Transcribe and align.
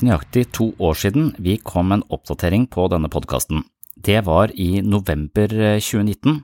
Ganske 0.00 0.14
nøyaktig 0.16 0.42
to 0.56 0.66
år 0.80 0.94
siden 0.96 1.26
vi 1.44 1.58
kom 1.60 1.92
en 1.92 2.02
oppdatering 2.08 2.62
på 2.72 2.86
denne 2.88 3.10
podkasten. 3.12 3.66
Det 4.00 4.24
var 4.24 4.48
i 4.56 4.80
november 4.80 5.52
2019. 5.76 6.38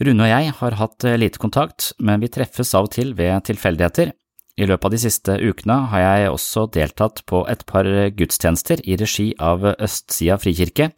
Rune 0.00 0.24
og 0.24 0.30
jeg 0.30 0.54
har 0.62 0.76
hatt 0.78 1.04
lite 1.20 1.38
kontakt, 1.38 1.92
men 2.00 2.22
vi 2.24 2.30
treffes 2.32 2.72
av 2.72 2.88
og 2.88 2.94
til 2.96 3.12
ved 3.12 3.44
tilfeldigheter. 3.44 4.14
I 4.56 4.64
løpet 4.64 4.88
av 4.88 4.94
de 4.96 5.02
siste 5.02 5.36
ukene 5.44 5.76
har 5.92 6.06
jeg 6.06 6.32
også 6.32 6.64
deltatt 6.72 7.20
på 7.28 7.44
et 7.52 7.66
par 7.68 7.84
gudstjenester 8.16 8.80
i 8.80 8.96
regi 8.96 9.34
av 9.36 9.74
Østsida 9.74 10.40
frikirke, 10.40 10.94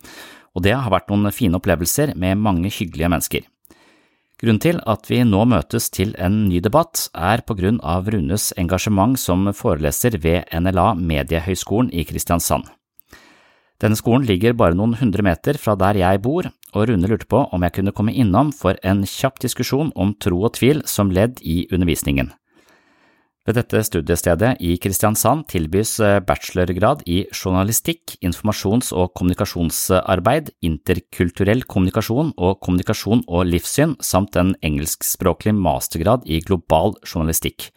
og 0.54 0.62
det 0.62 0.78
har 0.78 0.94
vært 0.94 1.10
noen 1.10 1.34
fine 1.34 1.58
opplevelser 1.58 2.14
med 2.14 2.38
mange 2.46 2.70
hyggelige 2.70 3.10
mennesker. 3.10 3.42
Grunnen 4.36 4.60
til 4.60 4.76
at 4.84 5.06
vi 5.08 5.22
nå 5.24 5.46
møtes 5.48 5.86
til 5.88 6.10
en 6.20 6.42
ny 6.50 6.58
debatt, 6.60 7.06
er 7.16 7.40
på 7.48 7.54
grunn 7.56 7.78
av 7.80 8.10
Runes 8.12 8.51
engasjement 8.60 9.16
som 9.16 9.48
foreleser 9.56 10.18
ved 10.20 10.51
NLA 10.52 10.90
Mediehøgskolen 11.01 11.88
i 11.88 12.04
Kristiansand. 12.04 12.66
Denne 13.80 13.96
skolen 13.96 14.26
ligger 14.29 14.52
bare 14.57 14.76
noen 14.76 14.95
hundre 15.01 15.24
meter 15.24 15.57
fra 15.60 15.73
der 15.80 15.96
jeg 16.01 16.20
bor, 16.24 16.51
og 16.76 16.88
Rune 16.90 17.09
lurte 17.09 17.29
på 17.29 17.46
om 17.48 17.64
jeg 17.64 17.79
kunne 17.79 17.96
komme 17.96 18.12
innom 18.12 18.52
for 18.52 18.76
en 18.84 19.07
kjapp 19.09 19.40
diskusjon 19.40 19.95
om 19.96 20.12
tro 20.20 20.42
og 20.45 20.52
tvil 20.60 20.84
som 20.84 21.12
ledd 21.12 21.40
i 21.40 21.62
undervisningen. 21.73 22.29
Ved 23.46 23.60
dette 23.60 23.78
studiestedet 23.86 24.56
i 24.58 24.72
Kristiansand 24.82 25.44
tilbys 25.52 26.00
bachelorgrad 26.26 27.04
i 27.06 27.20
journalistikk, 27.30 28.16
informasjons- 28.18 28.90
og 28.90 29.12
kommunikasjonsarbeid, 29.14 30.50
interkulturell 30.66 31.62
kommunikasjon 31.62 32.32
og 32.34 32.58
kommunikasjon 32.58 33.22
og 33.28 33.46
livssyn 33.46 33.94
samt 34.02 34.34
en 34.40 34.56
engelskspråklig 34.66 35.54
mastergrad 35.54 36.26
i 36.26 36.40
global 36.42 36.96
journalistikk. 37.06 37.68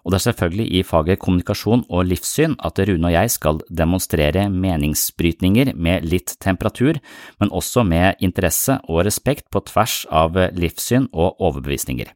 Og 0.00 0.14
det 0.14 0.22
er 0.22 0.24
selvfølgelig 0.30 0.66
i 0.78 0.84
faget 0.88 1.20
kommunikasjon 1.20 1.82
og 1.90 2.06
livssyn 2.08 2.56
at 2.64 2.80
Rune 2.88 3.10
og 3.10 3.12
jeg 3.12 3.34
skal 3.34 3.60
demonstrere 3.68 4.46
meningsbrytninger 4.48 5.74
med 5.76 6.08
litt 6.08 6.38
temperatur, 6.40 6.96
men 7.36 7.52
også 7.52 7.84
med 7.84 8.24
interesse 8.24 8.78
og 8.88 9.04
respekt 9.04 9.50
på 9.52 9.60
tvers 9.68 10.06
av 10.08 10.40
livssyn 10.56 11.10
og 11.12 11.36
overbevisninger. 11.36 12.14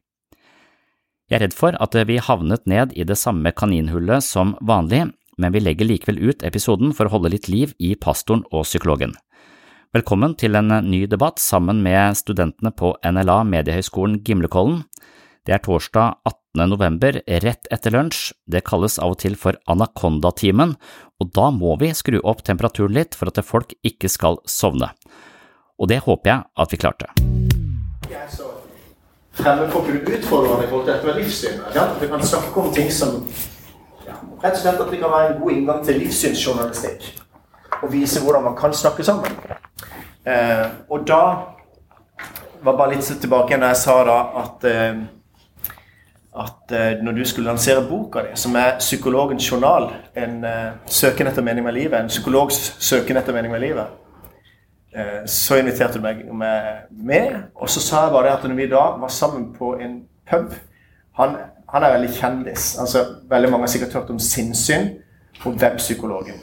Jeg 1.25 1.39
er 1.39 1.41
redd 1.47 1.55
for 1.57 1.73
at 1.81 1.95
vi 2.05 2.19
havnet 2.21 2.67
ned 2.69 2.91
i 2.93 3.01
det 3.01 3.15
samme 3.17 3.49
kaninhullet 3.49 4.21
som 4.21 4.51
vanlig, 4.61 5.07
men 5.41 5.53
vi 5.55 5.61
legger 5.63 5.87
likevel 5.89 6.19
ut 6.21 6.43
episoden 6.45 6.91
for 6.93 7.09
å 7.09 7.15
holde 7.15 7.31
litt 7.33 7.47
liv 7.49 7.71
i 7.81 7.95
pastoren 7.97 8.43
og 8.51 8.67
psykologen. 8.67 9.15
Velkommen 9.97 10.35
til 10.37 10.53
en 10.59 10.69
ny 10.85 11.07
debatt 11.09 11.41
sammen 11.41 11.81
med 11.81 12.13
studentene 12.19 12.69
på 12.77 12.93
NLA 13.01 13.39
Mediehøgskolen 13.49 14.19
Gimlekollen. 14.21 14.83
Det 15.49 15.55
er 15.57 15.65
torsdag 15.65 16.19
18. 16.29 16.69
november, 16.69 17.17
rett 17.41 17.71
etter 17.73 17.97
lunsj. 17.97 18.35
Det 18.45 18.61
kalles 18.69 18.99
av 19.01 19.15
og 19.15 19.23
til 19.25 19.33
for 19.33 19.57
anakondatimen, 19.65 20.75
og 21.17 21.31
da 21.33 21.49
må 21.49 21.73
vi 21.81 21.89
skru 21.97 22.19
opp 22.21 22.45
temperaturen 22.45 22.93
litt 22.99 23.17
for 23.17 23.33
at 23.33 23.41
folk 23.41 23.73
ikke 23.81 24.13
skal 24.13 24.37
sovne. 24.45 24.93
Og 25.81 25.89
det 25.89 26.03
håper 26.05 26.35
jeg 26.35 26.45
at 26.53 26.69
vi 26.69 26.81
klarte. 26.85 27.09
Yeah, 28.05 28.29
for 28.29 28.54
å 29.39 29.81
kunne 29.85 30.01
utfordre 30.17 30.63
i 30.63 30.69
forhold 30.69 30.85
til 30.85 30.93
dette 30.93 31.07
med 31.07 31.19
livssyn. 31.19 31.61
At 31.75 31.97
vi 32.01 32.07
kan 32.07 32.23
snakke 32.23 32.61
om 32.61 32.73
ting 32.73 32.91
som 32.91 33.17
ja, 34.05 34.15
Rett 34.43 34.53
og 34.53 34.61
slett 34.61 34.81
at 34.81 34.91
det 34.91 35.01
kan 35.01 35.11
være 35.11 35.33
en 35.33 35.41
god 35.41 35.51
inngang 35.51 35.83
til 35.85 35.99
livssynsjournalistikk. 36.03 37.09
Og 37.81 37.91
vise 37.91 38.21
hvordan 38.23 38.43
man 38.43 38.55
kan 38.55 38.73
snakke 38.73 39.03
sammen. 39.03 39.31
Eh, 40.25 40.65
og 40.89 41.07
da 41.07 41.23
var 42.63 42.77
bare 42.77 42.95
litt 42.95 43.11
tilbake 43.21 43.51
igjen 43.51 43.65
da 43.65 43.73
jeg 43.73 43.81
sa 43.83 43.99
da 44.07 44.17
at 44.41 44.65
eh, 44.69 45.03
at 46.35 46.71
eh, 46.71 47.03
når 47.03 47.11
du 47.11 47.25
skulle 47.25 47.47
lansere 47.47 47.85
boka 47.89 48.19
di, 48.19 48.35
som 48.35 48.55
er 48.55 48.77
'Psykologens 48.79 49.51
journal', 49.51 49.93
en 50.15 50.43
eh, 50.43 50.71
søken 50.85 51.27
etter 51.27 51.41
mening 51.41 51.63
med 51.63 51.73
livet, 51.73 51.99
en 51.99 52.07
psykologs 52.07 52.75
søken 52.79 53.17
etter 53.17 53.33
mening 53.33 53.51
med 53.51 53.59
livet, 53.59 53.85
så 55.27 55.57
inviterte 55.59 55.99
du 55.99 56.03
meg 56.05 56.21
med, 56.31 57.49
og 57.55 57.69
så 57.69 57.81
sa 57.83 58.05
jeg 58.05 58.13
bare 58.13 58.31
at 58.37 58.45
når 58.47 58.55
vi 58.55 58.67
da 58.71 58.83
var 59.01 59.11
sammen 59.11 59.49
på 59.57 59.73
en 59.81 59.97
pub 60.29 60.53
Han, 61.15 61.35
han 61.71 61.83
er 61.83 61.93
veldig 61.93 62.09
kjendis. 62.15 62.77
altså 62.79 63.05
Veldig 63.29 63.49
mange 63.51 63.63
har 63.63 63.71
sikkert 63.71 63.93
hørt 63.93 64.09
om 64.09 64.19
sinnssyn 64.19 64.89
og 65.45 65.53
webpsykologen. 65.61 66.39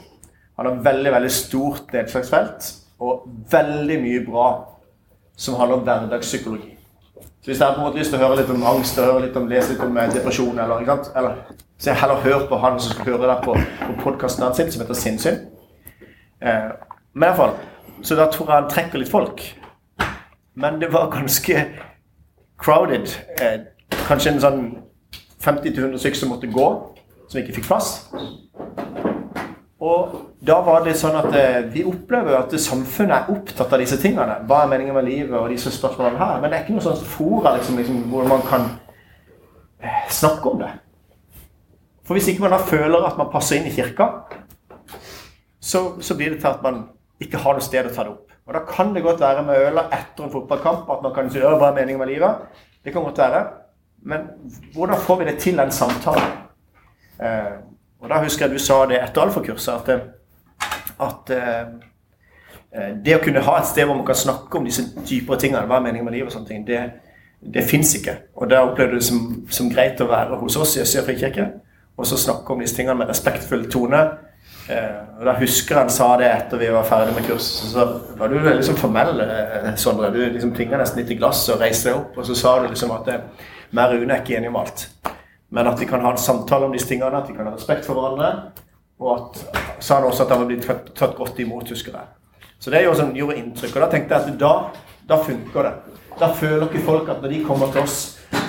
Han 0.57 0.65
har 0.65 0.83
veldig 0.83 1.11
veldig 1.11 1.31
stort 1.31 1.93
nedslagsfelt 1.93 2.73
og 2.99 3.27
veldig 3.51 3.99
mye 4.01 4.23
bra 4.25 4.47
som 5.37 5.55
handler 5.55 5.77
om 5.77 5.83
hverdagspsykologi. 5.83 6.77
Så 7.43 7.51
hvis 7.51 7.59
dere 7.59 7.73
på 7.75 7.81
en 7.81 7.87
måte 7.87 7.99
lyst 7.99 8.13
til 8.13 8.21
å 8.21 8.23
høre 8.27 8.39
litt 8.39 8.51
om 8.53 8.63
angst 8.63 8.97
og 8.97 9.09
høre 9.09 9.25
litt 9.25 9.37
om, 9.37 9.47
lese 9.51 9.73
litt 9.73 9.81
om 9.83 9.97
eh, 9.97 10.13
depresjon, 10.13 10.59
eller, 10.59 10.85
eller 11.15 11.41
så 11.77 11.89
jeg 11.89 11.99
heller 11.99 12.21
hør 12.23 12.45
på 12.47 12.59
han 12.63 12.79
som 12.79 12.93
skal 12.93 13.09
høre 13.11 13.27
det 13.27 13.37
på, 13.43 13.55
på 13.81 13.95
podkasten 14.03 14.55
sin, 14.55 14.71
som 14.71 14.83
heter 14.85 14.99
Sinnssyn. 14.99 15.41
Eh, 16.39 16.69
men 17.13 17.35
fall 17.35 17.57
så 18.01 18.15
da 18.15 18.29
tror 18.31 18.49
jeg 18.49 18.61
han 18.61 18.71
trekker 18.71 19.01
litt 19.01 19.11
folk. 19.11 19.43
Men 20.55 20.79
det 20.81 20.93
var 20.93 21.11
ganske 21.13 21.65
crowded. 22.63 23.09
Eh, 23.41 23.59
kanskje 24.07 24.33
en 24.33 24.43
sånn 24.43 24.63
50-100 25.43 25.97
stykker 25.99 26.19
som 26.19 26.31
måtte 26.33 26.51
gå, 26.51 26.67
som 27.27 27.41
ikke 27.41 27.57
fikk 27.57 27.67
plass. 27.67 27.95
Og 29.83 30.13
da 30.43 30.59
var 30.63 30.85
det 30.85 30.93
sånn 30.95 31.17
at 31.19 31.33
eh, 31.35 31.59
vi 31.73 31.83
opplever 31.87 32.37
at 32.37 32.53
samfunnet 32.61 33.15
er 33.17 33.33
opptatt 33.33 33.73
av 33.73 33.81
disse 33.83 33.97
tingene. 33.99 34.39
Hva 34.47 34.61
er 34.63 34.71
meningen 34.71 34.95
med 34.95 35.09
livet 35.09 35.35
og 35.39 35.51
disse 35.51 35.73
spørsmålene 35.75 36.21
her. 36.21 36.39
Men 36.39 36.51
det 36.51 36.59
er 36.59 36.65
ikke 36.65 36.77
noe 36.77 36.85
sånt 36.85 37.03
fora 37.07 37.55
liksom, 37.57 37.79
liksom, 37.81 37.99
hvor 38.13 38.29
man 38.29 38.45
kan 38.47 38.69
eh, 39.83 40.05
snakke 40.11 40.53
om 40.53 40.63
det. 40.63 40.71
For 42.03 42.15
hvis 42.15 42.29
ikke 42.31 42.45
man 42.45 42.55
da 42.55 42.61
føler 42.63 43.07
at 43.07 43.19
man 43.19 43.31
passer 43.31 43.59
inn 43.59 43.67
i 43.67 43.75
kirka, 43.75 44.09
så, 45.63 45.83
så 46.03 46.15
blir 46.19 46.33
det 46.33 46.41
til 46.43 46.51
at 46.51 46.63
man 46.63 46.83
ikke 47.23 47.41
har 47.41 47.57
noe 47.57 47.63
sted 47.63 47.87
å 47.87 47.91
ta 47.93 48.05
det 48.05 48.13
opp. 48.13 48.31
Og 48.47 48.53
Da 48.53 48.59
kan 48.67 48.93
det 48.95 49.03
godt 49.03 49.19
være 49.19 49.43
med 49.43 49.67
øla 49.67 49.87
etter 49.91 50.25
en 50.25 50.31
fotballkamp 50.31 50.89
at 50.91 51.03
man 51.03 51.13
kan 51.15 51.29
si 51.31 51.39
hva 51.39 51.69
er 51.69 51.75
meningen 51.75 51.99
med 51.99 52.11
livet. 52.11 52.47
Det 52.83 52.93
kan 52.93 53.03
godt 53.03 53.17
være. 53.17 53.43
Men 54.03 54.27
hvordan 54.73 54.99
får 54.99 55.19
vi 55.19 55.25
det 55.25 55.37
til 55.39 55.57
den 55.57 55.71
samtalen? 55.71 56.33
Eh, 57.21 57.53
og 58.01 58.09
Da 58.09 58.19
husker 58.23 58.45
jeg 58.45 58.53
du 58.53 58.59
sa 58.59 58.85
det 58.85 58.99
etter 58.99 59.21
alfakurset, 59.21 59.89
at, 59.89 60.01
at 60.99 61.29
eh, 61.31 62.91
det 63.05 63.15
å 63.15 63.23
kunne 63.23 63.45
ha 63.45 63.57
et 63.59 63.69
sted 63.69 63.85
hvor 63.85 63.95
man 63.95 64.05
kan 64.05 64.15
snakke 64.15 64.57
om 64.57 64.65
disse 64.65 64.83
dypere 65.09 65.39
tingene, 65.39 65.63
hva 65.67 65.77
er 65.77 65.85
meningen 65.87 66.05
med 66.05 66.17
livet 66.17 66.27
og 66.27 66.35
sånne 66.35 66.47
ting, 66.49 66.67
det, 66.67 66.81
det 67.39 67.63
fins 67.63 67.95
ikke. 67.95 68.17
Og 68.35 68.49
da 68.51 68.65
opplevde 68.65 68.97
du 68.97 68.99
det 68.99 69.07
som, 69.07 69.45
som, 69.49 69.71
greit 69.71 70.01
å 70.01 70.09
være 70.09 70.41
hos 70.41 70.57
oss 70.57 70.75
i 70.75 70.83
Østsida 70.83 71.05
frikirke 71.05 71.47
og 71.97 72.07
så 72.09 72.17
snakke 72.17 72.53
om 72.53 72.59
disse 72.59 72.75
tingene 72.75 72.97
med 72.99 73.07
respektfull 73.07 73.69
tone 73.71 74.01
Eh, 74.01 74.32
og 74.69 75.25
Da 75.27 75.33
husker 75.39 75.75
han 75.81 75.89
sa 75.91 76.13
det 76.17 76.29
etter 76.31 76.61
vi 76.61 76.69
var 76.71 76.85
ferdig 76.87 77.15
med 77.17 77.25
kurset. 77.27 77.73
Så 77.73 77.87
var 78.19 78.31
du 78.31 78.37
liksom 78.39 78.77
formell, 78.79 79.19
eh, 79.19 79.73
Sondre. 79.75 80.11
Du 80.13 80.21
liksom 80.21 80.55
tinga 80.55 80.77
nesten 80.79 81.01
litt 81.01 81.11
i 81.11 81.19
glasset 81.19 81.55
og 81.55 81.61
reiste 81.61 81.89
deg 81.89 81.99
opp. 81.99 82.17
Og 82.17 82.25
så 82.25 82.35
sa 82.35 82.59
du 82.59 82.69
liksom 82.69 82.93
at 82.95 83.09
meg 83.73 83.89
og 83.89 84.01
Rune 84.01 84.13
er 84.13 84.21
ikke 84.21 84.37
enige 84.37 84.53
om 84.53 84.61
alt. 84.61 84.87
Men 85.53 85.67
at 85.67 85.79
vi 85.79 85.85
kan 85.85 86.01
ha 86.01 86.11
en 86.11 86.17
samtale 86.17 86.65
om 86.65 86.71
disse 86.73 86.87
tingene, 86.87 87.17
at 87.17 87.29
vi 87.29 87.35
kan 87.35 87.45
ha 87.45 87.53
respekt 87.53 87.85
for 87.85 87.93
hverandre. 87.99 88.51
Og 88.99 89.11
at, 89.17 89.61
sa 89.79 89.99
han 89.99 90.07
også 90.07 90.23
at 90.23 90.31
han 90.33 90.43
var 90.43 90.49
blitt 90.49 90.65
tatt 90.95 91.15
godt 91.17 91.39
imot, 91.39 91.69
husker 91.69 91.93
jeg. 91.93 92.07
Så 92.59 92.71
det 92.71 92.81
gjorde, 92.85 93.01
sånn, 93.01 93.15
gjorde 93.17 93.37
inntrykk. 93.41 93.75
Og 93.75 93.83
da 93.83 93.89
tenkte 93.91 94.15
jeg 94.15 94.33
at 94.33 94.39
da, 94.39 94.53
da 95.09 95.19
funker 95.21 95.67
det. 95.67 95.73
Da 96.19 96.29
føler 96.37 96.67
ikke 96.69 96.85
folk 96.85 97.09
at 97.09 97.21
når 97.21 97.33
de 97.33 97.41
kommer 97.45 97.73
til 97.73 97.83
oss, 97.83 97.97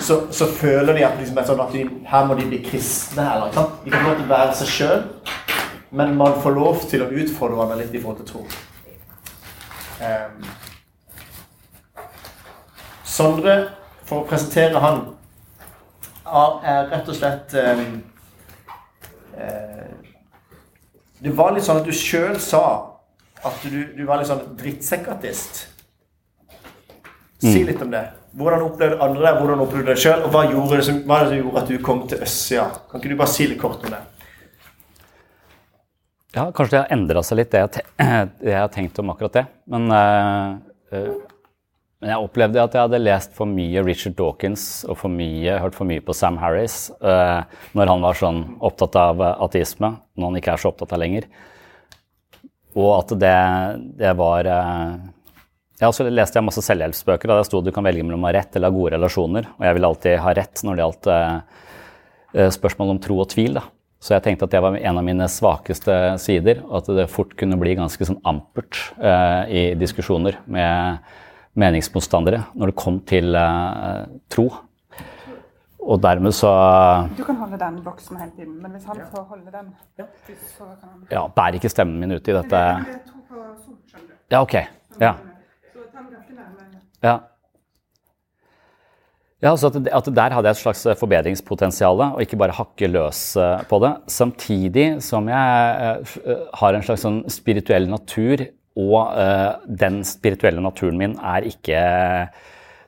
så, 0.01 0.19
så 0.33 0.47
føler 0.49 0.97
de 0.97 1.05
at, 1.05 1.17
liksom, 1.19 1.41
sånn 1.45 1.63
at 1.65 1.73
de, 1.73 1.83
her 2.09 2.25
må 2.29 2.37
de 2.39 2.45
bli 2.49 2.61
kristne. 2.65 3.25
Eller. 3.35 3.53
De 3.83 3.93
kan 3.93 4.05
få 4.05 4.15
til 4.15 4.25
å 4.25 4.31
være 4.31 4.57
seg 4.61 4.71
sjøl. 4.71 5.03
Men 5.89 6.15
man 6.17 6.39
får 6.41 6.55
lov 6.55 6.85
til 6.89 7.03
å 7.05 7.11
utfordre 7.11 7.59
hverandre 7.59 7.83
litt 7.83 7.95
i 7.95 8.01
forhold 8.01 8.23
til 8.23 8.31
tro. 8.31 8.45
Um, 9.95 10.47
Sondre, 13.05 13.55
for 14.03 14.23
å 14.23 14.27
presentere 14.27 14.81
han, 14.83 15.05
er 16.65 16.89
rett 16.89 17.07
og 17.07 17.15
slett 17.15 17.53
um, 17.53 18.01
uh, 19.37 19.93
Det 21.21 21.31
var 21.37 21.53
litt 21.53 21.67
sånn 21.67 21.79
at 21.79 21.87
du 21.87 21.93
sjøl 21.95 22.35
sa 22.41 22.65
at 23.45 23.61
du, 23.63 23.77
du, 23.93 24.03
var 24.07 24.19
litt 24.19 24.29
sånn 24.29 24.41
drittsekkartist. 24.57 25.67
Si 27.43 27.59
mm. 27.61 27.67
litt 27.69 27.83
om 27.85 27.91
det. 27.93 28.01
Hvordan 28.35 28.65
opplevde 28.65 28.97
andre 29.05 29.21
det, 29.27 29.33
hvordan 29.37 29.61
opplevde 29.63 29.85
du 29.85 29.91
det 29.93 30.01
sjøl, 30.01 30.25
og 30.25 30.33
hva, 30.33 30.43
gjorde 30.49 30.79
det 30.79 30.87
som, 30.87 30.97
hva 31.05 31.21
det 31.21 31.29
som 31.29 31.39
gjorde 31.39 31.61
at 31.61 31.71
du 31.71 31.77
kom 31.85 32.01
til 32.09 32.25
Øssia? 32.25 32.65
Kan 32.89 32.99
ikke 32.99 33.13
du 33.13 33.19
bare 33.21 33.31
si 33.31 33.47
litt 33.51 33.61
kort 33.61 33.85
om 33.85 33.93
det? 33.93 34.01
Ja, 36.35 36.49
kanskje 36.51 36.75
det 36.75 36.81
har 36.81 36.91
endra 36.91 37.21
seg 37.23 37.39
litt, 37.39 37.53
det 37.53 37.61
jeg, 37.61 37.85
det 38.43 38.51
jeg, 38.51 38.59
har 38.59 38.71
tenkt 38.73 38.99
om 38.99 39.13
akkurat 39.13 39.37
det. 39.37 39.45
Men, 39.71 39.87
uh, 39.87 40.97
men, 42.01 42.09
jeg 42.11 42.25
opplevde 42.27 42.59
at 42.59 42.75
jeg 42.75 42.87
hadde 42.89 42.99
lest 42.99 43.35
for 43.37 43.47
mye 43.47 43.83
Richard 43.85 44.17
Dawkins 44.19 44.83
og 44.89 44.99
for 44.99 45.13
mye, 45.13 45.55
hørt 45.63 45.77
for 45.77 45.87
mye 45.87 46.03
på 46.03 46.15
Sam 46.17 46.35
Harris 46.41 46.89
uh, 46.99 47.47
når 47.77 47.91
han 47.93 48.03
var 48.03 48.19
sånn 48.19 48.41
opptatt 48.59 48.97
av 48.99 49.23
ateisme, 49.47 49.93
når 50.19 50.27
han 50.27 50.39
ikke 50.41 50.57
er 50.57 50.63
så 50.63 50.73
opptatt 50.73 50.95
av 50.97 50.99
lenger. 51.05 51.29
Og 52.75 52.89
at 52.97 53.13
det, 53.15 53.35
det 54.01 54.11
var 54.19 54.43
Jeg 54.43 55.87
også 55.87 56.09
leste 56.11 56.41
masse 56.43 56.59
selvhjelpsbøker 56.65 57.31
der 57.31 57.45
sto 57.47 57.61
det 57.63 57.71
du 57.71 57.75
kan 57.77 57.87
velge 57.87 58.03
mellom 58.03 58.25
å 58.25 58.27
ha 58.27 58.33
rett 58.35 58.57
eller 58.57 58.67
ha 58.67 58.75
gode 58.75 58.97
relasjoner. 58.97 59.47
Og 59.55 59.63
jeg 59.63 59.77
ville 59.77 59.91
alltid 59.93 60.19
ha 60.19 60.33
rett 60.35 60.63
når 60.67 60.75
det 60.75 60.83
gjaldt 60.83 62.51
spørsmål 62.57 62.91
om 62.97 62.99
tro 62.99 63.21
og 63.23 63.29
tvil. 63.31 63.55
Da. 63.55 63.63
Så 64.05 64.13
jeg 64.13 64.21
tenkte 64.21 64.45
at 64.45 64.53
det 64.53 64.61
var 64.61 64.75
en 64.77 64.99
av 64.99 65.05
mine 65.05 65.25
svakeste 65.31 65.93
sider, 66.21 66.59
og 66.67 66.83
at 66.83 66.89
det 66.93 67.07
fort 67.09 67.31
kunne 67.39 67.57
bli 67.57 67.73
ganske 67.79 68.05
sånn 68.05 68.19
ampert 68.29 68.77
uh, 68.99 69.49
i 69.49 69.71
diskusjoner 69.81 70.37
med 70.45 71.01
meningsmotstandere 71.57 72.43
når 72.53 72.69
det 72.69 72.77
kom 72.77 72.99
til 73.09 73.33
uh, 73.33 74.05
tro. 74.29 74.45
Og 75.85 76.01
dermed 76.01 76.33
så 76.37 76.51
Du 77.17 77.23
kan 77.25 77.37
holde 77.41 77.57
den 77.61 77.81
boksen 77.85 78.21
hele 78.21 78.33
tiden, 78.37 78.55
men 78.61 78.77
hvis 78.77 78.85
han 78.89 79.01
får 79.09 79.25
holde 79.31 79.53
den 79.53 79.73
så 79.97 80.69
kan 80.69 80.89
han... 80.91 81.03
Ja, 81.09 81.25
bærer 81.25 81.57
ikke 81.57 81.73
stemmen 81.73 81.97
min 82.01 82.13
ut 82.13 82.29
i 82.29 82.37
dette 82.37 82.61
Ja, 84.29 84.41
ok. 84.41 84.59
Ja. 85.01 85.15
Ja. 87.01 87.19
Ja, 89.45 89.51
altså 89.53 89.69
at, 89.69 89.75
at, 89.93 90.07
Der 90.09 90.33
hadde 90.33 90.49
jeg 90.49 90.57
et 90.57 90.61
slags 90.63 90.81
eh, 90.89 90.97
forbedringspotensial, 90.97 91.99
og 92.15 92.21
ikke 92.23 92.39
bare 92.41 92.55
hakke 92.57 92.89
løs 92.89 93.35
eh, 93.37 93.61
på 93.69 93.77
det. 93.83 93.91
Samtidig 94.09 94.87
som 95.05 95.29
jeg 95.29 96.07
uh, 96.25 96.31
har 96.61 96.73
en 96.73 96.85
slags 96.85 97.05
sånn 97.05 97.19
spirituell 97.29 97.85
natur, 97.91 98.47
og 98.75 99.13
uh, 99.13 99.61
den 99.69 100.01
spirituelle 100.07 100.63
naturen 100.63 100.97
min 100.99 101.13
er 101.21 101.45
ikke 101.47 101.79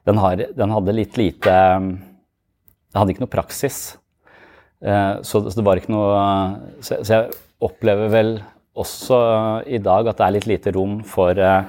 Den, 0.08 0.18
har, 0.20 0.42
den 0.56 0.72
hadde 0.72 0.96
litt 0.96 1.16
lite 1.20 1.54
Den 1.54 2.98
hadde 2.98 3.14
ikke 3.14 3.24
noe 3.24 3.32
praksis. 3.32 3.78
Uh, 4.84 5.22
så, 5.22 5.46
så, 5.46 5.54
det 5.54 5.64
var 5.68 5.80
ikke 5.80 5.94
noe 5.94 6.18
så, 6.82 6.98
så, 6.98 7.14
jeg 7.14 7.38
opplever 7.64 8.12
vel 8.12 8.34
også 8.78 9.18
i 9.66 9.80
dag 9.82 10.10
at 10.10 10.20
det 10.20 10.26
er 10.26 10.36
litt 10.36 10.50
lite 10.52 10.74
rom 10.76 11.00
for 11.08 11.40
Eh, 11.40 11.64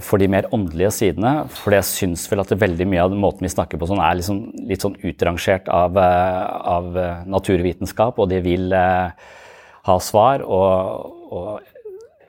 for 0.00 0.22
de 0.22 0.28
mer 0.30 0.46
åndelige 0.54 0.92
sidene. 0.94 1.32
For 1.50 1.74
jeg 1.74 1.88
syns 1.88 2.26
vel 2.30 2.42
at 2.44 2.52
veldig 2.54 2.86
mye 2.86 3.06
av 3.06 3.14
måten 3.18 3.46
vi 3.46 3.50
snakker 3.50 3.80
på 3.80 3.88
sånn, 3.90 4.02
er 4.02 4.18
liksom 4.18 4.40
litt 4.70 4.84
sånn 4.84 4.94
utrangert 5.02 5.66
av, 5.72 5.96
eh, 5.98 6.42
av, 6.76 6.96
eh, 6.96 7.24
naturvitenskap, 7.26 8.18
og 8.18 8.30
de 8.30 8.40
vil 8.44 8.72
ha 9.86 9.98
svar, 10.02 10.42
og, 10.42 11.32
og, 11.32 11.60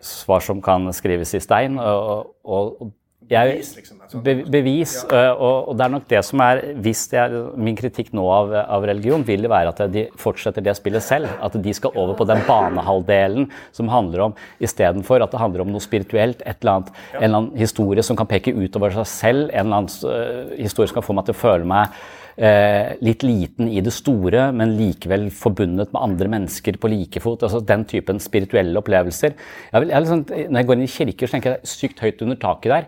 svar 0.01 0.39
som 0.45 0.61
kan 0.61 0.91
skrives 0.93 1.33
i 1.33 1.41
stein. 1.41 1.77
og, 1.79 2.33
og 2.45 2.91
jeg, 3.27 3.53
bevis, 3.53 3.69
liksom. 3.75 4.21
Be, 4.24 4.33
bevis 4.47 4.94
ja. 5.03 5.31
og, 5.33 5.69
og, 5.69 5.74
det 5.77 5.85
er 5.85 5.94
nok 5.94 6.06
det 6.12 6.21
som 6.24 6.44
er 6.45 6.62
hvis 6.83 7.01
det 7.12 7.19
er 7.19 7.35
Min 7.59 7.75
kritikk 7.75 8.13
nå 8.15 8.24
av, 8.31 8.53
av, 8.62 8.85
religion 8.88 9.25
vil 9.27 9.44
det 9.44 9.51
være 9.51 9.74
at 9.74 9.81
de 9.91 10.06
fortsetter 10.19 10.63
det 10.63 10.77
spillet 10.77 11.03
selv. 11.03 11.31
At 11.44 11.57
de 11.59 11.74
skal 11.75 11.95
over 12.00 12.15
på 12.18 12.27
den 12.29 12.44
banehalvdelen 12.47 13.50
som 13.75 13.91
handler 13.91 14.29
om 14.29 14.38
istedenfor 14.63 15.24
at 15.24 15.33
det 15.33 15.41
handler 15.41 15.65
om 15.65 15.74
noe 15.74 15.83
spirituelt. 15.83 16.41
et 16.45 16.62
eller 16.62 16.77
annet, 16.77 16.94
En 17.13 17.24
eller 17.24 17.41
annen 17.41 17.57
historie 17.59 18.03
som 18.03 18.15
kan 18.19 18.29
peke 18.29 18.56
utover 18.56 18.95
seg 18.95 19.09
selv. 19.12 19.50
En 19.51 19.65
eller 19.65 19.81
annen 19.81 19.91
uh, 20.07 20.56
historie 20.62 20.88
som 20.88 21.01
kan 21.01 21.07
få 21.09 21.18
meg 21.18 21.27
til 21.27 21.35
å 21.35 21.41
føle 21.41 21.68
meg 21.68 22.00
Eh, 22.38 22.91
litt 23.01 23.23
liten 23.25 23.65
i 23.65 23.80
det 23.81 23.89
store, 23.95 24.51
men 24.53 24.75
likevel 24.77 25.23
forbundet 25.33 25.89
med 25.89 26.03
andre 26.03 26.30
mennesker 26.30 26.75
på 26.77 26.91
like 26.91 27.21
fot. 27.23 27.41
altså 27.41 27.63
Den 27.65 27.85
typen 27.89 28.19
spirituelle 28.21 28.77
opplevelser. 28.77 29.33
Jeg 29.73 29.81
vil, 29.81 29.89
jeg 29.89 30.01
liksom, 30.01 30.21
når 30.51 30.59
jeg 30.59 30.68
går 30.68 30.77
inn 30.77 30.85
i 30.85 30.91
kirker, 30.97 31.27
så 31.27 31.33
tenker 31.33 31.56
jeg 31.56 31.71
sykt 31.71 32.03
høyt 32.06 32.21
under 32.21 32.38
taket 32.38 32.73
der. 32.75 32.85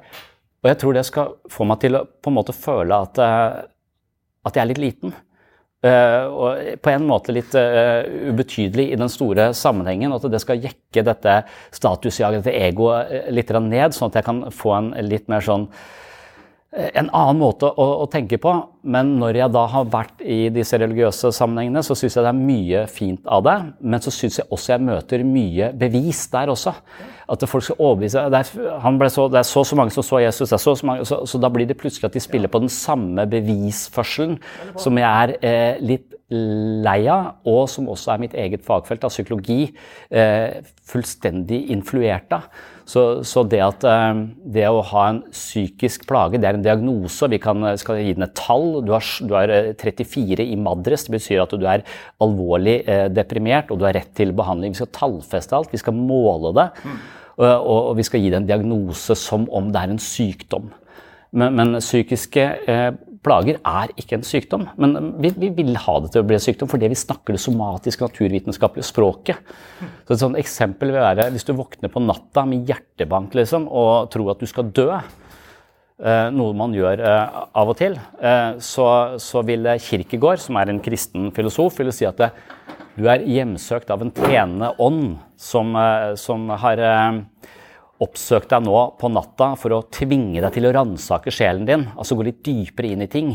Og 0.60 0.70
jeg 0.72 0.80
tror 0.82 0.96
det 0.96 1.06
skal 1.08 1.34
få 1.52 1.68
meg 1.68 1.82
til 1.84 1.98
å 2.00 2.06
på 2.06 2.32
en 2.32 2.38
måte 2.40 2.56
føle 2.56 3.02
at, 3.06 3.20
eh, 3.24 3.60
at 4.50 4.56
jeg 4.56 4.64
er 4.64 4.72
litt 4.74 4.84
liten. 4.84 5.16
Uh, 5.80 6.26
og 6.28 6.80
på 6.84 6.92
en 6.92 7.06
måte 7.08 7.32
litt 7.32 7.54
uh, 7.56 8.04
ubetydelig 8.04 8.90
i 8.92 8.98
den 9.00 9.08
store 9.08 9.46
sammenhengen. 9.56 10.12
At 10.12 10.26
det 10.28 10.42
skal 10.44 10.60
jekke 10.60 11.06
dette 11.08 11.36
statusjaget, 11.72 12.44
dette 12.44 12.66
egoet, 12.68 13.30
litt 13.32 13.54
ned, 13.64 13.96
sånn 13.96 14.12
at 14.12 14.18
jeg 14.20 14.28
kan 14.28 14.42
få 14.52 14.74
en 14.76 14.90
litt 15.08 15.32
mer 15.32 15.46
sånn 15.46 15.70
en 16.70 17.08
annen 17.10 17.40
måte 17.42 17.66
å, 17.66 17.86
å, 18.04 18.08
tenke 18.12 18.38
på. 18.42 18.52
Men 18.94 19.16
når 19.18 19.40
jeg 19.42 19.54
da 19.56 19.64
har 19.72 19.88
vært 19.90 20.22
i 20.22 20.52
disse 20.54 20.78
religiøse 20.78 21.32
sammenhengene, 21.34 21.82
så 21.86 21.98
syns 21.98 22.18
jeg 22.18 22.26
det 22.26 22.30
er 22.30 22.42
mye 22.42 22.84
fint 22.92 23.26
av 23.26 23.42
det. 23.48 23.56
Men 23.82 24.04
så 24.06 24.14
syns 24.14 24.38
jeg 24.38 24.50
også 24.54 24.76
jeg 24.76 24.86
møter 24.86 25.26
mye 25.26 25.72
bevis 25.80 26.28
der 26.30 26.54
også. 26.54 26.76
At 27.30 27.46
folk 27.50 27.66
skal 27.66 27.82
overbevise 27.82 28.28
det 28.34 28.40
er, 28.42 29.10
så, 29.14 29.26
det 29.30 29.42
er 29.42 29.50
så 29.50 29.66
så 29.66 29.78
mange 29.78 29.94
som 29.94 30.06
så 30.06 30.22
Jesus, 30.22 30.50
så, 30.50 30.58
så, 30.62 30.86
mange, 30.86 31.06
så, 31.06 31.20
så, 31.30 31.42
da 31.42 31.50
blir 31.54 31.68
det 31.70 31.78
plutselig 31.78 32.10
at 32.10 32.16
de 32.18 32.24
spiller 32.24 32.50
på 32.50 32.62
den 32.64 32.72
samme 32.74 33.26
bevisførselen 33.30 34.40
som 34.82 34.98
jeg 34.98 35.10
er 35.10 35.36
eh, 35.46 35.84
litt 35.92 36.16
lei 36.30 37.00
av, 37.10 37.40
og 37.50 37.64
som 37.72 37.90
også 37.90 38.14
er 38.14 38.22
mitt 38.22 38.36
eget 38.38 38.66
fagfelt 38.66 39.06
av 39.06 39.14
psykologi, 39.14 39.72
eh, 40.14 40.62
fullstendig 40.90 41.64
influert 41.74 42.34
av. 42.38 42.50
Så, 42.90 43.02
så 43.28 43.44
det, 43.46 43.60
at, 43.62 43.84
eh, 43.86 44.22
det 44.56 44.66
å 44.66 44.82
ha 44.92 45.04
en 45.12 45.20
psykisk 45.30 46.08
plage, 46.10 46.40
det 46.42 46.48
er 46.50 46.58
en 46.58 46.66
diagnose. 46.66 47.30
Vi 47.30 47.38
kan, 47.42 47.68
skal 47.78 48.00
gi 48.02 48.16
den 48.18 48.26
et 48.26 48.34
tall. 48.38 48.80
Du 48.86 48.96
har, 48.96 49.06
du 49.30 49.36
er 49.38 49.54
34 49.78 50.40
eh, 50.42 50.54
i 50.56 50.58
Madres. 50.58 51.06
Det 51.06 51.14
betyr 51.20 51.44
at 51.44 51.54
du 51.54 51.68
er 51.70 51.86
alvorlig 52.26 52.80
eh, 52.90 53.06
deprimert, 53.14 53.70
og 53.70 53.82
du 53.82 53.86
har 53.86 53.94
rett 54.00 54.10
til 54.18 54.34
behandling. 54.38 54.74
Vi 54.74 54.82
skal 54.82 54.94
tallfeste 54.96 55.58
alt. 55.58 55.76
Vi 55.76 55.82
skal 55.82 55.98
måle 55.98 56.56
det. 56.58 56.70
Mm. 56.82 56.98
Og, 57.40 57.46
og, 57.46 57.92
vi 58.00 58.08
skal 58.08 58.24
gi 58.24 58.34
det 58.34 58.42
en 58.42 58.50
diagnose 58.50 59.16
som 59.16 59.46
om 59.56 59.70
det 59.72 59.84
er 59.84 59.94
en 59.94 60.02
sykdom. 60.04 60.74
Men, 61.30 61.54
men 61.60 61.78
psykiske 61.78 62.48
eh, 62.66 62.90
plager 63.26 63.60
er 63.68 63.94
ikke 64.00 64.18
en 64.18 64.26
sykdom. 64.26 64.66
Men 64.80 65.14
vi, 65.22 65.32
vi, 65.36 65.52
vil 65.58 65.78
ha 65.80 65.96
det 66.04 66.14
til 66.14 66.24
å 66.24 66.28
bli 66.28 66.38
en 66.38 66.44
sykdom 66.44 66.70
fordi 66.72 66.90
vi 66.92 67.00
snakker 67.00 67.36
det 67.36 67.44
somatiske, 67.44 68.08
naturvitenskapelige 68.08 68.88
språket. 68.88 69.56
Så 70.08 70.16
Et 70.16 70.22
sånt 70.24 70.40
eksempel 70.40 70.94
vil 70.94 71.04
være 71.04 71.30
hvis 71.34 71.48
du 71.48 71.54
våkner 71.58 71.92
på 71.92 72.04
natta 72.04 72.46
med 72.48 72.70
hjertebank 72.70 73.36
liksom, 73.38 73.68
og 73.68 74.12
tror 74.14 74.34
at 74.36 74.44
du 74.44 74.50
skal 74.50 74.72
dø. 74.76 74.92
Eh, 76.00 76.30
noe 76.32 76.56
man 76.56 76.72
gjør 76.72 77.02
eh, 77.04 77.40
av 77.60 77.74
og 77.74 77.76
til. 77.80 77.98
Eh, 78.24 78.54
så, 78.64 78.88
så 79.20 79.44
vil 79.44 79.68
Kirkegård, 79.84 80.40
som 80.40 80.56
er 80.60 80.72
en 80.72 80.80
kristen 80.84 81.28
filosof, 81.36 81.82
vil 81.82 81.92
si 81.96 82.08
at 82.08 82.22
det, 82.22 82.32
du 82.96 83.04
er 83.12 83.26
hjemsøkt 83.28 83.92
av 83.92 84.06
en 84.06 84.14
tjenende 84.16 84.72
ånd 84.80 85.18
som, 85.40 85.76
som 86.20 86.50
har 86.60 86.82
oppsøkt 88.04 88.52
deg 88.54 88.64
nå 88.66 88.76
på 89.00 89.10
natta 89.12 89.54
for 89.60 89.76
å 89.76 89.82
tvinge 89.92 90.40
deg 90.40 90.54
til 90.56 90.70
å 90.70 90.76
ransake 90.76 91.34
sjelen 91.34 91.68
din, 91.68 91.88
altså 92.00 92.16
gå 92.16 92.28
litt 92.28 92.44
dypere 92.46 92.94
inn 92.94 93.04
i 93.04 93.10
ting. 93.12 93.34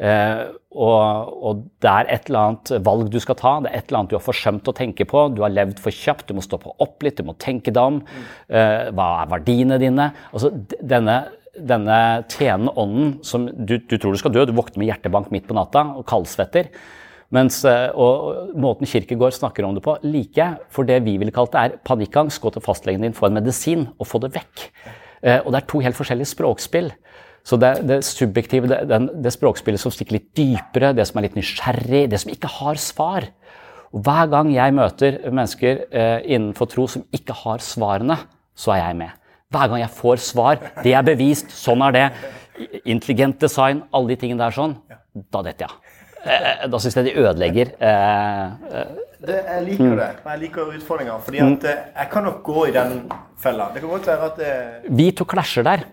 Eh, 0.00 0.42
og, 0.70 1.32
og, 1.44 1.64
det 1.82 1.90
er 1.90 2.08
et 2.14 2.30
eller 2.30 2.40
annet 2.40 2.72
valg 2.86 3.10
du 3.12 3.18
skal 3.22 3.36
ta, 3.36 3.56
det 3.60 3.72
er 3.72 3.80
et 3.80 3.90
eller 3.90 4.00
annet 4.00 4.14
du 4.14 4.16
har 4.16 4.24
forsømt 4.24 4.70
å 4.70 4.76
tenke 4.76 5.06
på. 5.08 5.26
Du 5.34 5.42
har 5.44 5.52
levd 5.52 5.82
for 5.82 5.94
kjapt, 5.94 6.28
du 6.30 6.38
må 6.38 6.44
stoppe 6.44 6.72
opp 6.82 7.04
litt, 7.04 7.20
du 7.20 7.28
må 7.28 7.36
tenke 7.42 7.74
deg 7.74 7.82
om. 7.82 8.00
Eh, 8.48 8.88
hva 8.94 9.10
er 9.20 9.34
verdiene 9.34 9.80
dine? 9.82 10.10
Altså, 10.32 10.52
denne, 10.80 11.18
denne 11.58 11.98
tjenende 12.30 12.74
ånden 12.80 13.18
som 13.26 13.50
du, 13.50 13.76
du, 13.78 13.98
tror 13.98 14.16
du 14.16 14.22
skal 14.22 14.34
dø, 14.34 14.46
du 14.48 14.56
våkner 14.56 14.82
med 14.82 14.92
hjertebank 14.92 15.30
midt 15.34 15.50
på 15.50 15.58
natta 15.58 15.90
og 15.98 16.06
kaldsvetter. 16.08 16.72
Mens, 17.30 17.60
eh, 17.64 17.90
og 17.94 18.56
Måten 18.58 18.88
Kirkegård 18.90 19.36
snakker 19.36 19.66
om 19.66 19.76
det 19.76 19.84
på, 19.84 19.94
liker 20.02 20.40
jeg. 20.42 20.70
For 20.74 20.86
det 20.86 20.98
vi 21.06 21.14
ville 21.20 21.34
kalt 21.34 21.52
det, 21.54 21.62
er 21.62 21.82
panikkangst. 21.86 22.40
Gå 22.42 22.50
til 22.54 22.64
fastlegen 22.64 23.06
din, 23.06 23.14
få 23.14 23.28
en 23.28 23.38
medisin 23.38 23.86
og 23.98 24.08
få 24.10 24.18
det 24.24 24.32
vekk. 24.34 24.64
Eh, 25.22 25.38
og 25.44 25.52
det 25.52 25.60
er 25.60 25.68
to 25.70 25.82
helt 25.84 25.98
forskjellige 25.98 26.32
språkspill. 26.32 26.90
Så 27.46 27.56
det, 27.56 27.70
det 27.88 28.00
subjektive, 28.04 28.68
det, 28.68 28.82
det, 28.90 28.98
det, 29.24 29.32
språkspillet 29.32 29.80
som 29.80 29.94
stikker 29.94 30.18
litt 30.18 30.28
dypere, 30.36 30.92
det 30.96 31.06
som 31.08 31.20
er 31.20 31.28
litt 31.28 31.38
nysgjerrig, 31.38 32.08
det 32.12 32.20
som 32.20 32.32
ikke 32.34 32.50
har 32.58 32.82
svar. 32.82 33.30
Og 33.94 34.02
Hver 34.06 34.28
gang 34.34 34.50
jeg 34.54 34.74
møter 34.76 35.22
mennesker 35.30 35.86
eh, 35.88 36.18
innenfor 36.26 36.68
tro 36.70 36.88
som 36.90 37.06
ikke 37.14 37.36
har 37.44 37.62
svarene, 37.64 38.18
så 38.58 38.74
er 38.74 38.84
jeg 38.84 39.00
med. 39.04 39.16
Hver 39.50 39.70
gang 39.70 39.80
jeg 39.82 39.94
får 39.96 40.20
svar, 40.22 40.60
det 40.84 40.92
er 40.94 41.06
bevist, 41.06 41.54
sånn 41.54 41.82
er 41.86 41.96
det. 41.96 42.04
Intelligent 42.84 43.40
design, 43.40 43.84
alle 43.94 44.12
de 44.12 44.20
tingene 44.20 44.44
der 44.44 44.54
sånn, 44.54 44.76
da 45.32 45.42
detter 45.46 45.66
jeg. 45.66 45.74
Eh, 45.74 45.89
da 46.70 46.80
syns 46.80 46.96
jeg 46.98 47.06
de 47.08 47.14
ødelegger. 47.22 47.72
Eh, 47.80 48.74
eh. 48.80 48.90
Det, 49.20 49.36
jeg 49.36 49.64
liker 49.66 49.94
det. 49.98 50.08
Jeg 50.24 50.40
liker 50.42 50.74
utfordringa. 50.76 51.18
fordi 51.24 51.40
at 51.44 51.64
jeg 51.70 52.10
kan 52.12 52.24
nok 52.24 52.42
gå 52.42 52.66
i 52.68 52.74
den 52.76 53.10
fella. 53.36 53.70
Det 53.72 53.82
kan 53.82 53.90
godt 53.90 54.06
være 54.06 54.28
at 54.30 54.36
det... 54.40 54.52
Vi 54.96 55.10
to 55.12 55.24
klasjer 55.28 55.66
der. 55.66 55.84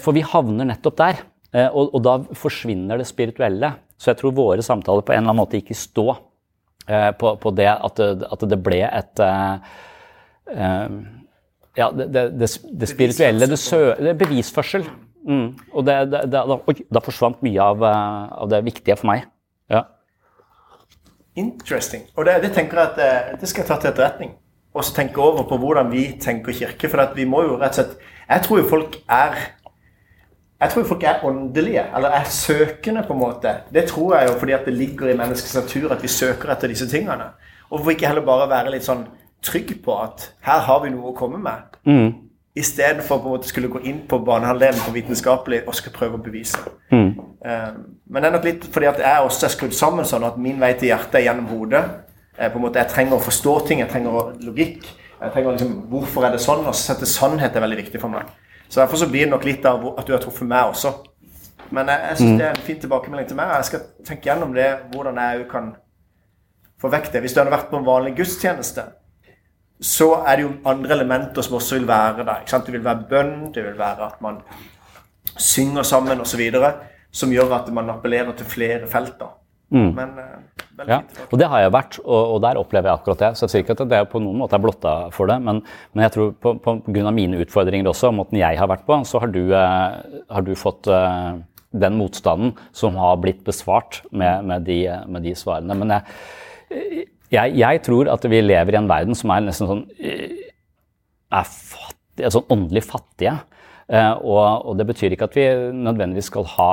For 0.00 0.16
vi 0.16 0.22
havner 0.24 0.68
nettopp 0.70 0.96
der. 0.96 1.24
Og, 1.70 1.92
og, 1.94 2.00
da 2.02 2.18
forsvinner 2.34 2.98
det 2.98 3.06
spirituelle. 3.06 3.74
Så 4.00 4.10
jeg 4.12 4.20
tror 4.20 4.32
våre 4.36 4.64
samtaler 4.64 5.04
på 5.04 5.12
en 5.12 5.20
eller 5.20 5.34
annen 5.34 5.42
måte 5.42 5.60
gikk 5.60 5.74
i 5.74 5.76
stå 5.76 6.06
på, 7.20 7.34
på 7.40 7.52
det 7.56 7.68
at, 7.68 8.00
at, 8.00 8.48
det 8.48 8.58
ble 8.64 8.80
et 8.84 9.22
ja, 11.76 11.90
det, 11.90 12.08
det, 12.38 12.48
det 12.80 12.88
spirituelle, 12.90 13.48
det, 13.50 13.58
sø, 13.58 13.94
det 13.98 14.14
bevisførsel. 14.18 14.86
Mm. 15.24 15.46
Og 15.72 15.86
det, 15.86 15.96
det, 16.12 16.20
det, 16.28 16.42
da, 16.50 16.58
oi, 16.68 16.76
da 16.92 17.02
forsvant 17.02 17.40
mye 17.44 17.62
av, 17.62 17.84
eh, 17.88 18.34
av, 18.42 18.50
det 18.52 18.60
viktige 18.66 18.96
for 19.00 19.10
meg. 19.10 19.24
Ja. 19.70 19.82
Interesting. 21.36 22.06
Og 22.16 22.26
det, 22.26 22.38
det 22.44 22.52
tenker 22.54 22.80
jeg 22.80 22.92
at 22.92 23.02
eh, 23.04 23.34
det 23.40 23.48
skal 23.50 23.64
jeg 23.64 23.70
ta 23.70 23.78
til 23.80 23.90
etterretning. 23.90 24.34
Og 24.74 24.84
så 24.84 24.94
tenke 24.94 25.22
over 25.22 25.46
på 25.48 25.58
hvordan 25.58 25.90
vi 25.92 26.06
tenker 26.20 26.54
kirke. 26.54 26.90
For 26.90 27.14
vi 27.14 27.26
må 27.28 27.44
jo 27.46 27.58
rett 27.58 27.78
og 27.78 27.82
slett 27.82 27.98
Jeg 28.28 28.42
tror 28.46 28.58
jo 28.58 28.70
folk 28.70 28.98
er 29.08 29.38
jeg 30.64 30.70
tror 30.72 30.84
folk 30.88 31.02
er 31.02 31.24
åndelige, 31.26 31.82
eller 31.96 32.08
er 32.08 32.24
søkende, 32.24 33.02
på 33.06 33.12
en 33.12 33.18
måte. 33.18 33.50
Det 33.74 33.84
tror 33.90 34.14
jeg 34.16 34.28
jo 34.28 34.38
fordi 34.38 34.52
at 34.52 34.64
det 34.64 34.72
ligger 34.72 35.10
i 35.10 35.16
menneskets 35.16 35.54
natur 35.54 35.92
at 35.92 36.02
vi 36.02 36.08
søker 36.08 36.52
etter 36.54 36.70
disse 36.72 36.88
tingene. 36.88 37.26
Og 37.68 37.78
hvorfor 37.78 37.90
ikke 37.90 38.06
heller 38.06 38.24
bare 38.24 38.48
være 38.48 38.72
litt 38.72 38.86
sånn 38.86 39.02
trygg 39.44 39.74
på 39.84 39.96
at 40.00 40.30
her 40.46 40.62
har 40.64 40.80
vi 40.84 40.92
noe 40.94 41.10
å 41.10 41.16
komme 41.18 41.40
med. 41.42 41.76
Mm. 41.84 42.23
Istedenfor 42.54 43.24
å 43.26 43.38
skulle 43.42 43.66
gå 43.66 43.80
inn 43.82 44.04
på 44.06 44.20
banehalvdelen 44.22 44.78
på 44.84 44.92
vitenskapelig 44.94 45.64
og 45.66 45.74
skal 45.74 45.94
prøve 45.96 46.20
å 46.20 46.22
bevise. 46.22 46.60
Mm. 46.92 47.08
Um, 47.18 47.80
men 48.06 48.22
det 48.22 48.28
er 48.28 48.34
nok 48.36 48.46
litt 48.46 48.66
fordi 48.70 48.86
at 48.92 49.00
jeg 49.02 49.24
også 49.26 49.48
er 49.48 49.54
skrudd 49.56 49.74
sammen 49.74 50.06
sånn 50.06 50.26
at 50.28 50.38
min 50.38 50.60
vei 50.62 50.70
til 50.78 50.92
hjertet 50.92 51.18
er 51.18 51.26
gjennom 51.26 51.48
hodet. 51.50 51.82
Jeg, 52.38 52.52
på 52.52 52.60
en 52.60 52.64
måte, 52.66 52.78
jeg 52.78 52.92
trenger 52.92 53.18
å 53.18 53.24
forstå 53.24 53.56
ting, 53.66 53.82
jeg 53.82 53.90
trenger 53.90 54.30
logikk. 54.46 54.86
Jeg 55.18 55.34
trenger 55.34 55.56
liksom, 55.56 55.74
Hvorfor 55.90 56.28
er 56.28 56.34
det 56.34 56.42
sånn? 56.46 56.62
Og 56.62 56.74
så 56.74 56.92
sette 56.92 57.10
sannhet 57.10 57.58
er 57.58 57.66
veldig 57.66 57.80
viktig 57.82 58.02
for 58.02 58.14
meg. 58.14 58.30
Så 58.68 58.80
derfor 58.80 59.02
så 59.02 59.10
blir 59.10 59.26
det 59.26 59.34
nok 59.34 59.46
litt 59.46 59.66
av 59.66 59.84
at 59.92 60.06
du 60.06 60.14
har 60.14 60.22
truffet 60.22 60.46
meg 60.46 60.70
også. 60.70 60.94
Men 61.74 61.90
jeg, 61.90 62.06
jeg 62.08 62.20
syns 62.20 62.30
mm. 62.30 62.38
det 62.38 62.46
er 62.46 62.54
en 62.54 62.66
fin 62.68 62.82
tilbakemelding 62.84 63.30
til 63.32 63.38
meg. 63.38 63.54
Jeg 63.58 63.70
skal 63.70 63.86
tenke 64.06 64.30
gjennom 64.30 64.54
det, 64.54 64.68
hvordan 64.94 65.18
jeg 65.24 65.46
kan 65.50 65.72
få 66.82 66.90
vekk 66.94 67.10
det. 67.12 67.22
Hvis 67.24 67.34
du 67.34 67.42
hadde 67.42 67.54
vært 67.54 67.70
på 67.72 67.80
en 67.80 67.86
vanlig 67.86 68.14
gudstjeneste, 68.18 68.92
så 69.80 70.10
er 70.22 70.38
det 70.38 70.44
jo 70.46 70.52
andre 70.70 70.94
elementer 70.94 71.42
som 71.42 71.56
også 71.58 71.78
vil 71.78 71.88
være 71.88 72.24
der. 72.24 72.42
ikke 72.42 72.50
sant? 72.50 72.66
Det 72.66 72.76
vil 72.76 72.84
være 72.84 73.06
bønn, 73.10 73.52
det 73.54 73.64
vil 73.64 73.78
være 73.78 74.06
at 74.06 74.20
man 74.22 74.42
synger 75.36 75.82
sammen 75.82 76.20
osv. 76.20 76.42
Som 77.14 77.32
gjør 77.32 77.56
at 77.58 77.72
man 77.74 77.90
appellerer 77.90 78.32
til 78.36 78.46
flere 78.46 78.86
felter. 78.90 79.32
Mm. 79.74 79.90
Men 79.96 80.10
uh, 80.18 80.86
ja, 80.86 81.00
og 81.30 81.38
det 81.40 81.48
har 81.50 81.64
jeg 81.64 81.72
vært, 81.74 81.96
og, 82.04 82.34
og, 82.34 82.36
der 82.44 82.58
opplever 82.60 82.90
jeg 82.90 83.00
akkurat 83.00 83.22
det. 83.22 83.30
Så 83.34 83.46
jeg 83.46 83.52
sier 83.52 83.64
ikke 83.64 83.76
at 83.78 83.90
det 83.90 84.02
på 84.12 84.20
noen 84.22 84.38
måte 84.42 84.54
er 84.58 84.62
blotta 84.62 84.92
for 85.14 85.30
det, 85.30 85.40
men, 85.42 85.62
men 85.94 86.04
jeg 86.04 86.14
tror 86.14 86.30
på, 86.38 86.54
på, 86.62 86.76
grunn 86.86 87.10
av 87.10 87.16
mine 87.16 87.40
utfordringer 87.42 87.90
også, 87.90 88.12
måten 88.14 88.38
jeg 88.38 88.60
har 88.60 88.70
vært 88.70 88.86
på, 88.86 89.00
så 89.08 89.22
har 89.24 89.34
du, 89.34 89.42
uh, 89.50 90.22
har 90.30 90.46
du 90.46 90.52
fått 90.58 90.90
uh, 90.90 91.40
den 91.74 91.98
motstanden 91.98 92.54
som 92.76 92.98
har 93.00 93.18
blitt 93.22 93.42
besvart 93.46 94.02
med, 94.10 94.46
med, 94.46 94.66
de, 94.68 94.78
med 95.10 95.26
de, 95.26 95.34
svarene. 95.38 95.78
Men 95.80 95.96
jeg, 95.96 97.08
jeg, 97.34 97.56
jeg, 97.60 97.82
tror 97.86 98.10
at 98.12 98.26
vi 98.30 98.42
lever 98.44 98.76
i 98.76 98.80
en 98.80 98.90
verden 98.90 99.18
som 99.18 99.32
er 99.34 99.44
nesten 99.44 99.70
sånn 99.70 99.84
er 101.34 101.48
fattig, 101.50 102.30
sånn 102.30 102.50
åndelig 102.54 102.84
fattige. 102.86 103.36
Og, 103.90 104.40
og, 104.40 104.76
det 104.78 104.86
betyr 104.88 105.12
ikke 105.12 105.26
at 105.28 105.34
vi 105.36 105.48
nødvendigvis 105.76 106.30
skal 106.30 106.46
ha 106.54 106.70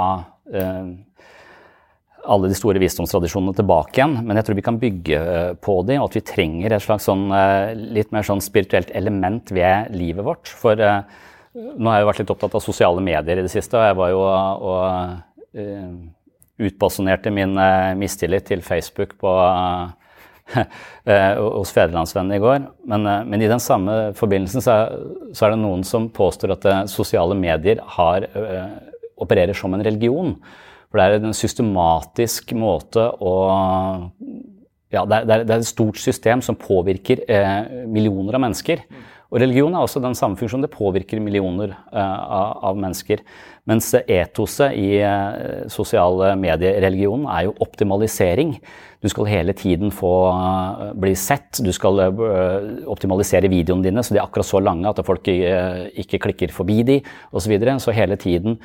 alle 2.30 2.52
de 2.52 2.58
store 2.58 2.82
visdomstradisjonene 2.82 3.56
tilbake 3.58 3.98
igjen, 3.98 4.16
men 4.26 4.38
jeg 4.38 4.48
tror 4.48 4.58
vi 4.58 4.66
kan 4.66 4.80
bygge 4.82 5.18
eh, 5.20 5.52
på 5.64 5.78
de, 5.88 5.98
og 6.00 6.10
at 6.10 6.18
vi 6.20 6.24
trenger 6.28 6.76
et 6.76 6.86
slags 6.86 7.08
sånn, 7.10 7.28
eh, 7.34 7.74
litt 7.98 8.14
mer 8.14 8.26
sånn 8.28 8.44
spirituelt 8.44 8.92
element 8.98 9.54
ved 9.56 9.92
livet 9.96 10.26
vårt. 10.28 10.52
For 10.62 10.78
nå 10.78 11.90
har 11.90 12.00
jeg 12.00 12.06
jo 12.06 12.10
vært 12.12 12.24
litt 12.24 12.34
opptatt 12.36 12.58
av 12.58 12.64
sosiale 12.64 13.04
medier 13.04 13.42
i 13.42 13.46
det 13.46 13.54
siste, 13.54 13.78
og 13.78 13.88
jeg 13.90 14.00
var 14.00 14.14
jo 14.14 14.22
og 14.72 14.80
utbasunerte 16.62 17.32
min 17.34 17.58
mistillit 18.00 18.46
til 18.48 18.62
Facebook 18.64 19.18
på 19.20 19.32
hos 21.58 21.74
Fedrelandsvennen 21.76 22.36
i 22.36 22.42
går. 22.44 22.66
Men, 22.92 23.10
men, 23.30 23.42
i 23.42 23.50
den 23.52 23.62
samme 23.64 24.00
forbindelsen 24.18 24.64
så 24.64 24.74
er, 24.76 24.98
så 25.38 25.48
er, 25.48 25.56
det 25.56 25.62
noen 25.64 25.86
som 25.88 26.10
påstår 26.14 26.56
at 26.58 26.68
sosiale 26.92 27.38
medier 27.38 27.84
har, 27.98 28.28
opererer 29.22 29.58
som 29.58 29.74
en 29.76 29.86
religion. 29.86 30.36
For 30.92 31.00
det 31.00 31.08
er 31.08 31.30
en 31.30 31.38
systematisk 31.38 32.52
måte 32.60 33.06
å 33.24 33.36
ja, 34.92 35.06
det, 35.08 35.22
er, 35.22 35.46
det 35.48 35.54
er 35.56 35.62
et 35.62 35.70
stort 35.70 36.00
system 36.02 36.42
som 36.44 36.58
påvirker 36.60 37.24
eh, 37.32 37.86
millioner 37.88 38.36
av 38.36 38.44
mennesker. 38.44 38.84
Og 39.32 39.40
religion 39.40 39.72
er 39.72 39.86
også 39.86 40.02
den 40.04 40.18
samme 40.20 40.36
funksjonen. 40.40 40.66
Det 40.66 40.74
påvirker 40.74 41.22
millioner 41.24 41.72
eh, 41.72 42.02
av, 42.02 42.58
av, 42.68 42.80
mennesker. 42.80 43.24
Mens 43.70 43.92
etoset 43.94 44.74
i 44.74 44.88
eh, 45.06 45.66
sosiale 45.70 46.32
mediereligionen 46.40 47.28
er 47.30 47.46
jo 47.46 47.58
optimalisering. 47.62 48.56
Du 49.02 49.10
skal 49.10 49.30
hele 49.30 49.54
tiden 49.58 49.94
få 49.94 50.14
uh, 50.34 50.82
bli 50.98 51.14
sett. 51.18 51.62
Du 51.62 51.72
skal 51.74 52.02
uh, 52.10 52.86
optimalisere 52.90 53.50
videoene 53.50 53.86
dine 53.86 54.04
så 54.06 54.14
de 54.14 54.20
er 54.22 54.26
akkurat 54.26 54.50
så 54.50 54.62
lange 54.62 54.90
at 54.90 55.02
folk 55.06 55.30
ikke 55.30 56.22
klikker 56.28 56.54
forbi 56.54 56.82
de 56.86 56.98
osv. 57.32 57.40
Så, 57.42 57.54
videre. 57.54 57.80
så 57.82 57.94
hele 57.98 58.18
tiden 58.22 58.58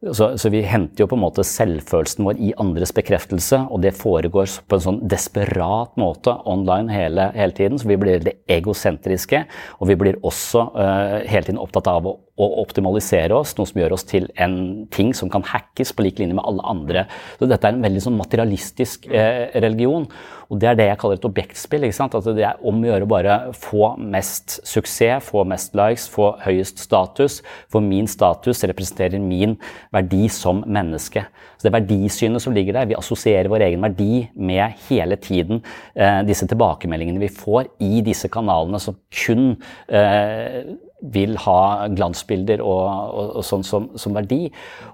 så, 0.00 0.38
så, 0.38 0.48
vi 0.48 0.62
henter 0.64 1.02
jo 1.02 1.10
på 1.10 1.16
en 1.18 1.20
måte 1.20 1.44
selvfølelsen 1.44 2.24
vår 2.24 2.38
i 2.40 2.54
andres 2.62 2.92
bekreftelse, 2.96 3.58
og 3.68 3.82
det 3.84 3.92
foregår 3.98 4.48
på 4.64 4.78
en 4.78 4.84
sånn 4.86 5.00
desperat 5.12 5.92
måte 6.00 6.32
online 6.48 6.88
hele, 6.88 7.26
hele 7.36 7.52
tiden. 7.56 7.76
Så 7.76 7.90
vi 7.90 7.98
blir 8.00 8.24
det 8.24 8.38
egosentriske, 8.48 9.42
og 9.76 9.90
vi 9.90 9.98
blir 10.00 10.16
også 10.24 10.64
uh, 10.72 11.18
hele 11.28 11.44
tiden 11.44 11.60
opptatt 11.60 11.92
av 11.92 12.08
å 12.08 12.16
å 12.40 12.48
optimalisere 12.62 13.36
oss, 13.36 13.54
noe 13.58 13.68
som 13.68 13.80
gjør 13.82 13.96
oss 13.96 14.06
til 14.08 14.28
en 14.40 14.86
ting 14.94 15.12
som 15.16 15.30
kan 15.32 15.44
hackes 15.46 15.92
på 15.92 16.06
lik 16.06 16.20
linje 16.20 16.36
med 16.38 16.46
alle 16.48 16.64
andre. 16.72 17.06
Så 17.38 17.48
dette 17.50 17.68
er 17.68 17.76
en 17.76 17.84
veldig 17.84 18.04
sånn 18.06 18.18
materialistisk 18.20 19.08
uh, 19.12 19.50
religion. 19.60 20.08
Og 20.50 20.58
det 20.58 20.66
er 20.66 20.78
det 20.78 20.86
jeg 20.88 20.98
kaller 20.98 21.18
et 21.18 21.26
objektspill. 21.28 21.86
ikke 21.86 21.96
sant? 21.96 22.16
At 22.18 22.26
det 22.34 22.44
er 22.46 22.58
om 22.66 22.80
å 22.82 22.88
gjøre 22.88 23.08
bare 23.10 23.36
få 23.54 23.92
mest 24.02 24.58
suksess, 24.66 25.28
få 25.30 25.44
mest 25.46 25.76
likes, 25.78 26.08
få 26.10 26.32
høyest 26.42 26.82
status. 26.82 27.38
For 27.70 27.84
min 27.84 28.10
status 28.10 28.64
representerer 28.66 29.22
min 29.22 29.54
verdi 29.94 30.26
som 30.32 30.64
menneske. 30.66 31.22
Så 31.56 31.68
det 31.68 31.74
verdisynet 31.76 32.42
som 32.42 32.54
ligger 32.56 32.80
der, 32.80 32.90
vi 32.90 32.98
assosierer 32.98 33.50
vår 33.52 33.68
egen 33.68 33.86
verdi 33.86 34.26
med 34.34 34.78
hele 34.88 35.18
tiden 35.20 35.62
eh, 35.94 36.22
disse 36.26 36.48
tilbakemeldingene 36.50 37.22
vi 37.22 37.30
får 37.30 37.70
i 37.84 38.00
disse 38.04 38.30
kanalene 38.32 38.80
som 38.82 38.96
kun 39.12 39.52
eh, 39.86 40.64
vil 41.00 41.36
ha 41.44 41.88
glansbilder 41.96 42.62
og, 42.64 42.84
og, 42.88 43.34
og 43.40 43.46
sånn 43.46 43.64
som, 43.64 43.90
som, 44.00 44.16
verdi. 44.16 44.48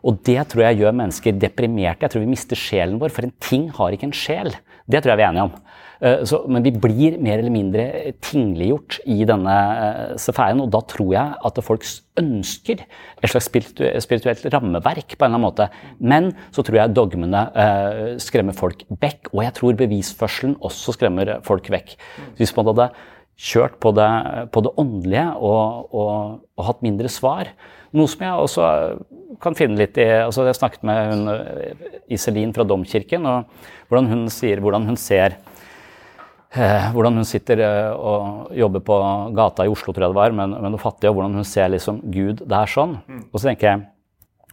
Og 0.07 0.21
det 0.27 0.41
tror 0.53 0.67
jeg 0.69 0.83
gjør 0.83 0.99
mennesker 1.01 1.39
deprimerte. 1.41 2.07
Jeg 2.07 2.15
tror 2.15 2.27
vi 2.27 2.35
mister 2.35 2.59
sjelen 2.59 3.01
vår, 3.01 3.15
for 3.15 3.27
en 3.27 3.35
ting 3.43 3.71
har 3.79 3.95
ikke 3.95 4.11
en 4.11 4.17
sjel. 4.17 4.53
Det 4.87 5.02
tror 5.02 5.14
jeg 5.14 5.21
vi 5.21 5.26
er 5.26 5.33
enige 5.33 5.49
om. 5.49 5.55
Eh, 6.05 6.23
så, 6.28 6.43
men 6.50 6.64
vi 6.64 6.73
blir 6.76 7.16
mer 7.23 7.40
eller 7.40 7.52
mindre 7.52 7.87
tingliggjort 8.25 8.99
i 9.09 9.23
denne 9.28 9.55
uh, 9.55 10.12
sfæren, 10.21 10.61
og 10.61 10.71
da 10.75 10.83
tror 10.88 11.12
jeg 11.14 11.38
at 11.49 11.61
folk 11.64 11.87
ønsker 12.21 12.83
et 12.85 13.33
slags 13.33 13.49
spirituelt 14.05 14.47
rammeverk 14.52 15.16
på 15.16 15.25
en 15.25 15.31
eller 15.31 15.40
annen 15.40 15.47
måte. 15.47 15.69
Men 15.99 16.31
så 16.55 16.64
tror 16.66 16.83
jeg 16.83 16.97
dogmene 16.97 17.47
uh, 17.57 18.14
skremmer 18.23 18.57
folk 18.57 18.85
vekk, 19.02 19.33
og 19.33 19.45
jeg 19.47 19.57
tror 19.59 19.81
bevisførselen 19.81 20.57
også 20.64 20.97
skremmer 20.99 21.37
folk 21.47 21.71
vekk. 21.73 21.97
Hvis 22.38 22.55
man 22.59 22.73
hadde 22.73 22.90
kjørt 23.37 23.76
på 23.83 23.93
det, 23.97 24.09
på 24.52 24.62
det 24.64 24.73
åndelige 24.81 25.26
og, 25.37 25.90
og, 25.93 26.12
og, 26.57 26.62
hatt 26.71 26.85
mindre 26.85 27.11
svar. 27.12 27.52
Noe 27.97 28.09
som 28.11 28.25
jeg 28.25 28.47
også 28.47 28.69
kan 29.43 29.57
finne 29.57 29.76
litt 29.78 29.99
i 30.00 30.07
altså 30.23 30.47
Jeg 30.49 30.57
snakket 30.57 30.87
med 30.87 31.11
hun, 31.12 31.28
Iselin 32.12 32.55
fra 32.57 32.64
Domkirken, 32.64 33.28
og 33.28 33.90
hvordan 33.90 34.09
hun 34.12 34.25
sier 34.33 34.62
hvordan 34.64 34.88
hun 34.88 34.97
ser 35.00 35.37
eh, 36.57 36.88
hvordan 36.95 37.21
hun 37.21 37.28
sitter 37.28 37.61
eh, 37.64 37.93
og 37.93 38.55
jobber 38.57 38.85
på 38.88 38.99
gata 39.37 39.66
i 39.66 39.73
Oslo, 39.73 39.93
tror 39.93 40.09
jeg 40.09 40.14
det 40.14 40.21
var, 40.23 40.37
med, 40.40 40.57
med 40.57 40.73
noe 40.73 40.83
fattig, 40.83 41.11
og 41.11 41.19
hvordan 41.19 41.37
hun 41.40 41.49
ser 41.49 41.69
liksom 41.73 42.00
Gud 42.12 42.43
der 42.49 42.73
sånn. 42.73 42.99
Mm. 43.05 43.23
Og 43.31 43.38
så 43.38 43.50
tenker 43.50 43.71
jeg 43.71 43.85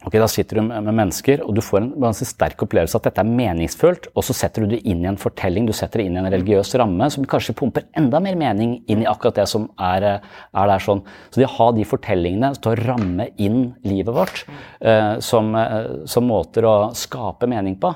Ok, 0.03 0.17
Da 0.19 0.27
sitter 0.27 0.59
du 0.59 0.65
med 0.67 0.91
mennesker, 0.91 1.41
og 1.45 1.55
du 1.55 1.61
får 1.63 1.79
en 1.79 1.91
ganske 2.03 2.25
sterk 2.27 2.59
opplevelse 2.65 2.97
at 2.99 3.05
dette 3.07 3.23
er 3.23 3.29
meningsfullt. 3.29 4.09
Og 4.17 4.25
så 4.27 4.35
setter 4.35 4.65
du 4.65 4.73
det 4.73 4.81
inn 4.89 5.03
i 5.05 5.07
en 5.07 5.19
fortelling, 5.19 5.67
du 5.67 5.73
setter 5.75 6.01
det 6.01 6.07
inn 6.09 6.17
i 6.17 6.21
en 6.21 6.31
religiøs 6.33 6.73
ramme 6.79 7.07
som 7.13 7.27
kanskje 7.29 7.55
pumper 7.55 7.85
enda 7.99 8.19
mer 8.23 8.35
mening 8.39 8.75
inn 8.91 9.05
i 9.05 9.07
akkurat 9.09 9.39
det 9.39 9.47
som 9.51 9.69
er, 9.79 10.19
er 10.19 10.71
der. 10.73 10.83
sånn. 10.83 11.03
Så 11.31 11.39
det 11.39 11.47
å 11.47 11.55
ha 11.55 11.69
de 11.77 11.85
fortellingene 11.87 12.51
til 12.57 12.73
å 12.73 12.77
ramme 12.81 13.29
inn 13.39 13.61
livet 13.87 14.11
vårt 14.15 14.43
eh, 14.81 15.19
som, 15.23 15.53
uh, 15.55 16.03
som, 16.09 16.27
måter 16.27 16.67
å 16.67 16.75
skape 16.97 17.47
mening 17.51 17.77
på, 17.79 17.93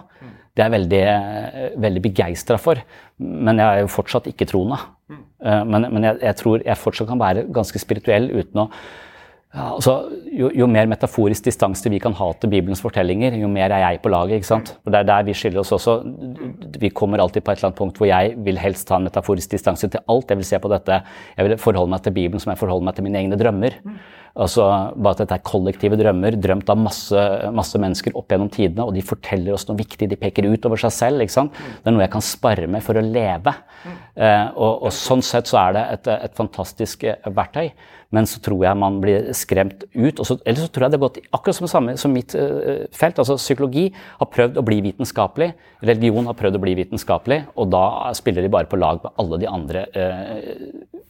det 0.55 0.63
er 0.63 0.69
jeg 0.69 0.75
veldig, 0.77 1.01
uh, 1.07 1.65
veldig 1.83 2.03
begeistra 2.05 2.59
for. 2.61 2.79
Men 3.19 3.59
jeg 3.59 3.67
er 3.67 3.83
jo 3.83 3.91
fortsatt 3.91 4.31
ikke 4.31 4.47
troende. 4.47 4.79
Uh, 5.11 5.63
men, 5.67 5.89
men 5.91 6.07
jeg, 6.07 6.21
jeg 6.23 6.39
tror 6.39 6.63
jeg 6.63 6.83
fortsatt 6.85 7.11
kan 7.11 7.19
være 7.19 7.49
ganske 7.51 7.83
spirituell 7.83 8.31
uten 8.31 8.63
å 8.63 8.69
ja, 9.55 9.69
altså, 9.71 9.93
jo, 10.27 10.49
jo, 10.51 10.65
mer 10.67 10.89
metaforisk 10.91 11.45
distanse 11.47 11.87
vi 11.89 12.01
kan 12.03 12.13
ha 12.19 12.27
til 12.35 12.51
Bibelens 12.51 12.81
fortellinger, 12.83 13.37
jo 13.39 13.47
mer 13.49 13.71
er 13.71 13.85
jeg 13.85 14.01
på 14.03 14.11
laget. 14.11 14.41
ikke 14.41 14.49
sant? 14.49 14.73
Og 14.83 14.91
Det 14.91 14.99
er 14.99 15.07
der 15.07 15.23
vi 15.23 15.35
skiller 15.37 15.63
oss 15.63 15.71
også. 15.71 15.95
Vi 16.77 16.89
kommer 16.89 17.23
alltid 17.23 17.45
på 17.45 17.51
et 17.51 17.61
eller 17.61 17.71
annet 17.71 17.79
punkt 17.79 17.97
hvor 17.97 18.09
jeg 18.09 18.35
vil 18.43 18.59
helst 18.59 18.91
ha 18.91 18.99
en 18.99 19.07
metaforisk 19.07 19.55
distanse 19.55 19.87
til 19.87 20.03
alt. 20.03 20.29
Jeg 20.29 20.41
vil 20.41 20.49
se 20.51 20.59
på 20.59 20.71
dette, 20.73 20.99
jeg 21.37 21.47
vil 21.47 21.57
forholde 21.63 21.95
meg 21.95 22.03
til 22.03 22.15
Bibelen 22.19 22.43
som 22.43 22.51
jeg 22.51 22.59
forholder 22.59 22.89
meg 22.89 22.97
til 22.99 23.07
mine 23.07 23.23
egne 23.23 23.39
drømmer. 23.39 23.79
Altså, 24.37 24.67
bare 24.93 25.15
at 25.15 25.23
dette 25.23 25.37
er 25.39 25.47
kollektive 25.47 25.97
drømmer, 25.97 26.35
drømt 26.37 26.67
av 26.69 26.77
masse, 26.77 27.21
masse, 27.57 27.79
mennesker 27.81 28.13
opp 28.19 28.29
gjennom 28.29 28.51
tidene, 28.53 28.85
og 28.85 28.93
de 28.93 29.01
forteller 29.01 29.55
oss 29.55 29.65
noe 29.65 29.79
viktig, 29.79 30.11
de 30.11 30.19
peker 30.19 30.45
ut 30.45 30.67
over 30.69 30.77
seg 30.83 30.93
selv. 30.93 31.23
ikke 31.23 31.33
sant? 31.33 31.55
Det 31.55 31.89
er 31.89 31.95
noe 31.95 32.05
jeg 32.05 32.13
kan 32.13 32.25
spare 32.25 32.67
med 32.69 32.85
for 32.85 32.99
å 32.99 33.05
leve. 33.05 33.55
Eh, 34.17 34.47
og, 34.57 34.87
og, 34.87 34.89
sånn 34.95 35.21
sett 35.21 35.45
så 35.45 35.59
er 35.61 35.75
det 35.75 35.83
et, 35.93 36.07
et 36.25 36.37
fantastisk 36.37 37.03
eh, 37.05 37.29
verktøy. 37.29 37.69
men 38.09 38.25
så 38.25 38.39
tror 38.41 38.63
jeg 38.63 38.79
man 38.79 39.01
blir 39.03 39.27
skremt 39.35 39.83
ut. 39.93 40.21
Eller 40.45 40.61
så 40.61 40.69
tror 40.71 40.85
jeg 40.85 40.93
det 40.93 40.97
har 40.97 41.03
gått 41.03 41.19
akkurat 41.35 41.57
som, 41.57 41.67
samme, 41.67 41.97
som 41.99 42.13
mitt 42.15 42.31
uh, 42.39 42.87
felt. 42.95 43.19
altså 43.19 43.35
Psykologi 43.35 43.89
har 43.91 44.29
prøvd 44.31 44.57
å 44.57 44.63
bli 44.63 44.77
vitenskapelig, 44.85 45.49
religion 45.83 46.29
har 46.31 46.37
prøvd 46.39 46.55
å 46.55 46.61
bli 46.63 46.77
vitenskapelig, 46.79 47.41
og 47.59 47.67
da 47.75 47.83
spiller 48.15 48.47
de 48.47 48.53
bare 48.53 48.71
på 48.71 48.79
lag 48.79 49.03
med 49.03 49.11
alle 49.19 49.41
de 49.43 49.51
andre 49.51 49.83
uh, 49.91 51.03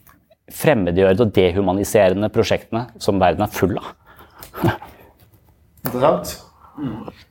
fremmedgjørende 0.57 1.27
og 1.27 1.37
dehumaniserende 1.37 2.31
prosjektene 2.33 2.87
som 2.97 3.21
verden 3.21 3.45
er 3.45 3.53
full 3.53 3.77
av. 3.77 3.93
Interessant. 5.85 6.39
Mm. 6.81 7.26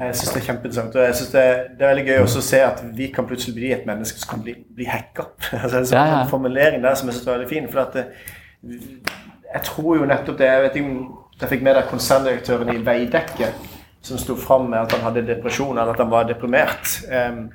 Jeg 0.00 0.18
syns 0.18 0.34
det 0.34 0.40
er 0.40 0.46
kjempeinteressant. 0.46 0.98
Og 0.98 1.06
jeg 1.06 1.16
synes 1.18 1.32
det, 1.34 1.46
det, 1.78 1.84
er 1.84 1.92
veldig 1.94 2.06
gøy 2.08 2.20
også 2.24 2.42
å 2.42 2.46
se 2.50 2.60
at 2.66 2.84
vi 2.98 3.08
kan 3.14 3.26
plutselig 3.28 3.56
bli 3.56 3.72
et 3.76 3.88
menneske 3.88 4.20
som 4.20 4.34
kan 4.34 4.44
bli, 4.44 4.54
bli 4.76 4.86
hacka. 4.90 5.30
altså, 5.62 5.80
det 5.80 5.96
er 5.96 5.96
ja, 5.96 6.06
ja. 6.12 6.20
en 6.22 6.30
formulering 6.30 6.84
der 6.84 6.98
som 6.98 7.10
jeg 7.10 7.18
syns 7.18 7.28
er 7.28 7.38
veldig 7.38 7.50
fin. 7.50 7.68
For 7.72 7.82
at 7.86 7.98
jeg 9.50 9.66
tror 9.66 9.96
jo 9.96 10.06
nettopp 10.06 10.38
det 10.38 10.46
Jeg 10.46 10.62
vet 10.62 10.76
ikke 10.78 10.90
om 10.90 11.04
jeg 11.40 11.48
fikk 11.54 11.62
med 11.64 11.78
deg 11.78 11.86
konserndirektøren 11.88 12.74
i 12.74 12.80
Veidekke 12.84 13.54
som 14.02 14.18
sto 14.20 14.36
fram 14.36 14.70
med 14.70 14.80
at 14.80 14.92
han 14.92 15.04
hadde 15.04 15.26
depresjon, 15.28 15.78
eller 15.78 15.92
at 15.92 16.00
han 16.00 16.10
var 16.12 16.28
deprimert. 16.28 17.00
Um, 17.12 17.50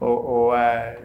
og, 0.00 0.28
og 0.28 0.48
uh, 0.52 0.96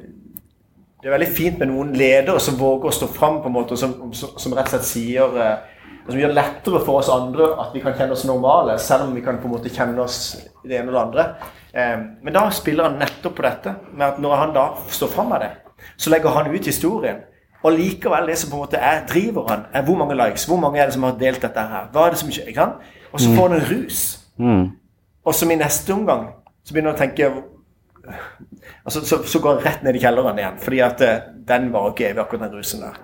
det 1.01 1.09
er 1.09 1.15
veldig 1.15 1.29
fint 1.35 1.59
med 1.59 1.71
noen 1.71 1.93
ledere 1.97 2.39
som 2.43 2.59
våger 2.59 2.91
å 2.91 2.95
stå 2.95 3.07
fram, 3.11 3.39
på 3.41 3.49
en 3.49 3.55
måte, 3.55 3.77
som, 3.79 3.95
som, 4.15 4.35
som 4.39 4.55
rett 4.55 4.67
og 4.67 4.75
slett 4.75 4.89
sier 4.89 5.37
uh, 5.37 5.70
som 6.07 6.19
gjør 6.19 6.31
det 6.33 6.37
lettere 6.37 6.81
for 6.85 7.01
oss 7.01 7.09
andre 7.13 7.51
at 7.61 7.73
vi 7.75 7.81
kan 7.83 7.95
kjenne 7.97 8.15
oss 8.15 8.25
normale, 8.27 8.77
selv 8.81 9.07
om 9.07 9.15
vi 9.15 9.23
kan 9.25 9.39
på 9.41 9.49
en 9.49 9.55
måte 9.55 9.73
kjenne 9.73 10.01
oss 10.01 10.37
det 10.63 10.77
ene 10.79 10.91
og 10.91 10.95
det 10.95 11.01
andre. 11.01 11.25
Um, 11.71 12.05
men 12.25 12.35
da 12.35 12.45
spiller 12.53 12.89
han 12.89 12.99
nettopp 12.99 13.35
på 13.37 13.45
dette, 13.45 13.75
med 13.93 14.07
at 14.07 14.23
når 14.23 14.39
han 14.41 14.55
da 14.55 14.65
står 14.91 15.11
fram 15.13 15.29
med 15.31 15.45
det, 15.45 15.51
så 15.97 16.13
legger 16.13 16.35
han 16.35 16.51
ut 16.51 16.65
historien. 16.65 17.21
Og 17.61 17.77
likevel, 17.77 18.27
det 18.27 18.39
som 18.41 18.49
på 18.49 18.57
en 18.57 18.65
måte 18.65 18.81
er 18.81 19.05
driveren, 19.09 19.67
er 19.73 19.85
hvor 19.85 19.97
mange 19.99 20.17
likes. 20.17 20.47
Hvor 20.49 20.57
mange 20.57 20.81
er 20.81 20.89
det 20.89 20.95
som 20.97 21.05
har 21.05 21.17
delt 21.19 21.41
dette 21.41 21.65
her? 21.73 21.89
Hva 21.93 22.07
er 22.07 22.15
det 22.15 22.21
som 22.21 22.29
ikke, 22.33 22.53
sant? 22.57 22.93
Og 23.11 23.21
så 23.21 23.33
får 23.35 23.49
han 23.49 23.57
en 23.59 23.67
rus. 23.69 23.99
Mm. 24.41 24.63
Og 25.25 25.35
som 25.37 25.51
i 25.51 25.57
neste 25.59 25.93
omgang 25.93 26.27
så 26.65 26.73
begynner 26.73 26.95
han 26.95 26.97
å 26.97 27.01
tenke 27.01 27.29
altså, 28.83 29.03
så, 29.05 29.21
så, 29.23 29.39
går 29.39 29.59
han 29.59 29.65
rett 29.65 29.83
ned 29.85 29.97
i 29.97 30.01
kjelleren 30.01 30.41
igjen. 30.41 30.57
Fordi 30.63 30.81
at 30.85 31.03
uh, 31.05 31.13
den 31.51 31.69
var 31.73 31.91
ikke 31.91 32.09
evig, 32.09 32.23
akkurat 32.23 32.47
den 32.47 32.57
rusen 32.57 32.85
der. 32.85 32.97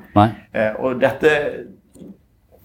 Eh, 0.53 0.79
og 0.81 1.01
dette 1.01 1.31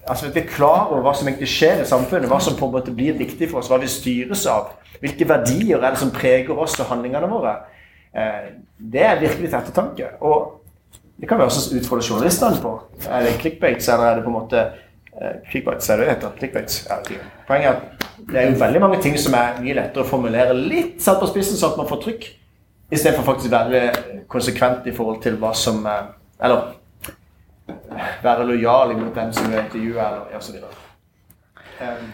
altså 0.07 0.29
Vi 0.29 0.39
er 0.39 0.47
klar 0.47 0.91
over 0.91 1.03
hva 1.05 1.13
som 1.15 1.27
egentlig 1.27 1.49
skjer 1.51 1.83
i 1.83 1.87
samfunnet, 1.87 2.29
hva 2.31 2.39
som 2.43 2.57
på 2.59 2.67
en 2.67 2.75
måte 2.75 2.93
blir 2.95 3.17
viktig 3.17 3.49
for 3.51 3.61
oss, 3.61 3.69
hva 3.71 3.79
vi 3.81 3.91
styres 3.91 4.45
av. 4.51 4.73
Hvilke 5.03 5.27
verdier 5.27 5.79
er 5.79 5.93
det 5.93 6.01
som 6.01 6.11
preger 6.15 6.57
oss 6.59 6.79
og 6.79 6.89
handlingene 6.91 7.29
våre. 7.31 7.55
Uh, 8.13 8.53
det 8.77 9.03
er 9.03 9.21
virkelig 9.21 9.49
til 9.49 9.59
ettertanke. 9.59 10.09
Og 10.21 10.59
det 11.19 11.29
kan 11.29 11.39
vi 11.39 11.47
også 11.47 11.77
utfordre 11.77 12.05
journalistene 12.09 12.61
på. 12.61 12.73
Er 13.09 13.27
det 13.27 13.37
clickbaits, 13.41 13.87
eller 13.87 14.05
er 14.05 14.19
det 14.19 14.25
på 14.25 14.31
en 14.33 14.37
måte 14.37 14.63
uh, 14.67 15.33
Clickbaits, 15.49 15.89
er 15.89 15.97
det 15.97 16.07
det 16.07 16.13
heter? 16.15 16.37
Clickbaits, 16.39 16.79
ja, 16.89 16.99
Poenget 17.47 17.69
er 17.69 17.75
at 17.75 18.07
det 18.29 18.39
er 18.39 18.51
jo 18.51 18.59
veldig 18.59 18.81
mange 18.81 19.01
ting 19.01 19.17
som 19.19 19.35
er 19.37 19.59
mye 19.61 19.75
lettere 19.77 20.05
å 20.05 20.09
formulere 20.09 20.55
litt 20.55 21.01
satt 21.03 21.19
på 21.19 21.27
spissen, 21.31 21.59
sånn 21.59 21.73
at 21.73 21.81
man 21.81 21.89
får 21.89 22.01
trykk, 22.05 22.29
istedenfor 22.93 23.27
faktisk 23.27 23.51
å 23.51 23.57
være 23.57 23.81
konsekvent 24.31 24.87
i 24.87 24.93
forhold 24.95 25.19
til 25.23 25.39
hva 25.41 25.51
som 25.57 25.83
uh, 25.87 26.13
Eller 26.43 26.73
være 28.23 28.47
lojal 28.47 28.97
mot 28.97 29.15
den 29.15 29.33
som 29.33 29.51
du 29.51 29.57
intervjuer, 29.57 30.19
osv. 30.37 30.59
Um, 31.81 32.11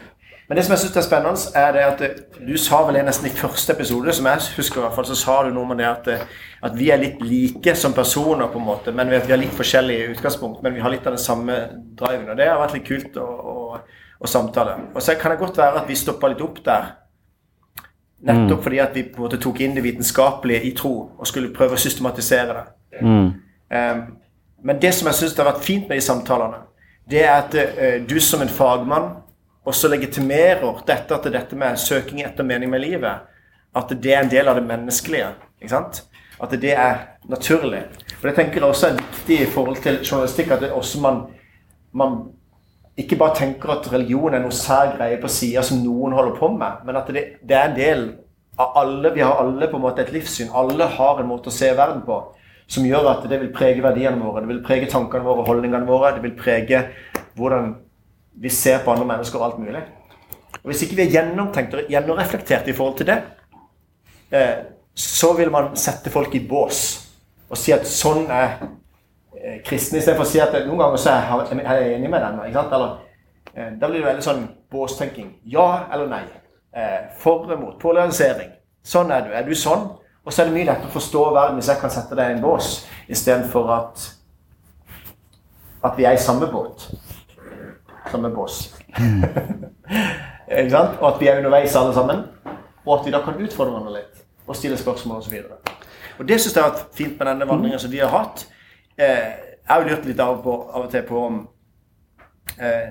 men 0.49 0.57
det 0.57 0.63
som 0.65 0.73
jeg 0.73 0.81
syns 0.81 0.95
er 0.97 1.05
spennende, 1.05 1.49
er 1.55 1.73
det 1.75 1.81
at 1.85 1.99
eh, 2.01 2.45
du 2.47 2.55
sa 2.57 2.79
vel 2.87 2.95
nesten 3.05 3.27
i 3.29 3.33
første 3.37 3.73
episode, 3.75 4.13
som 4.17 4.25
jeg 4.25 4.47
husker 4.57 4.79
i 4.79 4.81
hvert 4.81 4.95
fall, 4.97 5.05
så 5.05 5.17
sa 5.17 5.35
du 5.45 5.51
noe 5.53 5.67
om 5.67 5.77
det 5.77 5.85
at, 5.85 6.07
eh, 6.09 6.23
at 6.65 6.77
vi 6.77 6.87
er 6.89 6.97
litt 6.97 7.21
like 7.21 7.75
som 7.77 7.93
personer, 7.93 8.49
på 8.49 8.57
en 8.57 8.65
måte, 8.65 8.93
men 8.97 9.11
vi, 9.13 9.19
har 9.29 9.37
litt 9.37 9.53
forskjellige 9.53 10.07
utgangspunkt. 10.15 10.63
Men 10.65 10.73
vi 10.73 10.81
har 10.81 10.89
litt 10.89 11.05
av 11.05 11.13
den 11.13 11.21
samme 11.21 11.59
driven. 11.99 12.31
Og 12.33 12.41
det 12.41 12.47
har 12.49 12.57
vært 12.63 12.79
litt 12.79 12.87
kult 12.87 13.19
å, 13.21 13.27
å, 13.27 13.77
å 14.17 14.31
samtale. 14.31 14.73
Og 14.95 15.05
så 15.05 15.13
kan 15.21 15.35
det 15.35 15.43
godt 15.43 15.61
være 15.61 15.83
at 15.83 15.91
vi 15.91 15.99
stoppa 16.01 16.33
litt 16.33 16.41
opp 16.41 16.63
der. 16.65 16.89
Nettopp 18.25 18.57
mm. 18.57 18.63
fordi 18.65 18.81
at 18.81 18.97
vi 18.97 19.05
på 19.05 19.21
en 19.21 19.27
måte 19.27 19.39
tok 19.45 19.61
inn 19.61 19.77
det 19.77 19.85
vitenskapelige 19.85 20.65
i 20.65 20.73
tro 20.75 20.95
og 21.13 21.29
skulle 21.29 21.53
prøve 21.53 21.77
å 21.77 21.83
systematisere 21.85 22.57
det. 22.57 22.65
Mm. 23.05 23.29
Um, 23.69 24.01
men 24.63 24.79
det 24.81 24.93
som 24.95 25.07
jeg 25.09 25.19
syns 25.19 25.37
har 25.37 25.47
vært 25.49 25.65
fint 25.65 25.87
med 25.87 25.99
de 25.99 26.05
samtalene, 26.05 26.63
det 27.09 27.23
er 27.23 27.33
at 27.35 27.55
uh, 27.55 27.97
du 28.05 28.19
som 28.21 28.41
en 28.43 28.51
fagmann 28.51 29.11
også 29.69 29.89
legitimerer 29.91 30.83
dette 30.87 31.15
at 31.15 31.27
dette 31.33 31.57
med 31.57 31.77
søking 31.79 32.23
etter 32.25 32.47
mening 32.47 32.71
med 32.71 32.83
livet, 32.83 33.25
at 33.75 33.91
det 34.01 34.13
er 34.13 34.23
en 34.23 34.31
del 34.31 34.47
av 34.49 34.57
det 34.57 34.65
menneskelige. 34.65 35.33
ikke 35.61 35.73
sant? 35.73 36.03
At 36.41 36.53
det 36.61 36.71
er 36.73 37.19
naturlig. 37.29 37.83
For 38.19 38.29
det 38.29 38.35
tenker 38.35 38.61
jeg 38.61 38.69
også 38.69 38.87
er 38.87 38.99
viktig 38.99 39.41
i 39.41 39.49
forhold 39.51 39.81
til 39.83 39.99
journalistikk, 40.03 40.51
at 40.55 40.63
det 40.63 40.71
også 40.71 41.01
man, 41.03 41.21
man 41.91 42.17
ikke 42.97 43.19
bare 43.19 43.35
tenker 43.35 43.71
at 43.73 43.91
religion 43.93 44.33
er 44.33 44.43
noe 44.43 44.55
sær 44.55 44.95
greie 44.97 45.19
på 45.21 45.29
sida 45.31 45.63
som 45.63 45.83
noen 45.83 46.15
holder 46.15 46.35
på 46.39 46.49
med, 46.55 46.81
men 46.87 46.99
at 46.99 47.11
det, 47.13 47.23
det, 47.43 47.55
er 47.55 47.69
en 47.69 47.77
del 47.77 48.03
av 48.59 48.75
alle. 48.81 49.13
Vi 49.15 49.23
har 49.23 49.39
alle 49.39 49.69
på 49.69 49.79
en 49.79 49.85
måte 49.85 50.03
et 50.03 50.11
livssyn. 50.15 50.51
Alle 50.55 50.89
har 50.97 51.21
en 51.21 51.29
måte 51.29 51.51
å 51.51 51.55
se 51.55 51.69
verden 51.77 52.01
på 52.07 52.19
som 52.69 52.85
gjør 52.85 53.07
at 53.09 53.23
det 53.29 53.39
vil 53.41 53.53
prege 53.53 53.81
verdiene 53.81 54.21
våre, 54.21 54.43
det 54.43 54.51
vil 54.51 54.63
prege 54.65 54.89
tankene 54.89 55.25
våre, 55.25 55.45
holdningene 55.47 55.87
våre. 55.87 56.13
Det 56.15 56.23
vil 56.23 56.35
prege 56.37 56.83
hvordan 57.37 57.71
vi 58.39 58.49
ser 58.53 58.83
på 58.83 58.93
andre 58.93 59.07
mennesker 59.09 59.39
og 59.39 59.45
alt 59.45 59.61
mulig. 59.63 59.81
Og 60.59 60.69
Hvis 60.69 60.83
ikke 60.85 60.99
vi 60.99 61.05
er 61.07 61.15
gjennomtenkt 61.15 61.73
og 61.73 61.89
gjennomreflektert 61.89 62.67
i 62.67 62.75
forhold 62.77 62.97
til 62.97 63.09
det, 63.09 63.17
eh, 64.31 64.55
så 64.93 65.33
vil 65.37 65.51
man 65.51 65.75
sette 65.75 66.09
folk 66.13 66.35
i 66.35 66.45
bås 66.47 66.81
og 67.49 67.57
si 67.57 67.73
at 67.73 67.87
sånn 67.89 68.27
er 68.29 68.49
eh, 69.33 69.61
kristne, 69.65 69.97
istedenfor 69.97 70.27
å 70.27 70.29
si 70.29 70.41
at 70.43 70.53
noen 70.67 70.83
ganger 70.83 71.01
så 71.01 71.15
er 71.15 71.81
jeg 71.81 71.95
enig 71.95 72.11
med 72.11 72.21
den. 72.21 72.41
ikke 72.45 72.59
sant? 72.59 72.75
Eller, 72.77 72.91
eh, 73.55 73.71
da 73.79 73.89
blir 73.89 74.03
det 74.03 74.11
veldig 74.11 74.25
sånn 74.27 74.45
båstenking. 74.69 75.39
Ja 75.45 75.87
eller 75.91 76.07
nei. 76.07 76.25
For 77.17 77.47
eller 77.47 77.57
mot. 77.57 77.79
Polarisering. 77.81 78.51
Sånn 78.85 79.09
er 79.11 79.23
du. 79.25 79.31
Er 79.33 79.43
du 79.43 79.55
sånn? 79.57 79.87
Og 80.25 80.33
så 80.33 80.41
er 80.41 80.49
det 80.49 80.55
mye 80.55 80.67
lettere 80.67 80.89
å 80.89 80.93
forstå 80.93 81.25
verden 81.33 81.59
hvis 81.59 81.69
jeg 81.71 81.81
kan 81.81 81.93
sette 81.93 82.17
deg 82.17 82.31
i 82.31 82.37
en 82.37 82.43
bås, 82.43 82.71
istedenfor 83.09 83.71
at, 83.73 84.07
at 85.87 85.97
vi 85.97 86.05
er 86.05 86.17
i 86.17 86.21
samme 86.21 86.49
båt 86.51 86.89
Samme 88.09 88.31
bås. 88.33 88.63
ikke 90.49 90.71
sant? 90.73 90.95
Og 90.97 91.05
at 91.11 91.19
vi 91.21 91.27
er 91.29 91.37
underveis 91.37 91.75
alle 91.77 91.93
sammen. 91.93 92.23
Og 92.87 92.95
at 92.95 93.05
vi 93.05 93.13
da 93.13 93.19
kan 93.21 93.37
utfordre 93.37 93.75
hverandre 93.75 93.99
litt 93.99 94.23
og 94.49 94.57
stille 94.57 94.77
spørsmål 94.79 95.19
osv. 95.21 95.35
Og, 95.43 95.73
og 96.17 96.25
det 96.25 96.39
syns 96.41 96.55
jeg 96.55 96.63
har 96.63 96.71
vært 96.71 96.95
fint 96.97 97.19
med 97.19 97.29
denne 97.29 97.47
vandringen 97.51 97.81
som 97.81 97.91
vi 97.93 98.01
har 98.01 98.09
hatt. 98.09 98.47
Eh, 98.97 99.27
jeg 99.59 99.69
har 99.69 99.83
jo 99.83 99.91
lurt 99.91 100.07
litt 100.09 100.23
av, 100.23 100.39
på, 100.41 100.55
av, 100.71 100.87
og 100.87 100.89
til 100.89 101.05
på 101.05 101.19
om 101.21 101.35
eh, 102.57 102.87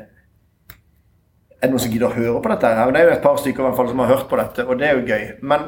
Er 1.59 1.67
det 1.67 1.73
noen 1.73 1.83
som 1.83 1.91
gidder 1.91 2.13
å 2.13 2.15
høre 2.15 2.43
på 2.45 2.53
dette? 2.53 2.71
her? 2.79 2.93
Det 2.95 3.01
er 3.01 3.09
jo 3.09 3.17
et 3.17 3.27
par 3.27 3.41
stykker 3.43 3.65
i 3.65 3.67
hvert 3.67 3.81
fall 3.81 3.91
som 3.91 4.05
har 4.05 4.13
hørt 4.13 4.29
på 4.31 4.39
dette, 4.39 4.67
og 4.69 4.79
det 4.79 4.87
er 4.87 5.01
jo 5.01 5.09
gøy. 5.09 5.25
Men 5.43 5.67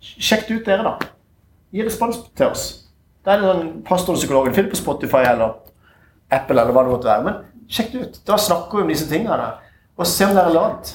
sjekk 0.00 0.48
det 0.48 0.60
ut, 0.60 0.66
dere, 0.66 0.86
da. 0.86 1.10
Gi 1.70 1.84
respons 1.86 2.22
til 2.36 2.50
oss. 2.50 2.66
Det 3.24 3.34
er 3.34 3.44
sånn 3.44 3.80
Pastorpsykologen. 3.86 4.56
Finn 4.56 4.70
på 4.72 4.78
Spotify 4.78 5.26
eller 5.28 5.60
Apple 6.32 6.56
eller 6.56 6.72
hva 6.74 6.84
det 6.86 6.94
måtte 6.94 7.10
være. 7.10 7.26
Men 7.26 7.40
Sjekk 7.70 7.92
det 7.92 7.98
ut. 8.02 8.20
Da 8.26 8.36
snakker 8.38 8.78
vi 8.78 8.82
om 8.82 8.88
disse 8.90 9.06
tingene. 9.08 9.46
Og 9.96 10.06
se 10.06 10.26
om 10.26 10.34
det 10.34 10.42
er 10.42 10.48
relevant. 10.48 10.90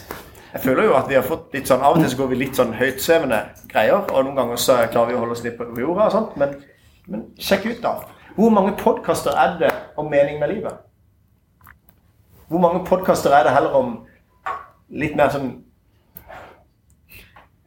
Jeg 0.54 0.64
føler 0.64 0.88
jo 0.90 0.96
at 0.98 1.08
vi 1.10 1.16
har 1.16 1.24
fått 1.24 1.54
litt 1.56 1.70
sånn, 1.70 1.84
Av 1.84 1.96
og 1.96 2.02
til 2.02 2.10
så 2.12 2.20
går 2.20 2.32
vi 2.32 2.40
litt 2.40 2.58
sånn 2.60 2.74
høytsvevende 2.76 3.40
greier. 3.72 4.02
Og 4.12 4.26
noen 4.28 4.40
ganger 4.40 4.60
så 4.60 4.78
klarer 4.92 5.12
vi 5.12 5.16
å 5.16 5.22
holde 5.24 5.38
oss 5.38 5.44
litt 5.46 5.56
på 5.60 5.68
jorda 5.72 6.10
og 6.10 6.16
sånt. 6.16 6.36
Men, 6.42 6.58
men 7.08 7.24
sjekk 7.40 7.70
ut, 7.70 7.80
da. 7.84 7.94
Hvor 8.36 8.52
mange 8.52 8.74
podkaster 8.80 9.38
er 9.40 9.56
det 9.62 9.72
om 10.00 10.10
mening 10.12 10.42
med 10.42 10.52
livet? 10.52 10.82
Hvor 12.50 12.60
mange 12.64 12.84
podkaster 12.88 13.36
er 13.36 13.48
det 13.48 13.56
heller 13.56 13.78
om 13.80 13.96
litt 14.92 15.16
mer 15.18 15.32
sånn 15.34 15.54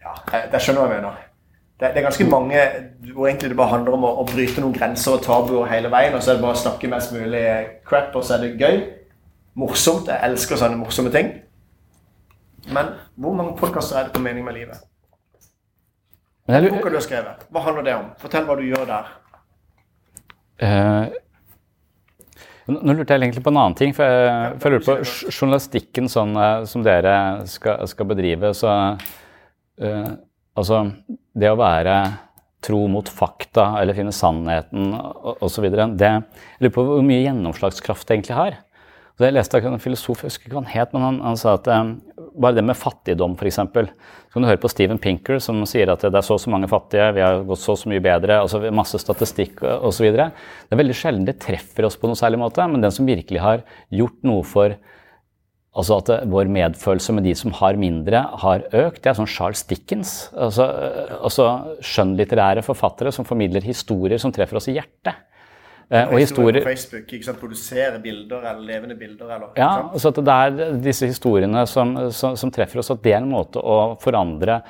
Ja, 0.04 0.12
jeg 0.36 0.60
skjønner 0.60 0.84
hva 0.84 0.92
jeg 0.92 1.00
mener 1.00 1.27
det, 1.78 1.92
det, 1.94 2.00
er 2.00 2.06
ganske 2.08 2.26
mange 2.26 2.62
hvor 3.14 3.28
egentlig 3.28 3.50
det 3.52 3.56
bare 3.58 3.70
handler 3.70 3.94
om 3.94 4.06
å, 4.08 4.14
å, 4.22 4.24
bryte 4.26 4.62
noen 4.62 4.74
grenser 4.74 5.14
og 5.14 5.22
tabuer 5.22 5.68
hele 5.70 5.90
veien. 5.92 6.16
Og 6.16 6.22
så 6.22 6.32
er 6.32 6.38
det 6.38 6.42
bare 6.42 6.56
å 6.56 6.62
snakke 6.64 6.90
mest 6.90 7.14
mulig 7.14 7.44
crap, 7.86 8.16
og 8.18 8.26
så 8.26 8.34
er 8.34 8.44
det 8.44 8.56
gøy. 8.58 8.80
Morsomt. 9.58 10.10
Jeg 10.10 10.18
elsker 10.26 10.58
sånne 10.58 10.78
morsomme 10.80 11.12
ting. 11.14 11.30
Men 12.74 12.92
hvor 13.14 13.36
mange 13.38 13.54
podkaster 13.58 13.98
er 13.98 14.08
det 14.08 14.14
på 14.16 14.22
Mening 14.22 14.44
med 14.46 14.58
livet? 14.58 14.82
Den 16.48 16.68
boka 16.72 16.90
du 16.90 16.96
har 16.96 17.04
skrevet, 17.04 17.46
hva 17.52 17.60
handler 17.60 17.84
det 17.84 17.94
om? 17.94 18.04
Fortell 18.22 18.46
hva 18.48 18.54
du 18.56 18.62
gjør 18.64 18.86
der. 18.88 19.08
Uh, 20.58 21.10
nå 22.72 22.94
lurte 22.94 23.14
jeg 23.14 23.22
egentlig 23.22 23.42
på 23.44 23.52
en 23.52 23.60
annen 23.60 23.76
ting. 23.76 23.92
For 23.96 24.08
jeg, 24.08 24.54
for 24.58 24.68
jeg 24.68 24.78
lurer 24.78 24.86
på 24.88 24.96
journalistikken 25.30 26.08
sånn, 26.10 26.32
eh, 26.40 26.64
som 26.68 26.84
dere 26.84 27.14
skal, 27.48 27.84
skal 27.88 28.08
bedrive. 28.08 28.50
så 28.56 28.72
uh, 28.96 30.10
Altså, 30.58 30.82
det 31.38 31.52
å 31.52 31.58
være 31.58 31.98
tro 32.64 32.80
mot 32.90 33.06
fakta 33.06 33.70
eller 33.78 33.94
finne 33.94 34.14
sannheten 34.14 34.90
osv. 35.38 35.68
Jeg 35.68 35.92
lurer 36.58 36.74
på 36.74 36.86
hvor 36.88 37.04
mye 37.06 37.22
gjennomslagskraft 37.22 38.08
det 38.08 38.18
egentlig 38.18 38.38
har. 38.38 38.56
Så 39.18 39.26
jeg 39.26 39.34
leste 39.34 39.58
en 39.66 39.80
filosof, 39.82 40.20
jeg 40.22 40.30
husker 40.30 40.46
ikke 40.46 40.54
hva 40.54 40.60
han 40.62 40.70
het, 40.70 40.92
men 40.94 41.02
han, 41.02 41.16
han 41.26 41.38
sa 41.38 41.56
at 41.56 41.66
um, 41.74 41.96
bare 42.38 42.54
det 42.54 42.62
med 42.68 42.78
fattigdom, 42.78 43.34
f.eks. 43.34 43.56
Så 43.58 44.34
kan 44.34 44.44
du 44.44 44.46
høre 44.46 44.60
på 44.62 44.70
Steven 44.70 45.00
Pinker 45.02 45.40
som 45.42 45.58
sier 45.66 45.90
at 45.90 46.04
det 46.06 46.14
er 46.14 46.26
så 46.26 46.36
og 46.36 46.42
så 46.44 46.52
mange 46.54 46.68
fattige, 46.70 47.08
vi 47.16 47.24
har 47.24 47.42
gått 47.46 47.62
så 47.62 47.74
og 47.74 47.80
så 47.80 47.90
mye 47.90 48.02
bedre, 48.04 48.36
altså 48.44 48.60
masse 48.70 49.00
statistikk 49.02 49.64
osv. 49.64 50.06
Det 50.14 50.28
er 50.70 50.78
veldig 50.78 50.94
sjelden 50.94 51.26
det 51.26 51.40
treffer 51.42 51.88
oss 51.88 51.98
på 51.98 52.10
noen 52.10 52.20
særlig 52.20 52.38
måte, 52.44 52.66
men 52.70 52.84
den 52.84 52.94
som 52.94 53.10
virkelig 53.10 53.42
har 53.42 53.66
gjort 53.90 54.22
noe 54.28 54.46
for 54.46 54.78
Altså 55.78 56.00
at 56.00 56.10
vår 56.26 56.50
medfølelse 56.50 57.14
med 57.14 57.26
de 57.28 57.36
som 57.38 57.54
har 57.54 57.78
mindre, 57.78 58.24
har 58.42 58.64
økt. 58.74 58.98
Det 59.04 59.12
er 59.12 59.18
sånn 59.20 59.30
Charles 59.30 59.62
Dickens. 59.68 60.16
Altså, 60.34 60.66
altså 61.22 61.48
skjønnlitterære 61.86 62.64
forfattere 62.66 63.12
som 63.14 63.26
formidler 63.28 63.62
historier 63.62 64.18
som 64.18 64.34
treffer 64.34 64.58
oss 64.58 64.66
i 64.72 64.74
hjertet. 64.74 65.24
Eh, 65.88 66.04
og 66.10 66.18
historier 66.20 66.60
på 66.60 66.68
Facebook, 66.68 67.06
ikke 67.16 67.24
sant? 67.24 67.38
Produsere 67.40 67.96
bilder 68.02 68.42
eller 68.50 68.64
levende 68.68 68.96
bilder. 68.98 69.30
Eller, 69.38 69.52
ja, 69.56 69.70
så 69.96 70.12
det 70.12 70.34
er 70.34 70.74
disse 70.84 71.08
historiene 71.08 71.62
som, 71.70 71.94
som, 72.12 72.34
som, 72.36 72.52
treffer 72.52 72.82
oss, 72.82 72.90
at 72.92 73.00
det 73.06 73.14
er 73.14 73.22
en 73.22 73.30
måte 73.30 73.62
å 73.62 73.94
forandre 74.02 74.60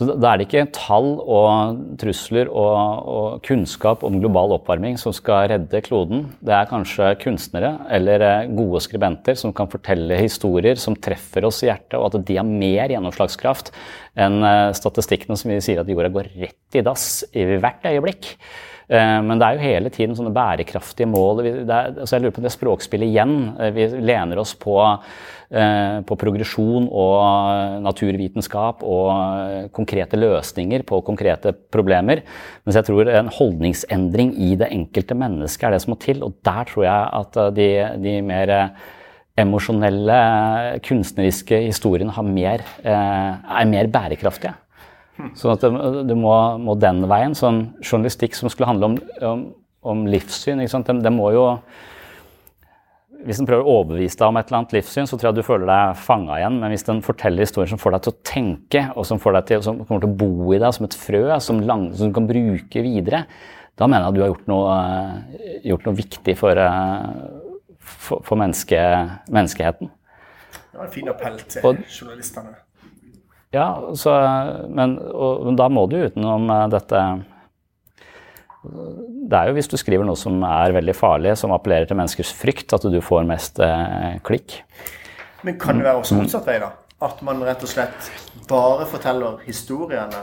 så 0.00 0.06
Da 0.16 0.30
er 0.32 0.40
det 0.40 0.46
ikke 0.48 0.62
tall 0.72 1.10
og 1.20 1.80
trusler 2.00 2.48
og, 2.48 3.08
og, 3.12 3.26
kunnskap 3.44 4.04
om 4.06 4.16
global 4.22 4.54
oppvarming 4.56 4.96
som 5.00 5.12
skal 5.12 5.50
redde 5.52 5.82
kloden. 5.84 6.24
Det 6.40 6.54
er 6.56 6.70
kanskje 6.70 7.10
kunstnere 7.20 7.74
eller 7.92 8.24
eh, 8.24 8.48
gode 8.56 8.80
skribenter 8.80 9.36
som 9.36 9.52
kan 9.56 9.68
fortelle 9.68 10.16
historier 10.22 10.80
som 10.80 10.96
treffer 10.96 11.44
oss 11.44 11.60
i 11.64 11.68
hjertet, 11.68 11.98
og 12.00 12.08
at 12.08 12.24
de 12.24 12.38
har 12.40 12.48
mer 12.48 12.94
gjennomslagskraft 12.94 13.68
enn 14.16 14.40
eh, 14.40 14.72
statistikkene 14.78 15.36
som 15.36 15.52
vi 15.52 15.60
sier 15.64 15.82
at 15.84 15.92
jorda 15.92 16.12
går 16.16 16.32
rett 16.40 16.80
i 16.80 16.84
dass 16.86 17.10
i 17.36 17.44
hvert 17.52 17.84
øyeblikk. 17.92 18.32
Eh, 18.90 19.18
men 19.22 19.38
det 19.38 19.46
er 19.46 19.56
jo 19.56 19.68
hele 19.68 19.90
tiden 19.94 20.16
sånne 20.18 20.32
bærekraftige 20.34 21.06
mål. 21.10 21.44
Er, 21.46 21.92
altså 21.92 22.16
jeg 22.16 22.24
lurer 22.24 22.34
på 22.34 22.42
det 22.42 22.50
språkspillet 22.54 23.12
igjen. 23.12 23.34
Eh, 23.54 23.70
vi 23.76 23.86
lener 24.02 24.40
oss 24.42 24.56
på, 24.58 24.76
eh, 24.82 26.00
på 26.06 26.18
progresjon 26.18 26.88
og 26.90 27.84
naturvitenskap 27.86 28.82
og 28.82 29.70
konkrete 29.76 30.18
løsninger 30.18 30.82
på 30.88 31.02
konkrete 31.06 31.54
problemer. 31.70 32.24
Mens 32.64 32.80
jeg 32.80 32.88
tror 32.88 33.10
en 33.14 33.30
holdningsendring 33.30 34.34
i 34.34 34.56
det 34.58 34.72
enkelte 34.74 35.14
mennesket 35.14 35.68
er 35.68 35.76
det 35.76 35.84
som 35.84 35.94
må 35.94 36.00
til. 36.02 36.24
Og 36.26 36.40
der 36.42 36.66
tror 36.72 36.88
jeg 36.88 37.10
at 37.20 37.38
de, 37.54 37.68
de 38.02 38.16
mer 38.26 38.54
emosjonelle, 39.38 40.80
kunstneriske 40.84 41.62
historiene 41.70 42.26
mer, 42.26 42.66
er 42.82 43.70
mer 43.70 43.86
bærekraftige. 43.88 44.52
Sånn 45.38 45.54
at 45.54 45.62
det, 45.64 45.70
det 46.10 46.16
må, 46.18 46.32
må, 46.62 46.76
den 46.80 47.04
veien. 47.10 47.36
Sånn 47.36 47.62
journalistikk 47.82 48.36
som 48.38 48.50
skulle 48.50 48.70
handle 48.70 48.92
om, 48.92 48.98
om, 49.30 49.46
om 49.92 50.04
livssyn, 50.10 50.60
den, 50.60 51.02
det, 51.04 51.12
må 51.14 51.30
jo 51.34 51.44
Hvis 53.26 53.40
den 53.40 53.48
prøver 53.48 53.66
å 53.66 53.78
overbevise 53.80 54.18
deg 54.20 54.26
om 54.28 54.40
et 54.40 54.48
eller 54.48 54.62
annet 54.62 54.76
livssyn, 54.78 55.08
så 55.10 55.18
tror 55.18 55.30
jeg 55.30 55.40
du 55.40 55.46
føler 55.46 55.68
deg 55.70 56.00
fanga 56.00 56.40
igjen. 56.40 56.58
Men 56.62 56.74
hvis 56.74 56.86
den 56.88 57.02
forteller 57.04 57.46
historier 57.46 57.72
som 57.72 57.80
får 57.80 57.96
deg 57.96 58.06
til 58.06 58.14
å 58.14 58.20
tenke, 58.32 58.84
og 58.94 59.08
som, 59.08 59.20
til, 59.20 59.64
som 59.66 59.84
kommer 59.84 60.04
til 60.04 60.10
å 60.10 60.18
bo 60.24 60.54
i 60.56 60.60
deg 60.62 60.76
som 60.76 60.88
et 60.88 60.98
frø, 60.98 61.24
som, 61.44 61.62
lang, 61.68 61.90
som 61.96 62.10
du 62.10 62.16
kan 62.16 62.28
bruke 62.30 62.84
videre, 62.86 63.24
da 63.80 63.88
mener 63.88 64.04
jeg 64.04 64.12
at 64.12 64.16
du 64.16 64.24
har 64.24 64.32
gjort 64.34 64.50
noe, 64.50 64.74
gjort 65.64 65.86
noe 65.88 65.96
viktig 65.96 66.34
for, 66.36 66.64
for, 67.78 68.24
for 68.26 68.40
menneske, 68.40 68.80
menneskeheten. 69.32 69.92
Det 70.70 70.78
var 70.78 70.84
en 70.86 70.92
fin 70.92 71.08
appell 71.10 71.38
til 71.48 71.80
journalistene. 71.88 72.58
Ja, 73.54 73.66
så, 73.98 74.14
men, 74.70 74.94
og, 75.10 75.46
men, 75.48 75.56
da 75.58 75.66
må 75.72 75.86
du 75.90 75.96
utenom 75.98 76.44
eh, 76.54 76.66
dette 76.70 77.00
Det 78.62 79.38
er 79.38 79.48
jo 79.48 79.56
hvis 79.56 79.70
du 79.72 79.74
skriver 79.80 80.06
noe 80.06 80.18
som 80.18 80.36
er 80.46 80.76
veldig 80.76 80.94
farlig, 80.94 81.32
som 81.40 81.54
appellerer 81.56 81.90
til 81.90 81.98
menneskers 81.98 82.30
frykt, 82.36 82.70
at 82.76 82.86
du 82.86 83.00
får 83.02 83.26
mest 83.26 83.58
eh, 83.64 84.20
klikk. 84.26 84.60
Men 85.42 85.58
kan 85.58 85.80
det 85.80 85.88
være 85.88 86.02
også 86.02 86.20
motsatt 86.20 86.46
vei, 86.46 86.60
da? 86.62 86.70
At 87.02 87.24
man 87.24 87.40
rett 87.42 87.64
og 87.64 87.72
slett 87.72 88.10
bare 88.50 88.86
forteller 88.86 89.40
historiene, 89.46 90.22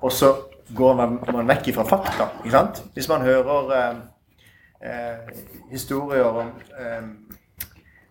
og 0.00 0.12
så 0.12 0.32
går 0.74 0.96
man, 0.96 1.18
man 1.36 1.48
vekk 1.52 1.70
fra 1.76 1.84
fakta? 1.88 2.30
ikke 2.42 2.56
sant? 2.56 2.82
Hvis 2.96 3.08
man 3.12 3.22
hører 3.22 3.74
eh, 3.78 4.02
eh, 4.88 5.36
historier 5.70 6.24
om 6.24 6.50
eh, 6.78 7.02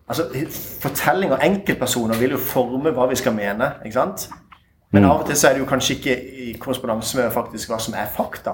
Altså, 0.03 0.25
Fortelling 0.83 1.31
av 1.31 1.39
enkeltpersoner 1.45 2.19
vil 2.19 2.33
jo 2.35 2.39
forme 2.43 2.91
hva 2.91 3.05
vi 3.07 3.15
skal 3.15 3.33
mene. 3.37 3.69
ikke 3.85 3.95
sant? 3.95 4.25
Men 4.93 5.07
av 5.09 5.23
og 5.23 5.25
til 5.27 5.37
så 5.39 5.49
er 5.49 5.55
det 5.55 5.63
jo 5.63 5.69
kanskje 5.69 5.95
ikke 5.97 6.15
i 6.43 6.51
korrespondanse 6.61 7.17
med 7.17 7.33
faktisk 7.33 7.71
hva 7.71 7.79
som 7.81 7.95
er 7.97 8.11
fakta. 8.13 8.53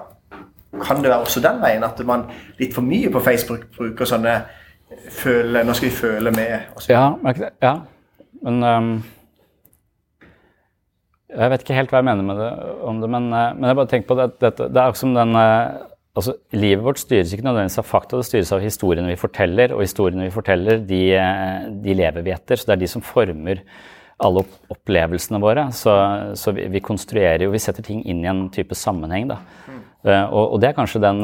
Kan 0.79 1.01
det 1.03 1.11
være 1.11 1.25
også 1.25 1.41
den 1.43 1.59
veien 1.59 1.83
at 1.83 1.99
man 2.07 2.29
litt 2.59 2.75
for 2.75 2.85
mye 2.85 3.11
på 3.11 3.21
Facebook 3.25 3.65
bruker 3.75 4.07
sånne 4.07 4.37
føle, 5.19 5.63
Nå 5.65 5.75
skal 5.75 5.89
vi 5.89 5.95
føle 5.95 6.31
med. 6.33 6.69
Ja, 6.89 7.11
ja, 7.61 7.73
men 8.45 8.63
um, 8.63 8.91
Jeg 11.29 11.51
vet 11.51 11.65
ikke 11.65 11.77
helt 11.77 11.91
hva 11.93 12.01
jeg 12.01 12.07
mener 12.07 12.25
med 12.25 12.39
det, 12.41 12.49
om 12.87 13.03
det, 13.03 13.11
men, 13.11 13.29
uh, 13.33 13.51
men 13.57 13.69
jeg 13.69 13.79
bare 13.81 13.91
tenker 13.91 14.09
på 14.09 14.17
det, 14.21 14.31
det, 14.41 14.55
det 14.71 14.81
er 14.81 14.97
som 14.97 15.13
den 15.17 15.35
uh, 15.37 15.83
altså, 16.17 16.37
Livet 16.55 16.85
vårt 16.87 17.03
styres 17.03 17.35
ikke 17.35 17.45
nødvendigvis 17.45 17.81
av 17.83 17.89
fakta, 17.89 18.17
det 18.17 18.29
styres 18.29 18.55
av 18.55 18.63
historiene 18.63 19.11
vi 19.11 19.19
forteller. 19.19 19.75
Og 19.75 19.83
historiene 19.85 20.29
vi 20.29 20.33
forteller, 20.33 20.81
de, 20.87 21.03
uh, 21.19 21.69
de 21.83 21.99
lever 21.99 22.25
vi 22.25 22.33
etter. 22.33 22.57
Så 22.57 22.69
det 22.69 22.77
er 22.77 22.85
de 22.85 22.93
som 22.95 23.05
former 23.05 23.65
alle 24.19 24.43
opplevelsene 24.71 25.39
våre. 25.41 25.69
Så, 25.75 25.93
så 26.39 26.53
vi, 26.55 26.67
vi, 26.71 26.81
konstruerer 26.83 27.45
jo, 27.45 27.53
vi 27.53 27.61
setter 27.61 27.85
ting 27.85 28.01
inn 28.03 28.23
i 28.23 28.29
en 28.31 28.47
type 28.53 28.75
sammenheng. 28.77 29.29
Da. 29.31 29.39
Uh, 29.99 30.31
og, 30.31 30.57
det 30.63 30.69
er 30.69 30.77
kanskje 30.77 31.01
den, 31.03 31.19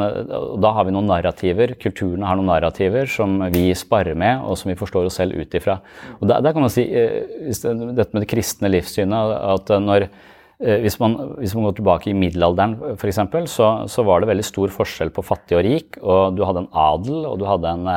da 0.60 0.72
har 0.76 0.88
vi 0.88 0.92
noen 0.92 1.08
narrativer, 1.08 1.78
Kulturen 1.80 2.26
har 2.28 2.36
noen 2.36 2.50
narrativer 2.52 3.08
som 3.08 3.38
vi 3.54 3.70
sparer 3.78 4.18
med, 4.20 4.44
og 4.44 4.60
som 4.60 4.72
vi 4.72 4.80
forstår 4.80 5.08
oss 5.08 5.20
selv 5.22 5.36
ut 5.40 5.56
ifra. 5.56 5.78
Og 6.20 6.28
der, 6.28 6.44
der 6.44 6.56
kan 6.56 6.66
man 6.66 6.74
si, 6.74 6.88
uh, 6.92 7.52
dette 7.96 8.12
med 8.12 8.26
det 8.26 8.32
kristne 8.32 8.72
livssynet, 8.72 9.36
at 9.56 9.76
når 9.84 10.10
uh, 10.10 10.80
hvis 10.84 11.00
man, 11.04 11.16
hvis 11.40 11.56
man, 11.56 11.70
går 11.70 11.80
tilbake 11.80 12.12
i 12.12 12.18
middelalderen 12.20 12.78
f.eks., 12.96 13.24
så, 13.52 13.72
så 13.92 14.08
var 14.08 14.24
det 14.24 14.32
veldig 14.34 14.48
stor 14.48 14.76
forskjell 14.76 15.12
på 15.16 15.24
fattig 15.24 15.60
og 15.60 15.66
rik. 15.68 16.00
Og 16.04 16.36
du 16.36 16.44
hadde 16.48 16.66
en 16.66 16.72
adel, 16.86 17.24
og 17.32 17.40
du, 17.40 17.48
hadde 17.48 17.76
en, 17.76 17.92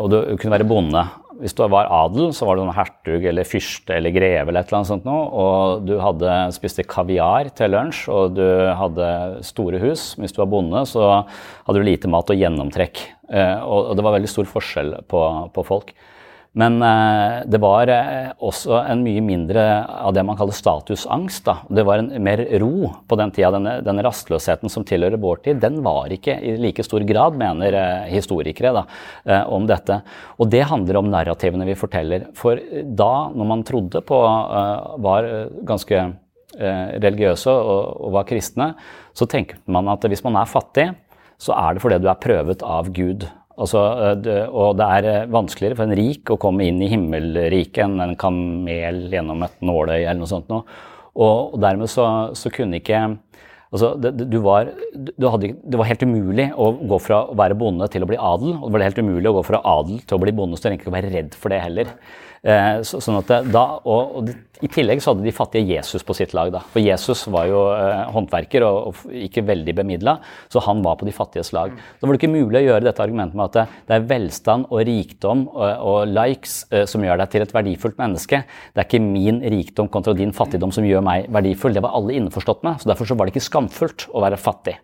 og 0.00 0.12
du 0.12 0.20
kunne 0.40 0.56
være 0.56 0.68
bonde. 0.68 1.04
Hvis 1.40 1.54
du 1.56 1.62
var 1.72 1.88
adel, 1.88 2.34
så 2.36 2.44
var 2.44 2.56
du 2.56 2.62
noen 2.62 2.76
hertug 2.76 3.24
eller 3.30 3.48
fyrste 3.48 3.96
eller 3.96 4.12
greve 4.12 4.50
eller 4.50 4.60
et 4.60 4.68
eller 4.68 4.80
annet 4.80 4.90
sånt 4.90 5.08
noe, 5.08 5.22
og 5.32 5.86
du 5.88 5.94
hadde 6.02 6.36
spiste 6.52 6.84
kaviar 6.84 7.48
til 7.56 7.72
lunsj, 7.72 8.02
og 8.12 8.36
du 8.36 8.44
hadde 8.76 9.08
store 9.48 9.80
hus. 9.80 10.10
Hvis 10.20 10.36
du 10.36 10.42
var 10.42 10.50
bonde, 10.52 10.84
så 10.88 11.08
hadde 11.24 11.80
du 11.80 11.86
lite 11.88 12.10
mat 12.12 12.28
og 12.32 12.40
gjennomtrekk. 12.40 13.02
Eh, 13.32 13.56
og 13.64 13.94
det 13.96 14.04
var 14.04 14.18
veldig 14.18 14.32
stor 14.32 14.48
forskjell 14.52 14.98
på, 15.08 15.24
på 15.56 15.66
folk. 15.66 15.94
Men 16.58 16.82
eh, 16.82 17.42
det 17.46 17.60
var 17.62 17.90
eh, 17.94 18.30
også 18.42 18.80
en 18.80 19.04
mye 19.06 19.22
mindre 19.22 19.62
av 19.86 20.14
det 20.16 20.24
man 20.26 20.38
kaller 20.38 20.56
statusangst. 20.56 21.44
Da. 21.46 21.54
Det 21.70 21.84
var 21.86 22.02
en 22.02 22.10
mer 22.26 22.42
ro 22.58 22.90
på 23.06 23.18
den 23.20 23.30
tida. 23.34 23.52
Denne, 23.54 23.76
denne 23.86 24.02
rastløsheten 24.02 24.72
som 24.72 24.86
tilhører 24.86 25.20
vår 25.22 25.44
tid, 25.44 25.60
den 25.62 25.78
var 25.86 26.10
ikke 26.10 26.34
i 26.42 26.56
like 26.58 26.82
stor 26.86 27.06
grad, 27.06 27.38
mener 27.38 27.78
eh, 27.78 28.10
historikere, 28.10 28.74
da, 28.80 28.82
om 29.46 29.68
dette. 29.70 30.00
Og 30.42 30.50
det 30.50 30.64
handler 30.66 30.98
om 30.98 31.10
narrativene 31.12 31.68
vi 31.68 31.78
forteller. 31.78 32.26
For 32.38 32.58
da, 32.82 33.12
når 33.30 33.50
man 33.52 33.64
trodde 33.66 34.02
på, 34.06 34.18
var 35.04 35.28
ganske 35.66 36.02
religiøse 36.50 37.52
og, 37.52 38.00
og 38.08 38.14
var 38.16 38.26
kristne, 38.26 38.72
så 39.14 39.28
tenkte 39.30 39.60
man 39.70 39.88
at 39.92 40.02
hvis 40.10 40.24
man 40.26 40.40
er 40.40 40.50
fattig, 40.50 40.88
så 41.40 41.54
er 41.56 41.76
det 41.76 41.84
fordi 41.84 42.00
du 42.02 42.10
er 42.10 42.20
prøvet 42.20 42.64
av 42.66 42.90
Gud. 42.94 43.28
Altså, 43.60 43.80
eh, 44.24 44.46
og 44.48 44.78
det 44.80 44.86
er 44.96 45.08
eh, 45.10 45.26
vanskeligere 45.32 45.76
for 45.78 45.88
en 45.88 45.98
rik 45.98 46.32
å 46.32 46.38
komme 46.40 46.64
inn 46.68 46.80
i 46.80 46.88
himmelriket 46.92 47.82
enn 47.84 48.00
en 48.04 48.16
kamel 48.20 49.02
gjennom 49.12 49.44
et 49.44 49.58
nåløye 49.64 50.06
eller 50.06 50.22
noe 50.22 50.30
sånt. 50.30 50.48
Noe. 50.52 50.64
Og, 51.20 51.58
dermed 51.60 51.90
så, 51.90 52.06
så 52.38 52.52
kunne 52.54 52.80
ikke 52.80 53.02
altså, 53.04 53.92
det, 54.00 54.14
du 54.30 54.38
var, 54.44 54.70
du 54.94 55.28
hadde, 55.28 55.52
det 55.60 55.80
var 55.80 55.90
helt 55.90 56.06
umulig 56.06 56.48
å 56.54 56.70
gå 56.94 57.00
fra 57.02 57.24
å 57.28 57.36
være 57.38 57.58
bonde 57.60 57.90
til 57.92 58.06
å 58.06 58.08
bli 58.08 58.20
adel. 58.20 58.56
Og 58.56 58.68
det 58.68 58.78
var 58.78 58.86
helt 58.88 59.02
umulig 59.02 59.32
å 59.32 59.36
gå 59.40 59.44
fra 59.50 59.62
adel 59.76 60.00
til 60.06 60.16
å 60.16 60.22
bli 60.24 60.34
bonde, 60.40 60.56
så 60.56 60.64
du 60.64 60.68
trenger 60.68 60.82
ikke 60.82 60.92
å 60.92 60.96
være 60.96 61.14
redd 61.18 61.36
for 61.36 61.52
det 61.52 61.60
heller. 61.66 61.92
Eh, 62.40 62.78
så, 62.88 63.02
sånn 63.04 63.18
at 63.18 63.30
da, 63.52 63.62
og, 63.84 64.14
og, 64.16 64.28
I 64.64 64.68
tillegg 64.72 65.02
så 65.04 65.12
hadde 65.12 65.26
de 65.26 65.32
fattige 65.34 65.74
Jesus 65.76 66.04
på 66.06 66.14
sitt 66.16 66.32
lag. 66.36 66.48
da, 66.52 66.62
For 66.72 66.80
Jesus 66.80 67.26
var 67.32 67.50
jo 67.50 67.66
eh, 67.74 68.00
håndverker 68.14 68.64
og, 68.64 68.78
og, 68.90 69.02
ikke 69.28 69.44
veldig 69.48 69.74
bemidla, 69.76 70.16
så 70.52 70.62
han 70.64 70.80
var 70.84 70.96
på 71.00 71.08
de 71.08 71.14
fattiges 71.16 71.52
lag. 71.56 71.74
Da 71.76 72.08
var 72.08 72.16
det 72.16 72.22
ikke 72.22 72.32
mulig 72.32 72.62
å 72.62 72.64
gjøre 72.64 72.86
dette 72.88 73.04
argumentet 73.04 73.36
med 73.36 73.50
at 73.50 73.58
det, 73.60 73.98
er 73.98 74.08
velstand 74.08 74.70
og 74.70 74.84
rikdom 74.88 75.46
og, 75.52 75.68
og 75.92 76.14
likes 76.14 76.62
eh, 76.72 76.86
som 76.88 77.04
gjør 77.04 77.20
deg 77.20 77.34
til 77.34 77.44
et 77.44 77.56
verdifullt 77.56 78.00
menneske. 78.00 78.42
Det 78.72 78.84
er 78.84 78.88
ikke 78.88 79.04
min 79.04 79.42
rikdom 79.56 79.92
kontra 79.92 80.16
din 80.16 80.32
fattigdom 80.36 80.72
som 80.72 80.88
gjør 80.88 81.04
meg 81.04 81.28
verdifull. 81.32 81.76
Det 81.76 81.84
var 81.84 81.98
alle 81.98 82.16
innforstått 82.16 82.64
med. 82.64 82.80
så 82.80 82.92
Derfor 82.94 83.10
så 83.10 83.20
var 83.20 83.28
det 83.28 83.36
ikke 83.36 83.50
skamfullt 83.50 84.08
å 84.16 84.24
være 84.24 84.40
fattig. 84.40 84.78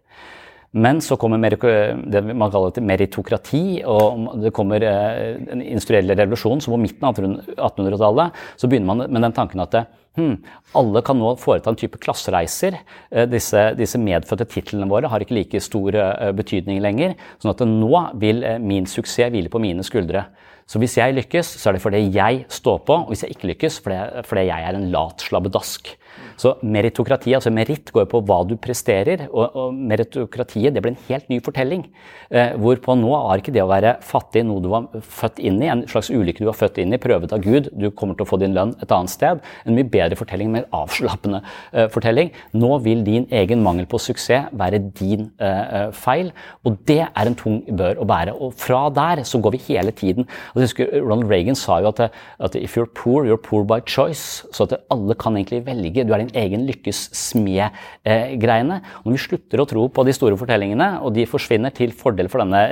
Men 0.77 1.01
så 1.01 1.17
kommer 1.17 1.41
det 1.41 2.23
man 2.27 2.51
kaller 2.53 2.85
meritokrati, 2.85 3.83
og 3.89 4.27
det 4.43 4.53
kommer 4.57 4.83
den 4.83 5.63
en 5.63 5.81
revolusjonen. 5.81 6.19
revolusjon. 6.21 6.61
Så 6.61 6.73
på 6.73 6.81
midten 6.81 7.07
av 7.07 7.17
1800-tallet 7.17 8.43
så 8.57 8.69
begynner 8.69 8.91
man 8.91 9.07
med 9.11 9.25
den 9.25 9.33
tanken 9.33 9.63
at 9.65 9.79
hmm, 10.19 10.37
alle 10.77 11.03
kan 11.03 11.17
nå 11.17 11.37
foreta 11.41 11.73
en 11.73 11.79
type 11.81 11.99
klassereiser. 12.03 12.77
Eh, 13.11 13.25
disse, 13.29 13.73
disse 13.79 13.99
medfødte 13.99 14.49
titlene 14.53 14.89
våre 14.91 15.09
har 15.09 15.25
ikke 15.25 15.39
like 15.39 15.61
stor 15.65 15.97
eh, 15.97 16.33
betydning 16.37 16.83
lenger. 16.85 17.17
sånn 17.41 17.55
at 17.55 17.65
nå 17.65 18.03
vil 18.21 18.45
min 18.61 18.87
suksess 18.87 19.33
hvile 19.33 19.53
på 19.53 19.63
mine 19.63 19.85
skuldre. 19.87 20.27
Så 20.67 20.81
hvis 20.83 20.97
jeg 20.99 21.15
lykkes, 21.15 21.47
så 21.61 21.71
er 21.71 21.77
det 21.77 21.85
fordi 21.85 22.03
jeg 22.11 22.45
står 22.51 22.81
på, 22.85 22.95
og 23.05 23.13
hvis 23.13 23.23
jeg 23.23 23.37
ikke 23.37 23.53
lykkes, 23.53 23.79
fordi, 23.85 24.25
fordi 24.27 24.49
jeg 24.49 24.67
er 24.67 24.77
en 24.77 24.89
lat 24.91 25.23
slabbedask. 25.23 25.93
Så 26.41 26.55
meritokratiet, 26.63 27.39
altså 27.39 27.53
meritt, 27.55 27.91
går 27.95 28.09
på 28.11 28.21
hva 28.29 28.43
du 28.49 28.57
presterer, 28.61 29.27
og, 29.31 29.57
og 29.57 29.77
meritokratiet 29.77 30.75
det 30.75 30.83
ble 30.85 30.93
en 30.93 31.03
helt 31.09 31.31
ny 31.33 31.41
fortelling. 31.45 31.87
Eh, 32.31 32.55
hvorpå 32.61 32.97
nå 32.99 33.13
er 33.17 33.41
ikke 33.41 33.55
det 33.55 33.63
å 33.65 33.71
være 33.71 33.97
fattig 34.05 34.45
noe 34.47 34.63
du 34.65 34.69
var 34.73 34.89
født 35.01 35.41
inn 35.41 35.61
i, 35.63 35.71
en 35.73 35.87
slags 35.89 36.11
ulykke 36.13 36.45
du 36.45 36.51
var 36.51 36.59
født 36.59 36.81
inn 36.83 36.93
i, 36.93 37.01
prøvet 37.01 37.33
av 37.33 37.43
Gud, 37.45 37.71
du 37.73 37.89
kommer 37.91 38.19
til 38.19 38.27
å 38.27 38.31
få 38.31 38.41
din 38.43 38.57
lønn 38.57 38.75
et 38.83 38.93
annet 38.93 39.13
sted. 39.13 39.43
En 39.65 39.77
mye 39.77 39.89
bedre 39.89 40.19
fortelling, 40.19 40.53
mer 40.53 40.69
avslappende 40.77 41.43
eh, 41.73 41.89
fortelling. 41.93 42.33
Nå 42.57 42.73
vil 42.85 43.05
din 43.07 43.29
egen 43.35 43.65
mangel 43.65 43.89
på 43.91 44.01
suksess 44.03 44.53
være 44.57 44.83
din 44.99 45.31
eh, 45.41 45.63
eh 45.81 45.89
feil, 45.97 46.33
og 46.67 46.77
det 46.89 47.01
er 47.07 47.29
en 47.29 47.37
tung 47.39 47.61
bør 47.79 48.03
å 48.03 48.07
bære. 48.09 48.35
Og 48.43 48.55
fra 48.59 48.87
der 48.93 49.23
så 49.25 49.41
går 49.43 49.55
vi 49.57 49.63
hele 49.71 49.95
tiden. 49.97 50.27
Og 50.53 50.61
jeg 50.61 50.69
husker 50.69 50.93
Ronald 51.01 51.31
Reagan 51.31 51.57
sa 51.57 51.79
jo 51.81 51.91
at, 51.93 52.01
at 52.43 52.57
if 52.59 52.77
you're 52.77 52.91
poor, 52.91 53.25
you're 53.25 53.41
poor 53.41 53.65
by 53.65 53.81
choice. 53.87 54.45
Så 54.53 54.67
at 54.67 54.77
alle 54.93 55.15
kan 55.15 55.37
egentlig 55.39 55.65
velge. 55.67 56.05
Du 56.05 56.13
er 56.13 56.26
din 56.27 56.43
egen 56.43 56.67
lykkes 56.69 57.07
smed-greiene. 57.17 58.81
Når 59.05 59.17
vi 59.17 59.23
slutter 59.23 59.63
å 59.63 59.69
tro 59.69 59.87
på 59.93 60.05
de 60.07 60.15
store 60.17 60.39
fortellingene, 60.39 60.89
og 61.05 61.15
de 61.17 61.27
forsvinner 61.29 61.75
til 61.75 61.95
fordel 61.97 62.29
for 62.33 62.43
denne 62.43 62.63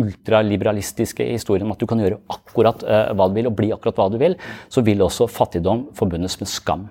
ultraliberalistiske 0.00 1.26
historien 1.32 1.66
om 1.66 1.74
at 1.74 1.80
du 1.80 1.86
kan 1.90 2.00
gjøre 2.00 2.20
akkurat 2.32 2.84
uh, 2.86 3.12
hva 3.16 3.28
du 3.30 3.38
vil 3.38 3.50
og 3.50 3.56
bli 3.58 3.70
akkurat 3.74 4.00
hva 4.00 4.08
du 4.12 4.18
vil, 4.20 4.36
så 4.72 4.84
vil 4.86 5.02
også 5.04 5.28
fattigdom 5.30 5.88
forbundes 5.98 6.38
med 6.40 6.50
skam. 6.50 6.86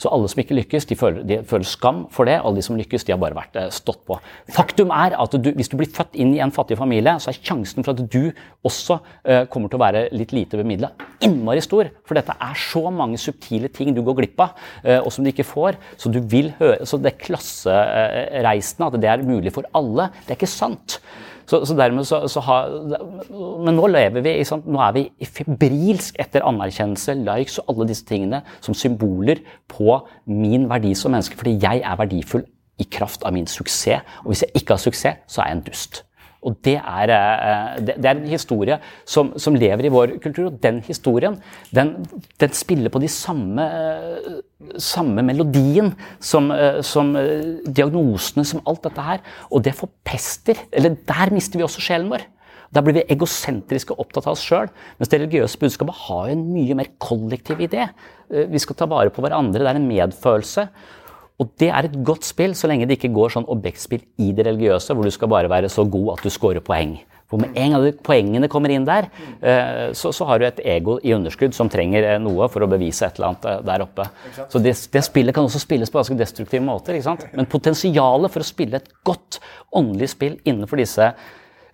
Så 0.00 0.10
alle 0.12 0.28
som 0.30 0.42
ikke 0.42 0.56
lykkes, 0.58 0.88
de 0.90 0.98
føler, 0.98 1.24
de 1.26 1.40
føler 1.48 1.68
skam 1.68 2.04
for 2.14 2.28
det. 2.28 2.38
Alle 2.40 2.60
de 2.60 2.66
som 2.66 2.78
lykkes, 2.78 3.06
de 3.06 3.14
har 3.14 3.22
bare 3.22 3.38
vært 3.38 3.58
uh, 3.58 3.68
stått 3.74 4.02
på. 4.08 4.18
Faktum 4.54 4.92
er 4.94 5.16
at 5.20 5.38
du, 5.38 5.50
hvis 5.56 5.70
du 5.72 5.78
blir 5.80 5.90
født 5.90 6.18
inn 6.20 6.34
i 6.36 6.42
en 6.44 6.54
fattig 6.54 6.78
familie, 6.80 7.16
så 7.22 7.32
er 7.32 7.40
sjansen 7.40 7.86
for 7.86 7.94
at 7.94 8.04
du 8.04 8.30
også 8.66 9.00
uh, 9.00 9.44
kommer 9.50 9.72
til 9.72 9.80
å 9.80 9.84
være 9.84 10.06
litt 10.14 10.34
lite 10.34 10.60
bemidla, 10.60 10.92
innmari 11.24 11.62
stor. 11.64 11.90
For 12.06 12.18
dette 12.18 12.36
er 12.40 12.58
så 12.58 12.86
mange 12.94 13.20
subtile 13.20 13.70
ting 13.74 13.94
du 13.94 14.02
går 14.04 14.18
glipp 14.20 14.40
av, 14.42 14.56
og 15.04 15.10
som 15.12 15.24
du 15.24 15.30
ikke 15.30 15.46
får 15.46 15.63
får. 15.64 15.80
Så 16.00 16.12
du 16.12 16.20
vil 16.20 16.52
høre, 16.60 16.86
så 16.86 17.00
det 17.00 17.16
klassereisende, 17.22 18.90
at 18.90 19.00
det 19.02 19.10
er 19.10 19.26
mulig 19.26 19.52
for 19.54 19.66
alle, 19.76 20.10
det 20.24 20.34
er 20.36 20.40
ikke 20.40 20.50
sant. 20.50 21.00
Så, 21.44 21.60
så 21.68 21.74
dermed 21.76 22.06
så, 22.08 22.22
så 22.30 22.40
har, 22.40 22.70
Men 23.60 23.76
nå 23.76 23.88
lever 23.92 24.24
vi 24.24 24.32
sant, 24.48 24.64
nå 24.64 24.80
er 24.80 24.94
vi 24.96 25.04
febrilsk 25.28 26.16
etter 26.22 26.46
anerkjennelse, 26.48 27.18
likes 27.20 27.58
og 27.60 27.74
alle 27.74 27.90
disse 27.90 28.06
tingene 28.08 28.40
som 28.64 28.76
symboler 28.76 29.42
på 29.68 29.98
min 30.30 30.68
verdi 30.70 30.94
som 30.96 31.12
menneske. 31.14 31.36
Fordi 31.40 31.58
jeg 31.60 31.84
er 31.84 32.00
verdifull 32.00 32.46
i 32.80 32.88
kraft 32.90 33.26
av 33.26 33.36
min 33.36 33.46
suksess. 33.50 34.16
Og 34.24 34.32
hvis 34.32 34.46
jeg 34.46 34.62
ikke 34.62 34.78
har 34.78 34.82
suksess, 34.82 35.22
så 35.28 35.42
er 35.42 35.52
jeg 35.52 35.60
en 35.60 35.66
dust. 35.68 36.02
Og 36.44 36.56
det 36.64 36.76
er, 36.76 37.10
eh, 37.12 37.78
det 37.86 38.04
er 38.04 38.12
en 38.12 38.28
historie 38.28 38.76
som, 39.08 39.32
som, 39.40 39.56
lever 39.56 39.88
i 39.88 39.92
vår 39.92 40.16
kultur. 40.22 40.50
Og 40.50 40.60
den 40.62 40.82
historien 40.84 41.38
den, 41.74 41.94
den 42.40 42.56
spiller 42.56 42.92
på 42.92 43.00
de 43.02 43.08
samme, 43.08 43.64
eh, 43.64 44.76
samme 44.80 45.24
melodien 45.24 45.92
som, 46.20 46.50
eh, 46.52 46.82
som, 46.84 47.14
diagnosene, 47.64 48.44
som 48.44 48.62
alt 48.68 48.84
dette 48.84 49.08
her. 49.08 49.24
Og 49.50 49.64
det 49.64 49.76
forpester. 49.78 50.66
Eller 50.72 50.98
der 51.08 51.34
mister 51.34 51.60
vi 51.60 51.66
også 51.66 51.84
sjelen 51.84 52.12
vår. 52.12 52.26
Da 52.74 52.82
blir 52.82 52.98
vi 52.98 53.06
egosentriske 53.14 53.94
og 53.94 54.02
opptatt 54.02 54.26
av 54.26 54.34
oss 54.34 54.42
sjøl. 54.44 54.68
Mens 54.98 55.12
det 55.12 55.20
religiøse 55.22 55.60
budskapet 55.62 56.04
har 56.08 56.32
en 56.32 56.44
mye 56.50 56.74
mer 56.74 56.90
kollektiv 56.98 57.62
idé. 57.62 57.86
Vi 58.28 58.58
skal 58.58 58.74
ta 58.74 58.88
vare 58.90 59.12
på 59.14 59.22
hverandre. 59.22 59.62
Det 59.62 59.70
er 59.70 59.78
en 59.78 59.86
medfølelse. 59.86 60.64
Og 61.42 61.50
det 61.58 61.70
er 61.72 61.88
et 61.88 61.96
godt 62.06 62.26
spill 62.26 62.54
så 62.54 62.70
lenge 62.70 62.86
det 62.86 62.98
ikke 62.98 63.14
går 63.14 63.32
sånn 63.34 63.48
objektspill 63.50 64.04
i 64.22 64.30
det 64.36 64.46
religiøse, 64.46 64.94
hvor 64.94 65.06
du 65.06 65.14
skal 65.14 65.30
bare 65.32 65.50
være 65.50 65.72
så 65.72 65.82
god 65.90 66.14
at 66.14 66.22
du 66.22 66.30
scorer 66.30 66.62
poeng. 66.62 66.94
For 67.30 67.40
med 67.40 67.56
en 67.58 67.72
gang 67.74 67.98
poengene 68.04 68.48
kommer 68.52 68.70
inn 68.70 68.84
der, 68.86 69.08
eh, 69.42 69.90
så, 69.96 70.12
så, 70.14 70.26
har 70.28 70.38
du 70.38 70.44
et 70.46 70.60
ego 70.76 70.98
i 71.02 71.14
underskudd 71.16 71.56
som 71.56 71.70
trenger 71.72 72.06
eh, 72.06 72.18
noe 72.22 72.46
for 72.52 72.62
å 72.62 72.68
bevise 72.70 73.08
et 73.08 73.18
eller 73.18 73.32
annet 73.32 73.48
eh, 73.50 73.62
der 73.66 73.84
oppe. 73.86 74.06
Så 74.52 74.60
det, 74.62 74.76
det 74.92 75.02
spillet 75.02 75.34
kan 75.34 75.48
også 75.48 75.62
spilles 75.62 75.90
på 75.90 75.98
ganske 75.98 76.18
destruktive 76.20 76.62
måter. 76.62 77.00
Men 77.32 77.50
potensialet 77.50 78.30
for 78.30 78.44
å 78.44 78.46
spille 78.46 78.78
et 78.78 78.92
godt 79.08 79.40
åndelig 79.74 80.12
spill 80.14 80.36
innenfor 80.44 80.78
disse 80.84 81.10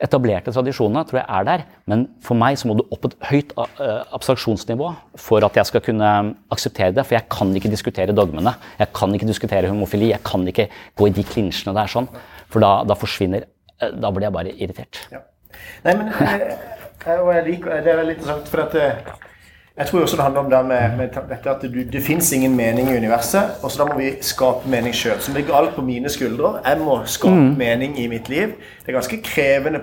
etablerte 0.05 0.53
tradisjonene 0.55 1.05
tror 1.09 1.21
jeg 1.21 1.27
er 1.29 1.47
der, 1.49 1.65
men 1.91 2.07
for 2.25 2.39
meg 2.39 2.59
så 2.61 2.71
må 2.71 2.77
du 2.79 2.83
opp 2.95 3.07
et 3.09 3.17
høyt 3.31 3.55
uh, 3.59 4.03
abstraksjonsnivå 4.17 4.91
for 5.21 5.45
at 5.47 5.59
jeg 5.61 5.71
skal 5.71 5.85
kunne 5.85 6.11
akseptere 6.53 6.95
det. 6.97 7.05
For 7.07 7.19
jeg 7.19 7.29
kan 7.33 7.53
ikke 7.57 7.73
diskutere 7.73 8.17
dogmene. 8.17 8.55
Jeg 8.81 8.93
kan 8.97 9.15
ikke 9.17 9.29
diskutere 9.29 9.71
homofili. 9.73 10.13
Jeg 10.15 10.25
kan 10.27 10.47
ikke 10.49 10.69
gå 10.99 11.11
i 11.11 11.15
de 11.17 11.25
klinsjene 11.27 11.77
der 11.77 11.91
sånn. 11.93 12.09
For 12.51 12.65
da, 12.65 12.81
da 12.89 12.99
forsvinner 12.99 13.47
uh, 13.47 13.91
Da 14.01 14.13
blir 14.15 14.29
jeg 14.29 14.37
bare 14.37 14.55
irritert. 14.57 15.05
Ja. 15.13 15.25
Nei, 15.85 15.97
men 15.97 16.13
jeg, 16.15 16.55
jeg, 17.05 17.27
jeg 17.35 17.47
liker, 17.49 17.83
Det 17.85 17.93
er 17.93 18.01
veldig 18.01 18.17
interessant, 18.17 18.49
for 18.53 18.65
at 18.69 19.27
jeg 19.77 19.87
tror 19.87 20.03
også 20.03 20.17
det 20.17 20.25
handler 20.25 20.41
om 20.41 20.51
det 20.51 20.61
med, 20.67 20.97
med 20.97 21.09
dette 21.31 21.51
at 21.51 21.63
det, 21.63 21.93
det 21.93 22.03
fins 22.03 22.33
ingen 22.33 22.57
mening 22.57 22.91
i 22.91 22.97
universet, 22.97 23.63
og 23.63 23.71
så 23.71 23.83
da 23.83 23.87
må 23.89 23.99
vi 24.01 24.11
skape 24.21 24.69
mening 24.69 24.95
sjøl. 24.95 25.21
Som 25.23 25.35
ligger 25.35 25.55
alt 25.57 25.75
på 25.77 25.85
mine 25.87 26.11
skuldre. 26.11 26.59
Jeg 26.67 26.79
må 26.83 26.99
skape 27.07 27.35
mm. 27.35 27.55
mening 27.59 27.99
i 27.99 28.07
mitt 28.11 28.29
liv. 28.29 28.57
Det 28.81 28.91
er 28.91 28.99
ganske 28.99 29.21
krevende, 29.25 29.81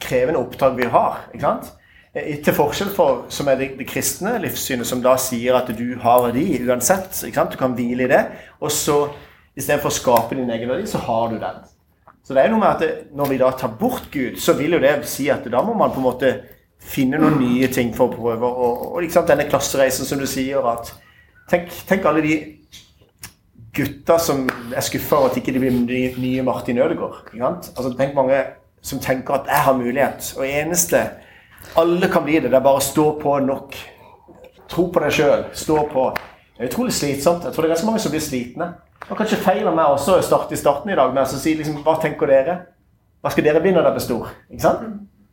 krevende 0.00 0.40
oppdrag 0.40 0.76
vi 0.80 0.88
har. 0.90 1.28
ikke 1.34 1.44
sant? 1.44 1.70
Eh, 2.14 2.40
til 2.44 2.56
forskjell 2.56 2.90
for 2.96 3.26
som 3.28 3.48
er 3.52 3.60
det, 3.60 3.68
det, 3.78 3.86
kristne 3.90 4.38
livssynet, 4.42 4.86
som 4.86 5.02
da 5.04 5.14
sier 5.20 5.60
at 5.60 5.70
du 5.76 5.86
har 6.02 6.24
verdi 6.28 6.48
uansett. 6.64 7.12
ikke 7.26 7.38
sant? 7.38 7.52
Du 7.52 7.60
kan 7.60 7.76
hvile 7.76 8.08
i 8.08 8.10
det. 8.10 8.24
Og 8.60 8.72
så 8.72 9.04
istedenfor 9.54 9.92
å 9.92 9.98
skape 10.00 10.38
din 10.38 10.50
egen 10.50 10.70
verdi, 10.72 10.88
så 10.90 11.02
har 11.04 11.30
du 11.30 11.38
den. 11.42 11.62
Så 12.24 12.32
det 12.32 12.40
er 12.40 12.50
noe 12.50 12.62
med 12.62 12.70
at 12.72 12.80
det, 12.80 12.92
når 13.12 13.30
vi 13.30 13.38
da 13.42 13.52
tar 13.52 13.76
bort 13.78 14.08
Gud, 14.10 14.40
så 14.40 14.56
vil 14.56 14.78
jo 14.78 14.82
det 14.82 14.96
si 15.06 15.28
at 15.30 15.44
da 15.52 15.60
må 15.62 15.74
man 15.76 15.92
på 15.92 16.00
en 16.00 16.06
måte 16.08 16.30
finne 16.84 17.18
noen 17.20 17.38
nye 17.40 17.68
ting 17.72 17.94
for 17.96 18.10
å 18.10 18.16
prøve. 18.16 18.50
Og, 18.50 18.84
og 18.94 19.00
liksom 19.04 19.26
denne 19.28 19.48
klassereisen 19.48 20.08
som 20.08 20.20
du 20.20 20.28
sier 20.30 20.64
at 20.74 20.94
Tenk, 21.44 21.66
tenk 21.84 22.06
alle 22.08 22.22
de 22.24 22.36
gutta 23.76 24.14
som 24.22 24.46
er 24.72 24.80
skuffa 24.80 25.18
over 25.18 25.28
at 25.28 25.36
ikke 25.36 25.52
de 25.52 25.60
blir 25.60 25.74
nye, 25.76 26.14
nye 26.16 26.44
Martin 26.46 26.78
Ødegaard. 26.80 27.34
Altså, 27.36 27.90
tenk 27.98 28.14
mange 28.16 28.38
som 28.80 29.00
tenker 29.00 29.34
at 29.34 29.46
'jeg 29.46 29.64
har 29.66 29.74
mulighet'. 29.74 30.38
Og 30.38 30.46
eneste 30.48 31.10
Alle 31.76 32.08
kan 32.08 32.24
bli 32.24 32.34
det. 32.34 32.50
Det 32.50 32.54
er 32.54 32.60
bare 32.60 32.76
å 32.76 32.80
stå 32.80 33.20
på 33.20 33.38
nok. 33.38 33.74
Tro 34.68 34.90
på 34.90 35.00
deg 35.00 35.12
sjøl. 35.12 35.44
Stå 35.52 35.88
på. 35.92 36.16
Det 36.58 36.64
er 36.64 36.68
utrolig 36.68 36.92
slitsomt. 36.92 37.44
Jeg 37.44 37.52
tror 37.52 37.62
det 37.62 37.70
er 37.70 37.74
ganske 37.74 37.86
mange 37.86 38.00
som 38.00 38.12
blir 38.12 38.20
slitne. 38.20 38.74
Og 39.10 39.16
kanskje 39.16 39.36
feiler 39.36 39.74
meg 39.74 39.86
også 39.86 40.18
å 40.18 40.22
starte 40.22 40.52
i 40.52 40.56
starten 40.56 40.90
i 40.90 40.94
dag 40.94 41.14
med 41.14 41.22
å 41.22 41.26
si 41.26 41.54
liksom, 41.54 41.82
hva 41.82 41.96
tenker 42.00 42.26
dere? 42.26 42.58
Hva 43.22 43.30
skal 43.32 43.44
dere 43.44 43.60
bli 43.60 43.72
når 43.72 43.82
dere 43.82 43.92
blir 43.92 44.04
stor? 44.04 44.28
Ikke 44.50 44.62
sant? 44.62 44.80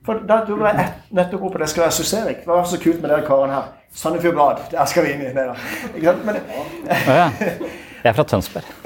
For 0.05 0.23
da 0.27 0.39
du 0.47 0.55
var 0.57 0.79
nettopp 1.13 1.43
oppe, 1.49 1.59
det 1.61 1.69
skal 1.69 1.85
være 1.85 1.95
suksessrikt. 1.99 2.45
Hva 2.47 2.57
var 2.57 2.69
så 2.69 2.79
kult 2.81 3.01
med 3.01 3.11
dere 3.11 3.25
karene 3.25 3.53
her? 3.53 3.67
Sandefjord 3.93 4.33
Blad, 4.33 4.63
der 4.71 4.85
skal 4.89 5.05
vi 5.05 5.11
inn 5.13 5.21
i. 5.21 5.33
Det, 5.35 5.45
da. 5.45 6.13
Men, 6.25 6.39
ja, 7.05 7.29
Jeg 8.03 8.09
er 8.09 8.17
fra 8.17 8.23
Tønsberg. 8.23 8.63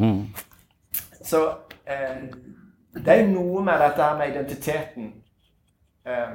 Mm. 0.00 0.28
Så 1.24 1.40
eh, 1.84 2.20
det 2.94 3.12
er 3.12 3.26
noe 3.28 3.60
med 3.64 3.82
dette 3.82 4.02
her 4.02 4.14
med 4.16 4.30
identiteten 4.32 5.10
eh, 6.06 6.30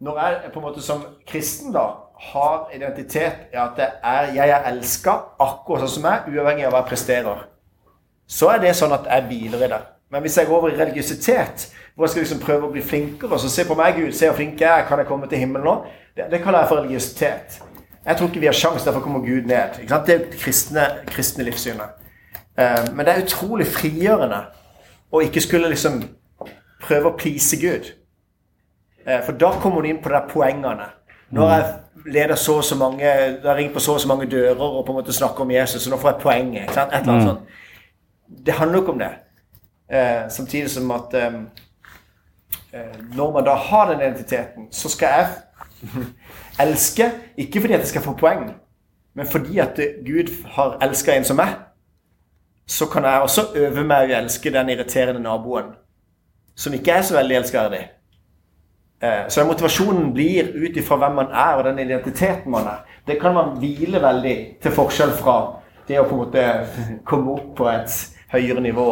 Når 0.00 0.20
jeg 0.20 0.52
på 0.52 0.60
en 0.60 0.66
måte 0.68 0.84
som 0.84 1.02
kristen 1.26 1.74
da 1.74 1.82
har 2.30 2.70
identitet 2.74 3.50
i 3.52 3.58
at 3.58 3.80
er, 3.80 4.30
jeg 4.36 4.54
er 4.54 4.68
elska 4.70 5.16
akkurat 5.40 5.82
sånn 5.82 5.94
som 5.96 6.08
jeg, 6.08 6.36
uavhengig 6.36 6.68
av 6.68 6.76
hva 6.76 6.84
jeg 6.84 6.90
presterer, 6.92 7.42
så 8.28 8.52
er 8.54 8.62
det 8.62 8.76
sånn 8.78 8.94
at 8.94 9.08
jeg 9.10 9.26
hviler 9.26 9.66
i 9.66 9.70
det. 9.72 9.80
Men 10.12 10.22
hvis 10.22 10.38
jeg 10.38 10.48
går 10.48 10.58
over 10.58 10.70
i 10.70 10.78
religiøsitet, 10.78 11.66
hvor 11.94 12.06
jeg 12.06 12.10
skal 12.10 12.22
liksom 12.24 12.42
prøve 12.44 12.68
å 12.68 12.72
bli 12.72 12.82
flinkere 12.82 13.38
så 13.38 13.48
Se 13.52 13.64
på 13.68 13.76
meg, 13.78 13.98
Gud. 13.98 14.12
Se 14.16 14.28
hvor 14.28 14.38
flink 14.38 14.60
jeg 14.60 14.70
er. 14.70 14.86
Kan 14.88 15.02
jeg 15.02 15.08
komme 15.08 15.28
til 15.28 15.42
himmelen 15.42 15.66
nå? 15.66 15.74
Det, 16.16 16.28
det 16.32 16.42
kaller 16.42 16.64
jeg 16.64 16.70
for 16.70 16.82
religiøsitet. 16.82 17.58
Jeg 18.06 18.16
tror 18.16 18.28
ikke 18.28 18.40
vi 18.40 18.48
har 18.48 18.56
sjanse, 18.56 18.84
derfor 18.86 19.04
kommer 19.04 19.20
Gud 19.20 19.48
ned. 19.48 19.82
Det 19.82 19.92
er 19.92 20.06
det 20.06 20.38
kristne, 20.40 20.86
kristne 21.06 21.44
livssynet. 21.44 21.98
Uh, 22.60 22.86
men 22.94 23.04
det 23.06 23.12
er 23.12 23.22
utrolig 23.24 23.66
frigjørende 23.68 24.40
å 25.12 25.20
ikke 25.24 25.42
skulle 25.44 25.68
liksom 25.70 26.00
prøve 26.80 27.12
å 27.12 27.18
please 27.18 27.58
Gud. 27.60 27.92
Uh, 29.04 29.20
for 29.26 29.36
da 29.36 29.52
kommer 29.60 29.84
du 29.84 29.90
inn 29.92 30.02
på 30.02 30.12
de 30.12 30.22
poengene. 30.32 30.88
Når 31.30 31.52
jeg 31.52 31.66
leder 32.10 32.34
så 32.34 32.56
og 32.58 32.64
så 32.64 32.74
mange 32.74 33.04
Jeg 33.04 33.56
ringer 33.56 33.72
på 33.72 33.80
så 33.80 33.92
og 33.94 34.00
så 34.00 34.08
mange 34.08 34.26
dører 34.26 34.62
og 34.62 34.86
på 34.86 34.92
en 34.92 34.98
måte 34.98 35.12
snakker 35.14 35.44
om 35.44 35.50
Jesus, 35.50 35.82
så 35.82 35.90
nå 35.90 35.98
får 36.00 36.14
jeg 36.14 36.22
poenget. 36.22 36.70
Et 36.70 36.78
eller 36.78 37.12
annet 37.12 37.22
mm. 37.22 37.28
sånt. 37.28 37.58
Det 38.46 38.54
handler 38.54 38.78
jo 38.78 38.82
ikke 38.82 38.92
om 38.92 38.98
det. 38.98 39.10
Eh, 39.92 40.28
samtidig 40.28 40.70
som 40.70 40.90
at 40.90 41.14
eh, 41.14 41.32
når 43.16 43.32
man 43.34 43.44
da 43.44 43.54
har 43.54 43.90
den 43.90 44.00
identiteten, 44.00 44.68
så 44.70 44.88
skal 44.88 45.08
jeg 45.08 45.28
elske 46.66 47.10
ikke 47.36 47.60
fordi 47.60 47.74
at 47.74 47.80
jeg 47.80 47.92
skal 47.94 48.04
få 48.04 48.14
poeng, 48.20 48.50
men 49.14 49.26
fordi 49.26 49.58
at 49.58 49.80
Gud 50.06 50.30
har 50.54 50.78
elska 50.82 51.16
en 51.16 51.24
som 51.24 51.36
meg. 51.40 51.56
Så 52.66 52.86
kan 52.86 53.04
jeg 53.04 53.20
også 53.20 53.48
øve 53.54 53.84
meg 53.84 54.12
å 54.12 54.20
elske 54.20 54.52
den 54.54 54.70
irriterende 54.70 55.22
naboen 55.22 55.72
som 56.54 56.74
ikke 56.76 56.92
er 56.92 57.02
så 57.02 57.16
veldig 57.16 57.36
elskverdig. 57.40 57.80
Eh, 59.02 59.28
så 59.28 59.44
motivasjonen 59.48 60.12
blir 60.12 60.52
ut 60.54 60.76
ifra 60.76 60.98
hvem 61.00 61.14
man 61.22 61.32
er, 61.32 61.54
og 61.56 61.64
den 61.64 61.78
identiteten 61.78 62.52
man 62.52 62.68
er. 62.68 62.82
Det 63.06 63.16
kan 63.20 63.34
man 63.34 63.56
hvile 63.58 64.02
veldig, 64.02 64.36
til 64.62 64.74
forskjell 64.76 65.14
fra 65.16 65.36
det 65.88 65.98
å 66.00 66.06
på 66.06 66.16
en 66.16 66.24
måte 66.26 66.44
komme 67.08 67.32
opp 67.32 67.54
på 67.58 67.68
et 67.70 67.96
høyere 68.30 68.60
nivå 68.62 68.86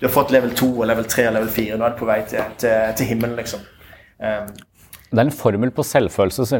du 0.00 0.06
har 0.06 0.12
fått 0.12 0.32
level 0.34 0.52
2 0.56 0.68
og 0.74 0.86
level 0.90 1.06
3 1.08 1.28
og 1.30 1.36
level 1.38 1.52
4. 1.52 1.76
Nå 1.78 1.86
er 1.86 1.94
du 1.94 2.00
på 2.00 2.08
vei 2.08 2.20
til, 2.28 2.56
til, 2.60 2.96
til 2.98 3.08
himmelen, 3.10 3.36
liksom. 3.38 3.62
Um, 4.20 4.50
Det 5.06 5.22
er 5.22 5.28
en 5.28 5.32
formel 5.32 5.70
på 5.72 5.84
selvfølelse. 5.86 6.44
Så 6.50 6.58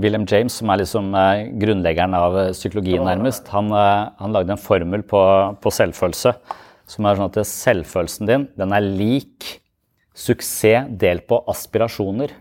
William 0.00 0.24
James, 0.26 0.56
som 0.58 0.72
er 0.72 0.80
liksom 0.80 1.12
eh, 1.14 1.44
grunnleggeren 1.62 2.16
av 2.16 2.38
eh, 2.40 2.52
psykologien, 2.56 3.04
nærmest, 3.06 3.50
han, 3.52 3.68
eh, 3.76 4.10
han 4.18 4.34
lagde 4.34 4.56
en 4.56 4.60
formel 4.60 5.04
på, 5.06 5.20
på, 5.62 5.74
selvfølelse 5.76 6.32
som 6.92 7.06
er 7.06 7.18
sånn 7.18 7.28
at 7.28 7.38
selvfølelsen 7.46 8.28
din 8.28 8.46
den 8.58 8.72
er 8.74 8.82
lik 8.82 9.58
suksess 10.16 10.88
delt 11.00 11.28
på 11.28 11.38
aspirasjoner. 11.48 12.32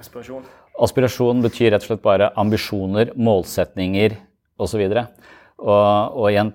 Aspirasjon. 0.00 0.46
Aspirasjon 0.82 1.42
betyr 1.44 1.74
rett 1.74 1.84
og 1.84 1.92
slett 1.92 2.06
bare 2.06 2.30
ambisjoner, 2.40 3.12
målsetninger 3.14 4.16
osv. 4.58 4.86
Og, 4.86 5.28
og 5.64 6.26
i 6.28 6.36
en 6.36 6.50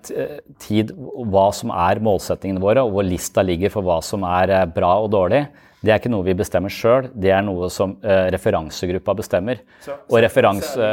tid 0.62 0.91
hva 0.93 1.48
som 1.56 1.72
er 1.74 2.02
målsettingene 2.06 2.62
våre, 2.62 2.84
og 2.86 2.93
hvor 2.93 3.08
lista 3.08 3.41
ligger 3.41 3.74
for 3.74 3.88
hva 3.88 3.98
som 4.06 4.26
er 4.28 4.54
bra 4.76 4.91
og 5.02 5.10
dårlig, 5.15 5.48
det 5.80 5.93
er 5.93 6.02
ikke 6.02 6.12
noe 6.12 6.26
vi 6.28 6.36
bestemmer 6.36 6.74
sjøl, 6.74 7.08
det 7.15 7.32
er 7.32 7.43
noe 7.45 7.69
som 7.72 7.95
uh, 8.04 8.28
referansegruppa 8.34 9.15
bestemmer. 9.15 9.62
Så, 9.86 9.95
og 10.10 10.22
referanse... 10.26 10.91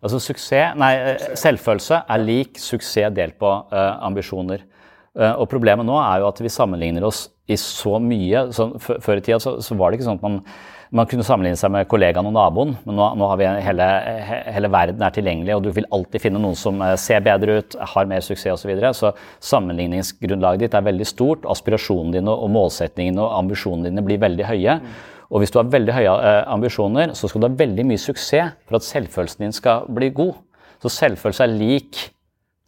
Altså 0.00 0.16
suksess, 0.22 0.76
nei, 0.80 0.94
suksess. 0.96 1.40
Selvfølelse 1.42 1.98
er 2.14 2.22
lik 2.22 2.60
suksess 2.62 3.12
delt 3.14 3.36
på 3.42 3.50
uh, 3.50 3.98
ambisjoner. 4.06 4.62
Uh, 5.18 5.34
og 5.34 5.48
Problemet 5.50 5.86
nå 5.86 5.98
er 6.00 6.22
jo 6.22 6.30
at 6.30 6.40
vi 6.40 6.52
sammenligner 6.52 7.04
oss 7.10 7.26
i 7.50 7.58
så 7.60 7.98
mye. 8.02 8.46
Så, 8.54 8.70
før 8.78 9.18
i 9.18 9.24
tida 9.26 9.40
så, 9.42 9.58
så 9.60 9.76
var 9.76 9.90
det 9.90 9.98
ikke 9.98 10.08
sånn 10.08 10.22
at 10.22 10.28
man 10.28 10.38
man 10.90 11.06
kunne 11.06 11.22
sammenligne 11.26 11.58
seg 11.58 11.70
med 11.70 11.86
kollegaen 11.90 12.26
og 12.26 12.34
naboen, 12.34 12.72
men 12.82 12.96
nå, 12.98 13.04
nå 13.18 13.26
har 13.30 13.38
vi 13.38 13.46
hele, 13.62 13.86
hele, 14.50 14.70
verden 14.74 15.04
er 15.06 15.14
tilgjengelig, 15.14 15.54
og 15.54 15.62
du 15.62 15.70
vil 15.76 15.86
alltid 15.94 16.24
finne 16.24 16.40
noen 16.42 16.58
som 16.58 16.80
eh, 16.82 16.96
ser 16.98 17.22
bedre 17.26 17.60
ut, 17.60 17.76
har 17.92 18.08
mer 18.10 18.24
suksess 18.26 18.56
osv. 18.56 18.64
Så, 18.64 18.70
videre. 18.70 18.90
så 18.96 19.12
sammenligningsgrunnlaget 19.52 20.64
ditt 20.66 20.74
er 20.74 20.86
veldig 20.88 21.06
stort. 21.06 21.46
Aspirasjonene 21.50 22.18
dine 22.18 22.34
og 22.34 22.50
målsettingene 22.54 23.22
og 23.22 23.36
ambisjonene 23.38 23.90
dine 23.90 24.04
blir 24.06 24.18
veldig 24.22 24.48
høye. 24.48 24.78
Og 25.30 25.42
hvis 25.42 25.54
du 25.54 25.60
har 25.60 25.70
veldig 25.70 25.94
høye 25.94 26.14
eh, 26.26 26.40
ambisjoner, 26.56 27.14
så 27.18 27.30
skal 27.30 27.44
du 27.44 27.46
ha 27.46 27.60
veldig 27.60 27.86
mye 27.86 28.02
suksess 28.02 28.56
for 28.66 28.80
at 28.80 28.86
selvfølelsen 28.86 29.46
din 29.46 29.54
skal 29.54 29.86
bli 29.94 30.10
god. 30.14 30.40
Så 30.82 30.90
selvfølelse 30.96 31.46
er 31.46 31.54
lik 31.54 32.00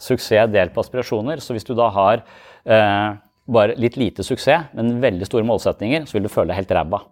suksess 0.02 0.50
delt 0.52 0.74
på 0.74 0.84
aspirasjoner. 0.84 1.42
Så 1.42 1.56
hvis 1.56 1.66
du 1.66 1.74
da 1.74 1.90
har 1.94 2.22
eh, 2.22 3.08
bare 3.50 3.74
litt 3.82 3.98
lite 3.98 4.22
suksess, 4.26 4.70
men 4.78 5.00
veldig 5.02 5.26
store 5.26 5.48
målsetninger, 5.48 6.06
så 6.06 6.18
vil 6.18 6.28
du 6.28 6.32
føle 6.32 6.52
deg 6.52 6.62
helt 6.62 6.76
ræva. 6.78 7.02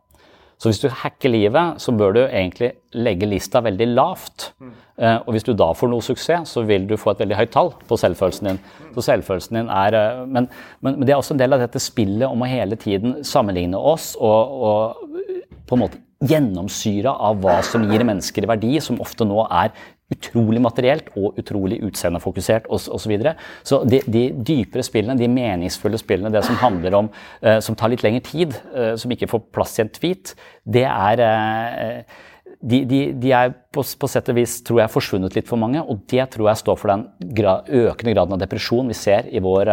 Så 0.61 0.69
hvis 0.69 0.83
du 0.83 0.91
hacker 0.93 1.33
livet, 1.33 1.81
så 1.81 1.93
bør 1.97 2.13
du 2.13 2.21
egentlig 2.27 2.75
legge 2.93 3.29
lista 3.29 3.63
veldig 3.65 3.87
lavt. 3.95 4.51
Mm. 4.61 4.75
og 5.01 5.31
hvis 5.33 5.47
du 5.47 5.55
da 5.57 5.71
får 5.73 5.89
noe 5.89 6.05
suksess, 6.05 6.51
så 6.53 6.63
vil 6.69 6.85
du 6.85 6.99
få 7.01 7.15
et 7.15 7.23
veldig 7.23 7.39
høyt 7.39 7.53
tall 7.55 7.71
på 7.89 7.97
selvfølelsen 7.97 8.51
din. 8.51 8.59
Så 8.93 9.07
selvfølelsen 9.07 9.57
din 9.57 9.71
er, 9.73 9.97
eh, 9.97 10.19
men, 10.29 10.51
men, 10.85 10.99
men 10.99 11.07
det 11.09 11.15
er 11.15 11.23
også 11.23 11.33
en 11.33 11.41
del 11.41 11.57
av 11.57 11.63
dette 11.65 11.81
spillet 11.81 12.29
om 12.29 12.45
å 12.45 12.51
hele 12.51 12.77
tiden 12.77 13.23
sammenligne 13.25 13.81
oss 13.81 14.13
og, 14.21 14.61
og 14.69 15.49
på 15.65 15.79
en 15.79 15.83
måte 15.87 16.03
gjennomsyra 16.29 17.15
av 17.31 17.41
hva 17.41 17.61
som 17.65 17.87
gir 17.89 18.05
mennesker 18.05 18.45
verdi, 18.51 18.75
som 18.85 19.01
ofte 19.01 19.25
nå 19.25 19.41
er 19.47 19.73
utrolig 20.11 20.61
materielt 20.63 21.11
og 21.19 21.39
utrolig 21.39 21.81
utseendefokusert 21.87 22.67
osv. 22.73 22.97
Så, 23.01 23.11
videre. 23.11 23.37
så 23.67 23.83
de, 23.89 24.01
de, 24.11 24.25
dypere 24.47 24.85
spillene, 24.87 25.19
de 25.19 25.31
meningsfulle 25.31 26.01
spillene, 26.01 26.33
det 26.35 26.43
som 26.47 26.59
handler 26.61 26.97
om 26.99 27.11
eh, 27.41 27.61
som 27.65 27.79
tar 27.79 27.93
litt 27.93 28.05
lengre 28.07 28.25
tid, 28.27 28.57
eh, 28.75 28.95
som 29.01 29.13
ikke 29.15 29.31
får 29.31 29.47
plass 29.55 29.79
i 29.79 29.85
en 29.85 29.93
tweet, 29.95 30.35
det 30.67 30.87
er 30.89 31.25
eh, 31.27 32.21
de, 32.61 32.83
de, 32.85 33.01
de, 33.17 33.33
er 33.33 33.55
på, 33.73 33.85
på, 33.85 34.11
sett 34.11 34.29
og 34.33 34.37
vis 34.37 34.59
tror 34.67 34.83
jeg, 34.83 34.93
forsvunnet 34.93 35.37
litt 35.39 35.49
for 35.49 35.61
mange, 35.61 35.81
og 35.81 36.03
det 36.11 36.27
tror 36.35 36.51
jeg 36.51 36.63
står 36.65 36.81
for 36.81 36.93
den 36.93 37.07
gra 37.37 37.61
økende 37.65 38.17
graden 38.17 38.37
av 38.37 38.43
depresjon 38.43 38.91
vi 38.91 38.99
ser 38.99 39.31
i 39.31 39.41
vår 39.41 39.71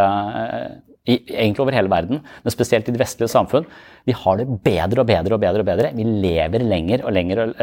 i, 1.08 1.18
egentlig 1.18 1.64
over 1.64 1.76
hele 1.76 1.92
verden, 1.92 2.22
men 2.44 2.54
spesielt 2.54 2.88
i 2.88 2.94
det 2.94 3.00
vestlige 3.00 3.32
samfunn. 3.32 3.68
Vi 4.08 4.16
har 4.16 4.40
det 4.40 4.48
bedre 4.64 5.04
og 5.04 5.10
bedre 5.10 5.36
og 5.36 5.44
bedre. 5.44 5.64
og 5.64 5.68
bedre. 5.68 5.92
Vi 5.96 6.04
lever 6.04 6.64
lenger 6.64 7.04
og 7.08 7.16
lenger 7.16 7.44
og, 7.44 7.54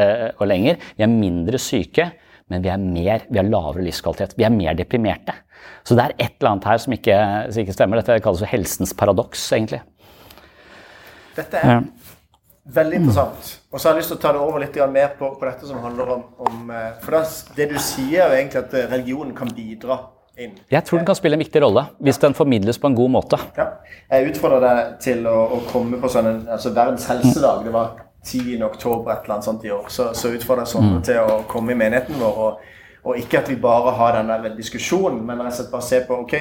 og 0.40 0.48
lenger. 0.48 0.80
Vi 0.96 1.04
er 1.04 1.12
mindre 1.12 1.60
syke 1.60 2.08
men 2.52 2.64
vi, 2.64 2.68
er 2.68 2.80
mer, 2.80 3.24
vi 3.30 3.40
har 3.40 3.48
lavere 3.48 3.84
livskvalitet. 3.86 4.36
Vi 4.36 4.44
er 4.44 4.52
mer 4.52 4.76
deprimerte. 4.76 5.32
Så 5.84 5.96
det 5.96 6.04
er 6.04 6.16
et 6.18 6.34
eller 6.38 6.54
annet 6.54 6.68
her 6.68 6.80
som 6.82 6.96
ikke, 6.96 7.18
som 7.48 7.62
ikke 7.62 7.76
stemmer. 7.76 8.00
Dette 8.00 8.20
kalles 8.24 8.42
jo 8.44 8.48
helsens 8.48 8.92
paradoks, 8.96 9.46
egentlig. 9.56 9.80
Dette 11.34 11.60
er 11.60 11.86
veldig 12.76 13.00
interessant. 13.00 13.54
Og 13.72 13.80
så 13.80 13.88
har 13.88 13.94
jeg 13.96 14.04
lyst 14.04 14.12
til 14.12 14.18
å 14.18 14.22
ta 14.22 14.32
det 14.36 14.42
over 14.44 14.62
litt 14.62 14.76
mer 14.92 15.14
på, 15.18 15.32
på 15.38 15.48
dette 15.48 15.68
som 15.68 15.80
handler 15.84 16.12
om, 16.16 16.26
om 16.48 16.70
eh, 16.72 16.90
For 17.04 17.16
det, 17.16 17.24
det 17.56 17.70
du 17.72 17.78
sier, 17.80 18.26
er 18.26 18.38
egentlig 18.38 18.62
at 18.62 18.76
eh, 18.76 18.88
religionen 18.92 19.34
kan 19.36 19.50
bidra 19.56 19.98
inn. 20.40 20.54
Jeg 20.72 20.84
tror 20.86 21.00
den 21.00 21.08
kan 21.08 21.18
spille 21.18 21.38
en 21.38 21.44
viktig 21.44 21.62
rolle, 21.64 21.86
hvis 22.04 22.20
den 22.22 22.36
formidles 22.36 22.80
på 22.80 22.90
en 22.90 22.96
god 22.98 23.12
måte. 23.18 23.40
Ja. 23.58 23.70
Jeg 24.10 24.34
utfordrer 24.34 24.64
deg 24.64 24.96
til 25.04 25.28
å, 25.30 25.36
å 25.56 25.60
komme 25.70 26.00
på 26.02 26.10
sånn 26.12 26.30
en 26.30 26.42
altså 26.56 26.72
Verdens 26.76 27.06
helsedag. 27.08 27.64
Det 27.66 27.74
var 27.74 27.94
10. 28.24 28.62
oktober 28.62 29.12
et 29.12 29.24
eller 29.24 29.36
annet 29.36 29.48
sånt 29.48 29.64
i 29.64 29.72
år, 29.72 29.86
så, 29.88 30.10
så 30.16 30.32
utfordrer 30.34 30.64
jeg 30.64 30.74
sånne 30.74 30.96
mm. 30.96 31.02
til 31.08 31.20
å 31.20 31.40
komme 31.50 31.74
i 31.74 31.78
menigheten 31.78 32.18
vår. 32.20 32.38
Og, 32.44 32.70
og, 33.04 33.18
ikke 33.20 33.42
at 33.42 33.50
vi 33.52 33.56
bare 33.60 33.92
har 33.98 34.18
den 34.18 34.56
diskusjonen, 34.56 35.20
men 35.26 35.42
rett 35.42 35.52
og 35.52 35.58
slett 35.58 35.74
bare 35.74 35.88
se 35.88 36.00
på 36.08 36.20
ok, 36.24 36.34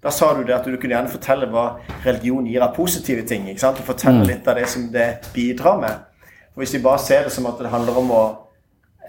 da 0.00 0.12
sa 0.14 0.30
du 0.36 0.44
det 0.48 0.56
at 0.56 0.64
du 0.64 0.76
kunne 0.76 0.94
gjerne 0.94 1.12
fortelle 1.12 1.48
hva 1.52 1.64
religion 2.04 2.46
gir 2.48 2.62
av 2.64 2.76
positive 2.76 3.26
ting. 3.28 3.48
ikke 3.48 3.60
sant? 3.60 3.80
Og 3.80 3.88
fortelle 3.88 4.22
mm. 4.22 4.28
litt 4.28 4.48
av 4.48 4.56
det 4.56 4.68
som 4.72 4.86
det 4.92 5.08
bidrar 5.34 5.80
med. 5.80 6.06
For 6.52 6.64
Hvis 6.64 6.76
vi 6.78 6.84
bare 6.84 7.02
ser 7.04 7.26
det 7.26 7.34
som 7.34 7.48
at 7.50 7.60
det 7.60 7.72
handler 7.72 8.00
om 8.00 8.14
å 8.16 8.22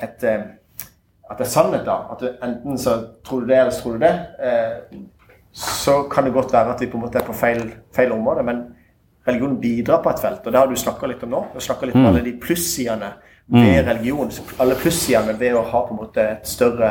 et, 0.01 0.23
eh, 0.23 0.43
at 1.29 1.37
det 1.37 1.45
er 1.45 1.51
sannhet, 1.51 1.85
da 1.85 2.11
At 2.11 2.19
du, 2.19 2.27
enten 2.43 2.77
så 2.77 2.97
tror 3.23 3.41
du 3.41 3.47
det, 3.47 3.59
eller 3.59 3.71
så 3.71 3.83
tror 3.83 3.97
du 3.97 4.03
det. 4.03 4.13
Eh, 4.43 4.99
så 5.51 6.03
kan 6.11 6.25
det 6.25 6.33
godt 6.33 6.53
være 6.53 6.73
at 6.73 6.81
vi 6.81 6.87
på 6.87 6.97
en 6.97 7.05
måte 7.05 7.19
er 7.19 7.27
på 7.27 7.35
feil, 7.35 7.71
feil 7.95 8.11
område. 8.11 8.43
men 8.43 8.63
religion 9.27 9.61
bidrar 9.61 9.97
på 10.03 10.09
et 10.09 10.19
felt. 10.21 10.45
Og 10.45 10.53
det 10.53 10.59
har 10.59 10.67
du 10.67 10.75
snakka 10.79 11.07
litt 11.09 11.23
om 11.25 11.29
nå. 11.33 11.41
Du 11.53 11.57
har 11.59 11.85
litt 11.85 11.95
om 11.95 12.01
mm. 12.01 12.07
alle 12.11 12.21
de 12.25 12.33
plussidene 12.41 13.09
ved 13.51 13.83
mm. 13.83 13.89
religion. 13.89 14.29
Alle 14.63 14.75
plussidene 14.79 15.33
ved 15.39 15.53
å 15.57 15.61
ha 15.71 15.79
på 15.87 15.91
en 15.95 16.01
måte 16.01 16.21
et 16.37 16.45
større 16.49 16.89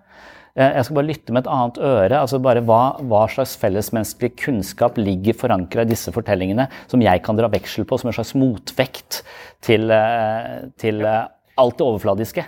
Eh, 0.56 0.76
jeg 0.78 0.86
skal 0.86 0.98
bare 0.98 1.08
lytte 1.10 1.34
med 1.34 1.44
et 1.44 1.50
annet 1.52 1.80
øre. 1.90 2.20
altså 2.20 2.40
bare 2.42 2.62
Hva, 2.66 2.82
hva 3.06 3.24
slags 3.30 3.56
fellesmenneskelig 3.60 4.32
kunnskap 4.40 4.98
ligger 4.98 5.36
forankra 5.38 5.84
i 5.84 5.90
disse 5.92 6.12
fortellingene, 6.14 6.68
som 6.90 7.02
jeg 7.04 7.22
kan 7.26 7.38
dra 7.38 7.50
veksel 7.52 7.86
på 7.86 8.00
som 8.00 8.10
en 8.10 8.16
slags 8.16 8.34
motvekt 8.38 9.22
til, 9.62 9.90
eh, 9.94 10.70
til 10.80 11.04
eh, 11.04 11.28
alt 11.60 11.78
det 11.78 11.86
overfladiske. 11.86 12.46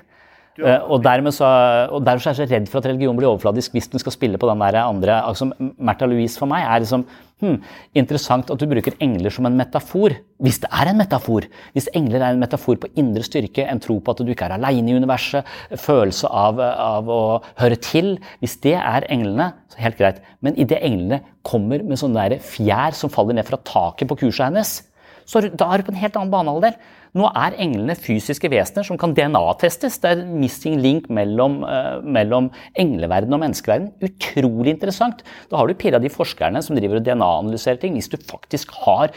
Og 0.60 0.98
dermed, 1.00 1.32
så, 1.32 1.48
og 1.88 2.02
derfor 2.04 2.28
er 2.28 2.34
jeg 2.34 2.42
så 2.42 2.46
redd 2.50 2.66
for 2.68 2.82
at 2.82 2.90
religion 2.90 3.16
blir 3.16 3.30
overfladisk 3.30 3.72
hvis 3.72 3.86
den 3.88 4.02
skal 4.02 4.12
spille 4.12 4.36
på 4.36 4.50
den 4.50 4.60
der 4.60 4.82
andre 4.82 5.14
altså 5.24 5.48
Märtha 5.56 6.04
Louise 6.04 6.36
for 6.36 6.50
meg 6.50 6.66
er 6.66 6.82
liksom 6.82 7.06
hm, 7.40 7.56
Interessant 7.96 8.52
at 8.52 8.60
du 8.60 8.66
bruker 8.68 8.98
engler 9.00 9.32
som 9.32 9.48
en 9.48 9.56
metafor, 9.56 10.12
hvis 10.44 10.60
det 10.60 10.68
er 10.68 10.90
en 10.90 11.00
metafor. 11.00 11.48
Hvis 11.72 11.88
engler 11.96 12.20
er 12.20 12.36
en 12.36 12.42
metafor 12.42 12.76
på 12.82 12.92
indre 13.00 13.24
styrke, 13.24 13.64
en 13.64 13.80
tro 13.80 13.96
på 13.96 14.12
at 14.12 14.20
du 14.20 14.28
ikke 14.34 14.50
er 14.50 14.58
aleine 14.58 14.92
i 14.92 15.00
universet, 15.00 15.48
følelse 15.80 16.28
av, 16.28 16.60
av, 16.60 17.08
å 17.08 17.40
høre 17.62 17.80
til. 17.80 18.14
Hvis 18.44 18.58
det 18.64 18.76
er 18.76 19.08
englene, 19.12 19.52
så 19.72 19.82
helt 19.86 20.00
greit. 20.00 20.22
Men 20.44 20.58
idet 20.60 20.82
englene 20.84 21.22
kommer 21.48 21.80
med 21.80 22.00
sånne 22.00 22.28
der 22.28 22.44
fjær 22.44 22.96
som 22.98 23.12
faller 23.12 23.40
ned 23.40 23.48
fra 23.48 23.60
taket 23.64 24.10
på 24.10 24.20
kurset 24.26 24.50
hennes, 24.50 24.80
så 25.28 25.42
da 25.48 25.68
er 25.68 25.80
du 25.80 25.86
på 25.88 25.94
en 25.94 26.00
helt 26.02 26.18
annen 26.18 26.32
banealder. 26.32 26.78
Nå 27.18 27.28
er 27.36 27.58
englene 27.60 27.96
fysiske 27.98 28.48
vesener 28.52 28.86
som 28.88 28.96
kan 29.00 29.12
DNA-testes. 29.16 29.98
Det 30.00 30.10
er 30.10 30.22
en 30.22 30.38
missing 30.40 30.78
link 30.80 31.10
mellom, 31.12 31.60
uh, 31.66 32.00
mellom 32.00 32.48
engleverden 32.80 33.36
og 33.36 33.42
menneskeverden. 33.44 33.90
Utrolig 34.08 34.72
interessant. 34.72 35.20
Da 35.50 35.60
har 35.60 35.68
du 35.68 35.76
pirra 35.76 36.00
de 36.00 36.12
forskerne 36.12 36.62
som 36.64 36.78
driver 36.78 37.00
og 37.00 37.06
DNA-analyserer 37.06 37.82
ting, 37.82 37.98
hvis 38.00 38.10
du 38.12 38.16
faktisk 38.16 38.72
har 38.86 39.12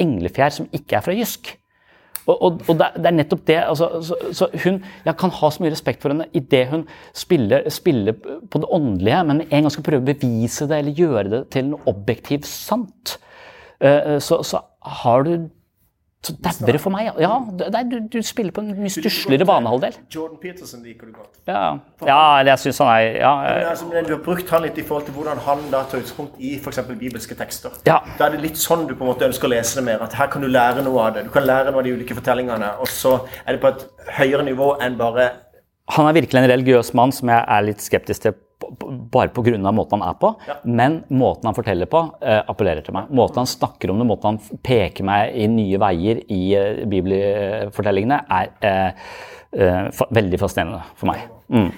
englefjær 0.00 0.54
som 0.54 0.70
ikke 0.74 0.98
er 0.98 1.06
fra 1.06 1.14
Jysk. 1.16 1.56
Og, 2.24 2.36
og, 2.38 2.62
og 2.70 2.78
det, 2.80 2.86
er 3.04 3.12
nettopp 3.12 3.42
det 3.48 3.56
altså, 3.60 3.88
så, 4.00 4.16
så, 4.32 4.46
hun, 4.64 4.78
Jeg 5.04 5.16
kan 5.20 5.32
ha 5.36 5.50
så 5.52 5.60
mye 5.60 5.72
respekt 5.74 6.00
for 6.00 6.14
henne 6.14 6.24
idet 6.32 6.62
hun 6.70 6.86
spiller, 7.12 7.66
spiller, 7.68 8.16
på 8.50 8.62
det 8.62 8.70
åndelige, 8.72 9.18
men 9.28 9.42
en 9.44 9.66
gang 9.66 9.72
skal 9.74 9.84
prøve 9.84 10.06
å 10.06 10.08
bevise 10.08 10.68
det 10.70 10.78
eller 10.80 11.02
gjøre 11.02 11.26
det 11.34 11.42
til 11.52 11.68
noe 11.72 11.84
objektivt 11.90 12.48
sant. 12.48 13.18
uh, 13.84 14.16
så, 14.24 14.40
så 14.40 14.62
har 14.84 15.22
du 15.26 15.34
så 16.24 16.32
dabber 16.40 16.72
det 16.72 16.80
for 16.80 16.92
meg. 16.94 17.10
Ja, 17.20 17.34
du, 17.84 17.96
du 18.12 18.16
spiller 18.24 18.54
på 18.54 18.62
en 18.64 18.70
mye 18.78 18.92
stussligere 18.92 19.44
banehalvdel. 19.48 19.98
Jordan 20.12 20.38
Peterson 20.40 20.80
liker 20.84 21.10
du 21.10 21.12
godt. 21.18 21.34
Ja, 21.48 21.64
ja 22.06 22.20
jeg 22.48 22.62
syns 22.62 22.80
han 22.80 22.92
er 22.94 23.18
ja, 23.18 23.32
Men 23.44 23.68
altså, 23.68 23.88
men 23.90 24.08
du 24.08 24.14
har 24.14 24.22
brukt 24.24 24.52
han 24.54 24.64
litt 24.64 24.78
i 24.80 24.86
forhold 24.86 25.08
til 25.08 25.16
hvordan 25.18 25.42
han 25.44 25.66
da 25.72 25.82
tar 25.84 26.00
utgangspunkt 26.00 26.40
i 26.40 26.54
f.eks. 26.56 26.80
bibelske 27.00 27.36
tekster. 27.36 27.76
Ja. 27.88 27.98
Da 28.18 28.28
er 28.28 28.36
det 28.36 28.44
litt 28.46 28.60
sånn 28.60 28.86
du 28.88 28.94
på 28.94 29.04
en 29.04 29.12
måte 29.12 29.28
ønsker 29.28 29.50
å 29.50 29.52
lese 29.52 29.80
det 29.80 29.86
mer. 29.90 30.04
At 30.06 30.16
her 30.16 30.30
kan 30.32 30.44
du 30.44 30.48
lære 30.48 30.84
noe 30.86 31.08
av 31.08 31.18
det. 31.18 31.26
Du 31.28 31.32
kan 31.34 31.44
lære 31.44 31.68
noe 31.72 31.82
av 31.82 31.88
de 31.88 31.96
ulike 31.98 32.16
fortellingene. 32.16 32.72
Og 32.80 32.88
så 32.88 33.18
er 33.44 33.56
det 33.56 33.62
på 33.64 33.74
et 33.74 33.84
høyere 34.20 34.48
nivå 34.48 34.74
enn 34.84 34.96
bare 35.00 35.32
Han 35.92 36.08
er 36.08 36.16
virkelig 36.16 36.40
en 36.40 36.48
religiøs 36.48 36.94
mann 36.96 37.12
som 37.12 37.28
jeg 37.28 37.44
er 37.44 37.66
litt 37.68 37.84
skeptisk 37.84 38.24
til 38.24 38.38
bare 39.12 39.32
pga. 39.34 39.72
måten 39.72 40.00
han 40.00 40.08
er 40.08 40.18
på. 40.20 40.34
Ja. 40.48 40.56
Men 40.64 41.04
måten 41.08 41.46
han 41.46 41.54
forteller 41.54 41.86
på, 41.86 42.02
eh, 42.20 42.42
appellerer 42.48 42.84
til 42.84 42.94
meg. 42.94 43.10
Måten 43.10 43.42
han 43.42 43.46
snakker 43.46 43.90
om 43.90 43.98
det, 43.98 44.06
måten 44.06 44.34
han 44.34 44.60
peker 44.62 45.04
meg 45.04 45.34
i 45.34 45.46
nye 45.46 45.78
veier 45.78 46.22
i 46.28 46.42
eh, 46.54 46.84
bibelfortellingene, 46.86 48.20
er 48.30 48.52
eh, 48.60 49.08
eh, 49.52 49.90
fa 49.94 50.08
veldig 50.10 50.40
fascinerende 50.40 50.82
for 50.96 51.12
meg. 51.12 51.26
Mm. 51.48 51.72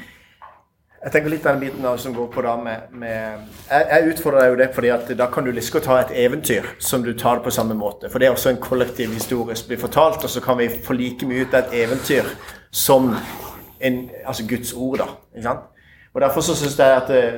Jeg 1.06 1.12
tenker 1.12 1.30
litt 1.30 1.44
den 1.46 1.60
biten 1.60 1.84
da, 1.84 1.92
som 2.02 2.14
går 2.16 2.26
på 2.34 2.42
da 2.42 2.56
med, 2.58 2.88
med 2.98 3.44
Jeg, 3.68 3.84
jeg 3.92 4.08
utfordrer 4.10 4.40
deg 4.40 4.48
jo 4.50 4.56
det 4.58 4.66
fordi 4.74 4.88
at 4.90 5.12
da 5.20 5.28
kan 5.30 5.46
du 5.46 5.52
liksom 5.54 5.84
ta 5.84 6.00
et 6.00 6.10
eventyr 6.24 6.66
som 6.82 7.04
du 7.04 7.12
tar 7.14 7.38
det 7.38 7.46
på 7.46 7.52
samme 7.54 7.76
måte. 7.78 8.10
For 8.10 8.18
det 8.18 8.26
er 8.26 8.34
også 8.34 8.50
en 8.50 8.62
kollektiv 8.62 9.12
historie 9.14 9.54
som 9.54 9.70
blir 9.70 9.78
fortalt, 9.78 10.24
og 10.24 10.32
så 10.32 10.42
kan 10.42 10.58
vi 10.58 10.66
få 10.66 10.96
like 10.98 11.28
mye 11.28 11.44
ut 11.46 11.54
av 11.54 11.68
et 11.68 11.76
eventyr 11.84 12.26
som 12.74 13.12
en, 13.78 14.00
altså 14.24 14.48
Guds 14.48 14.72
ord. 14.72 14.98
da, 15.04 15.08
ikke 15.36 15.46
sant? 15.46 15.70
Og 16.16 16.22
Derfor 16.22 16.40
så 16.40 16.54
synes 16.56 16.78
jeg 16.78 16.96
at 16.96 17.10
eh, 17.10 17.32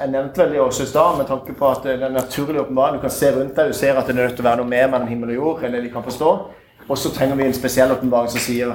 Jeg 0.00 0.10
nevnte 0.12 0.42
vel 0.42 0.50
det 0.52 0.60
også 0.60 0.82
i 0.82 0.86
stad, 0.86 1.16
med 1.16 1.26
tanke 1.26 1.52
på 1.56 1.68
at 1.70 1.78
det 1.84 2.02
er 2.02 2.08
naturlig 2.12 2.60
åpenbart. 2.60 2.94
Du 2.94 3.00
kan 3.00 3.10
se 3.10 3.30
rundt 3.32 3.56
deg, 3.56 3.68
du 3.68 3.72
ser 3.72 3.96
at 3.96 4.06
det 4.06 4.12
er 4.12 4.22
nødt 4.22 4.34
til 4.36 4.44
å 4.44 4.48
være 4.48 4.60
noe 4.60 4.68
mer 4.68 4.90
mellom 4.92 5.08
himmel 5.08 5.30
og 5.32 5.34
jord 5.34 5.62
enn 5.64 5.72
det 5.72 5.80
de 5.86 5.92
kan 5.94 6.04
forstå. 6.04 6.32
Og 6.88 6.98
så 6.98 7.12
trenger 7.14 7.38
vi 7.40 7.46
en 7.46 7.54
spesiell 7.56 7.92
åpenbaring 7.92 8.28
som 8.28 8.42
sier 8.44 8.74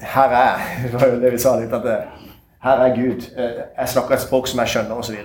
Her 0.00 0.36
er 0.38 0.64
Det 0.86 0.94
var 0.94 1.12
jo 1.12 1.18
det 1.20 1.32
vi 1.34 1.40
sa 1.44 1.52
litt, 1.60 1.76
at 1.76 1.84
det, 1.84 1.98
her 2.64 2.86
er 2.86 2.96
Gud. 2.96 3.26
Eh, 3.36 3.60
Jeg 3.82 3.88
snakker 3.92 4.16
et 4.16 4.24
språk 4.24 4.48
som 4.48 4.62
jeg 4.64 4.72
skjønner, 4.72 4.96
osv. 4.96 5.20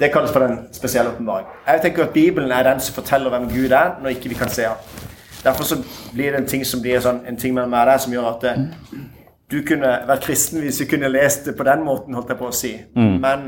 Det 0.00 0.12
kalles 0.12 0.32
for 0.32 0.46
den 0.46 0.62
spesielle 0.72 1.12
åpenbaring. 1.12 1.46
Jeg 1.66 1.82
tenker 1.82 2.06
at 2.06 2.16
Bibelen 2.16 2.52
er 2.52 2.64
den 2.64 2.80
som 2.80 2.96
forteller 2.96 3.30
hvem 3.34 3.50
Gud 3.52 3.76
er, 3.76 3.98
når 4.00 4.16
ikke 4.16 4.32
vi 4.32 4.40
kan 4.40 4.48
se 4.48 4.64
ham. 4.64 4.80
Derfor 5.44 5.68
så 5.68 5.76
blir 6.14 6.32
det 6.32 6.40
en 6.40 6.48
ting 6.48 6.64
som 6.64 6.80
blir 6.80 7.04
sånn, 7.04 7.20
en 7.28 7.36
ting 7.36 7.52
mellom 7.52 7.76
meg 7.76 7.84
og 7.84 7.92
deg 7.92 8.00
som 8.06 8.16
gjør 8.16 8.30
at 8.30 8.48
eh, 8.48 8.64
du 9.54 9.60
kunne 9.66 9.90
vært 10.08 10.26
kristen 10.26 10.62
hvis 10.64 10.80
du 10.82 10.88
kunne 10.90 11.12
lest 11.12 11.46
det 11.48 11.54
på 11.58 11.66
den 11.66 11.84
måten, 11.86 12.16
holdt 12.16 12.32
jeg 12.32 12.40
på 12.40 12.50
å 12.50 12.54
si. 12.54 12.72
Men, 13.22 13.44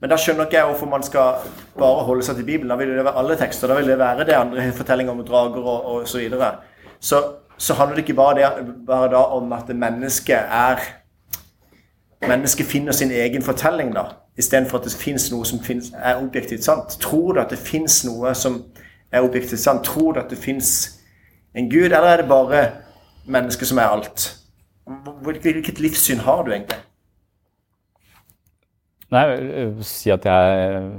men 0.00 0.12
da 0.12 0.18
skjønner 0.20 0.46
ikke 0.46 0.60
jeg 0.60 0.68
hvorfor 0.70 0.90
man 0.92 1.06
skal 1.06 1.48
bare 1.78 2.04
holde 2.06 2.26
seg 2.26 2.38
til 2.38 2.46
Bibelen. 2.46 2.70
Da 2.70 2.78
vil 2.78 2.92
det 2.94 3.04
være 3.04 3.22
alle 3.22 3.38
tekster. 3.40 3.70
Da 3.70 3.78
vil 3.80 3.90
det 3.90 3.98
være 3.98 4.26
det 4.28 4.36
andre 4.38 4.68
fortellinger 4.76 5.16
om 5.16 5.24
drager 5.26 5.66
og, 5.66 5.88
og 5.92 6.06
så 6.08 6.20
videre. 6.22 6.52
Så, 7.00 7.22
så 7.58 7.74
handler 7.74 7.98
det 7.98 8.06
ikke 8.06 8.20
bare, 8.20 8.36
det, 8.38 8.76
bare 8.86 9.10
da 9.12 9.24
om 9.36 9.52
at 9.56 9.74
mennesket 9.74 10.54
er 10.60 10.86
Mennesket 12.26 12.66
finner 12.66 12.94
sin 12.96 13.10
egen 13.12 13.42
fortelling, 13.44 13.90
da, 13.94 14.06
istedenfor 14.40 14.80
at 14.80 14.86
det 14.88 14.94
fins 14.96 15.26
noe 15.30 15.44
som 15.46 15.60
finnes, 15.62 15.90
er 15.94 16.16
objektivt 16.16 16.64
sant. 16.64 16.96
Tror 17.02 17.36
du 17.36 17.42
at 17.42 17.52
det 17.52 17.58
fins 17.60 17.98
noe 18.08 18.32
som 18.34 18.56
er 19.12 19.22
objektivt 19.22 19.60
sant? 19.60 19.84
Tror 19.84 20.16
du 20.16 20.22
at 20.22 20.32
det 20.32 20.38
fins 20.40 20.70
en 21.54 21.68
gud, 21.70 21.92
eller 21.92 22.08
er 22.08 22.22
det 22.22 22.28
bare 22.32 22.62
mennesket 23.28 23.68
som 23.68 23.78
er 23.78 23.92
alt? 23.92 24.26
Hvilket 24.86 25.80
livssyn 25.82 26.22
har 26.22 26.44
du 26.46 26.52
egentlig? 26.54 26.78
Nei, 29.14 29.22
jeg 29.30 29.70
vil 29.76 29.86
si 29.86 30.10
at 30.14 30.26
jeg 30.26 30.90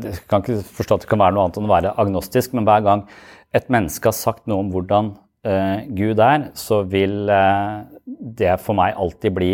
jeg 0.00 0.20
kan 0.30 0.44
ikke 0.44 0.60
forstå 0.62 0.96
at 0.96 1.04
det 1.04 1.10
kan 1.10 1.18
være 1.18 1.34
noe 1.34 1.48
annet 1.48 1.56
enn 1.58 1.66
å 1.66 1.72
være 1.72 1.94
agnostisk, 1.98 2.52
men 2.54 2.66
hver 2.68 2.84
gang 2.86 3.00
et 3.56 3.66
menneske 3.74 4.06
har 4.06 4.14
sagt 4.14 4.46
noe 4.50 4.62
om 4.62 4.70
hvordan 4.70 5.10
uh, 5.46 5.82
Gud 5.98 6.22
er, 6.22 6.50
så 6.54 6.84
vil 6.86 7.26
uh, 7.26 7.82
det 8.06 8.54
for 8.62 8.78
meg 8.78 8.94
alltid 8.94 9.34
bli 9.34 9.50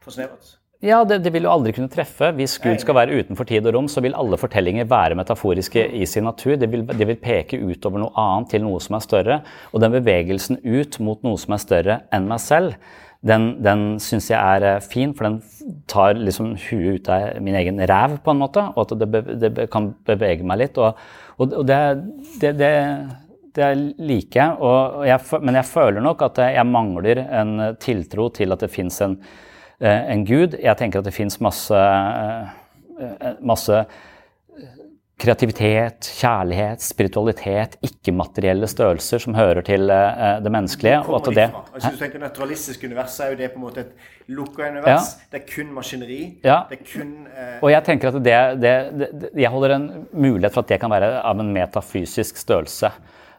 For 0.00 0.16
snevert. 0.16 0.56
Ja, 0.80 1.02
det, 1.04 1.18
det 1.26 1.34
vil 1.34 1.44
jo 1.44 1.50
aldri 1.52 1.74
kunne 1.76 1.92
treffe. 1.92 2.30
Hvis 2.38 2.54
Gud 2.62 2.80
skal 2.80 2.96
være 2.96 3.18
utenfor 3.20 3.44
tid 3.44 3.66
og 3.68 3.74
rom, 3.76 3.88
så 3.92 4.00
vil 4.00 4.14
alle 4.16 4.38
fortellinger 4.40 4.86
være 4.88 5.18
metaforiske 5.18 5.82
i 5.92 6.06
sin 6.08 6.24
natur. 6.24 6.54
Det 6.56 6.70
vil, 6.72 6.86
det 6.88 7.08
vil 7.10 7.18
peke 7.20 7.58
utover 7.60 8.00
noe 8.00 8.14
annet 8.16 8.54
til 8.54 8.64
noe 8.64 8.80
som 8.80 8.96
er 8.96 9.04
større. 9.04 9.36
Og 9.74 9.84
den 9.84 9.92
bevegelsen 9.98 10.62
ut 10.64 10.96
mot 11.04 11.20
noe 11.26 11.40
som 11.40 11.52
er 11.52 11.60
større 11.60 11.96
enn 12.16 12.30
meg 12.30 12.40
selv, 12.40 12.78
den, 13.20 13.58
den 13.60 13.82
syns 14.00 14.30
jeg 14.30 14.40
er 14.40 14.64
eh, 14.64 14.80
fin, 14.80 15.12
for 15.12 15.28
den 15.28 15.82
tar 15.90 16.16
liksom 16.16 16.54
huet 16.56 17.02
ut 17.02 17.10
av 17.12 17.42
min 17.44 17.58
egen 17.60 17.82
ræv, 17.84 18.16
på 18.24 18.32
en 18.32 18.40
måte. 18.40 18.64
Og 18.72 18.86
at 18.86 18.96
det, 19.02 19.10
be, 19.12 19.22
det 19.36 19.68
kan 19.72 19.90
bevege 20.08 20.46
meg 20.48 20.62
litt. 20.62 20.80
Og, 20.80 20.96
og, 21.36 21.58
og 21.60 21.68
det, 21.68 21.82
det, 22.40 22.54
det, 22.56 23.70
liker 24.00 24.40
jeg. 24.40 25.20
Men 25.44 25.60
jeg 25.60 25.68
føler 25.68 26.00
nok 26.08 26.24
at 26.30 26.40
jeg 26.56 26.68
mangler 26.72 27.20
en 27.26 27.54
tiltro 27.84 28.30
til 28.32 28.56
at 28.56 28.64
det 28.64 28.72
fins 28.72 28.96
en 29.04 29.20
en 29.88 30.24
gud. 30.28 30.56
Jeg 30.60 30.76
tenker 30.76 31.00
at 31.00 31.08
det 31.08 31.14
fins 31.16 31.40
masse, 31.40 31.76
eh, 31.76 32.48
eh, 33.00 33.36
masse 33.40 33.84
kreativitet, 35.20 36.08
kjærlighet, 36.20 36.82
spiritualitet, 36.82 37.76
ikke-materielle 37.84 38.68
størrelser 38.70 39.20
som 39.22 39.36
hører 39.36 39.60
til 39.66 39.90
uh, 39.92 40.38
det 40.40 40.52
menneskelige. 40.52 41.02
og 41.04 41.18
at 41.18 41.28
det. 41.36 41.46
Altså, 41.50 41.90
hvis 41.90 41.98
du 41.98 42.04
tenker 42.04 42.22
naturalistisk 42.22 42.86
univers, 42.88 43.18
er 43.20 43.34
jo 43.34 43.38
det 43.40 43.50
på 43.52 43.60
en 43.60 43.66
måte 43.66 43.84
et 43.84 44.32
lukka 44.32 44.70
univers. 44.70 45.12
Det 45.32 45.42
er 45.42 45.46
kun 45.50 45.74
maskineri. 45.76 46.20
Ja. 46.44 46.62
Det 46.70 46.80
er 46.80 46.88
kun 46.94 47.12
uh, 47.28 47.58
Og 47.60 47.72
jeg 47.74 47.84
tenker 47.90 48.08
at 48.08 48.18
det, 48.24 48.38
det, 48.62 48.74
det, 48.96 49.10
det 49.12 49.30
Jeg 49.44 49.52
holder 49.52 49.76
en 49.76 49.88
mulighet 50.12 50.56
for 50.56 50.64
at 50.64 50.72
det 50.72 50.80
kan 50.80 50.92
være 50.92 51.12
av 51.20 51.44
en 51.44 51.52
metafysisk 51.52 52.40
størrelse. 52.40 52.92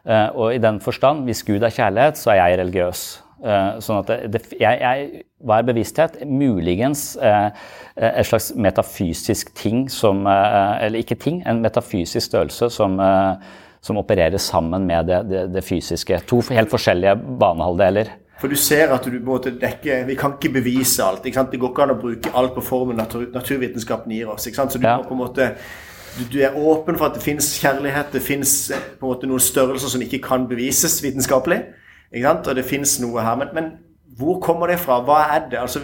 Uh, 0.06 0.28
og 0.34 0.54
i 0.54 0.62
den 0.62 0.80
forstand, 0.82 1.26
hvis 1.26 1.42
Gud 1.46 1.62
er 1.62 1.74
kjærlighet, 1.74 2.18
så 2.18 2.34
er 2.34 2.42
jeg 2.44 2.62
religiøs. 2.62 3.06
Eh, 3.42 3.80
sånn 3.82 3.98
at 4.04 4.06
det, 4.06 4.16
det, 4.30 4.40
jeg, 4.60 4.78
jeg, 4.78 5.24
Hva 5.42 5.56
er 5.58 5.66
bevissthet? 5.66 6.20
Muligens 6.30 7.16
eh, 7.18 7.48
et 7.96 8.28
slags 8.28 8.52
metafysisk 8.54 9.50
ting 9.58 9.88
som 9.90 10.22
eh, 10.30 10.84
Eller 10.86 11.02
ikke 11.02 11.18
ting, 11.18 11.40
en 11.50 11.58
metafysisk 11.64 12.28
størrelse 12.28 12.70
som, 12.70 12.94
eh, 13.02 13.58
som 13.82 13.98
opererer 13.98 14.38
sammen 14.38 14.86
med 14.86 15.10
det, 15.10 15.42
det, 15.50 15.64
fysiske. 15.66 16.20
To 16.30 16.38
helt 16.54 16.70
forskjellige 16.70 17.16
banehalvdeler. 17.42 18.14
For 18.38 18.50
du 18.50 18.58
ser 18.58 18.94
at 18.94 19.04
du 19.10 19.18
måte 19.26 19.50
dekker 19.58 20.06
Vi 20.06 20.18
kan 20.18 20.38
ikke 20.38 20.54
bevise 20.60 21.02
alt. 21.02 21.26
ikke? 21.26 21.48
Det 21.50 21.60
går 21.62 21.74
ikke 21.74 21.88
an 21.88 21.96
å 21.96 22.00
bruke 22.00 22.36
alt 22.38 22.54
på 22.54 22.62
formen 22.62 22.96
natur, 23.02 23.26
naturvitenskapen 23.34 24.14
gir 24.14 24.30
oss. 24.30 24.46
Så 24.46 24.78
du 24.78 24.86
Ja. 24.86 24.98
må 24.98 25.08
på 25.08 25.18
en 25.18 25.24
måte 25.26 25.54
du, 26.30 26.38
er 26.38 26.54
åpen 26.54 26.98
for 26.98 27.06
at 27.08 27.14
det 27.14 27.22
fins 27.22 27.58
kjærlighet, 27.58 28.12
det 28.12 28.22
fins 28.22 28.70
måte 29.00 29.26
noen 29.26 29.40
størrelser 29.40 29.88
som 29.88 30.02
ikke 30.04 30.20
kan 30.22 30.46
bevises 30.46 31.02
vitenskapelig. 31.02 31.62
Og 32.12 32.56
det 32.56 32.64
fins 32.68 32.98
noe 33.00 33.22
her. 33.24 33.36
Men, 33.40 33.48
men 33.54 33.70
hvor 34.18 34.40
kommer 34.40 34.68
det 34.68 34.80
fra? 34.80 35.00
Hva 35.04 35.22
er 35.34 35.46
det? 35.50 35.58
Altså, 35.58 35.80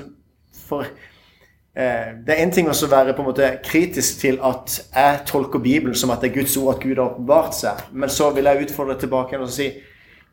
for 0.69 0.85
eh, 0.85 2.09
Det 2.27 2.35
er 2.35 2.43
én 2.45 2.53
ting 2.53 2.69
å 2.69 2.91
være 2.91 3.15
på 3.17 3.25
en 3.25 3.31
måte 3.31 3.53
kritisk 3.65 4.21
til 4.21 4.41
at 4.45 4.81
jeg 4.95 5.21
tolker 5.27 5.59
Bibelen 5.59 5.95
som 5.97 6.11
at 6.11 6.21
det 6.21 6.31
er 6.31 6.41
Guds 6.41 6.57
ord, 6.57 6.75
at 6.75 6.83
Gud 6.83 6.97
har 6.97 7.15
åpenbart 7.15 7.55
seg. 7.57 7.87
Men 7.93 8.13
så 8.13 8.31
vil 8.37 8.45
jeg 8.45 8.69
utfordre 8.69 8.99
tilbake 9.01 9.39
og 9.39 9.49
si 9.53 9.73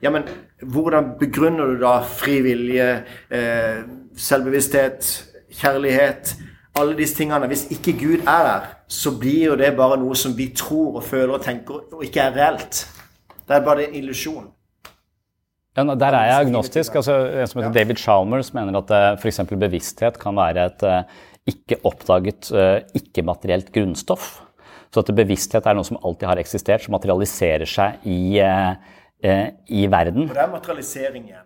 ja, 0.04 0.12
men 0.12 0.26
hvordan 0.62 1.14
begrunner 1.20 1.72
du 1.72 1.80
da 1.80 2.02
fri 2.04 2.42
vilje, 2.44 2.90
eh, 3.32 3.86
selvbevissthet, 4.18 5.08
kjærlighet, 5.62 6.36
alle 6.76 6.98
disse 6.98 7.16
tingene? 7.16 7.48
Hvis 7.48 7.68
ikke 7.72 7.96
Gud 8.02 8.28
er 8.28 8.44
der, 8.50 8.68
så 8.88 9.16
blir 9.20 9.46
jo 9.46 9.56
det 9.56 9.72
bare 9.78 9.98
noe 9.98 10.16
som 10.16 10.36
vi 10.38 10.52
tror 10.56 11.00
og 11.00 11.04
føler 11.04 11.38
og 11.40 11.42
tenker, 11.42 11.88
og 11.96 12.04
ikke 12.04 12.22
er 12.22 12.36
reelt. 12.36 12.84
Det 13.48 13.56
er 13.56 13.66
bare 13.66 13.88
en 13.88 13.96
illusjon. 13.96 14.52
Ja, 15.76 15.84
der 15.84 16.16
er 16.16 16.26
jeg 16.30 16.48
agnostisk. 16.48 16.96
altså 16.96 17.16
En 17.28 17.48
som 17.52 17.62
heter 17.62 17.74
David 17.76 18.00
Chalmers 18.00 18.54
mener 18.56 18.78
at 18.80 18.92
uh, 18.96 19.20
f.eks. 19.20 19.42
bevissthet 19.52 20.20
kan 20.22 20.38
være 20.38 20.70
et 20.70 20.86
eh, 20.88 21.02
ikke 21.46 21.78
oppdaget, 21.86 22.50
eh, 22.52 22.82
ikke-materielt 22.98 23.72
grunnstoff. 23.74 24.42
Så 24.94 25.04
at 25.04 25.12
bevissthet 25.16 25.66
er 25.68 25.76
noe 25.78 25.86
som 25.86 26.00
alltid 26.02 26.30
har 26.30 26.42
eksistert, 26.42 26.86
som 26.86 26.96
materialiserer 26.96 27.68
seg 27.70 28.06
i, 28.08 28.40
eh, 28.40 28.72
eh, 29.22 29.50
i 29.68 29.86
verden. 29.92 30.30
Og 30.30 30.36
det 30.36 30.44
er 30.46 30.52
materialisering 30.52 31.28
igjen. 31.30 31.46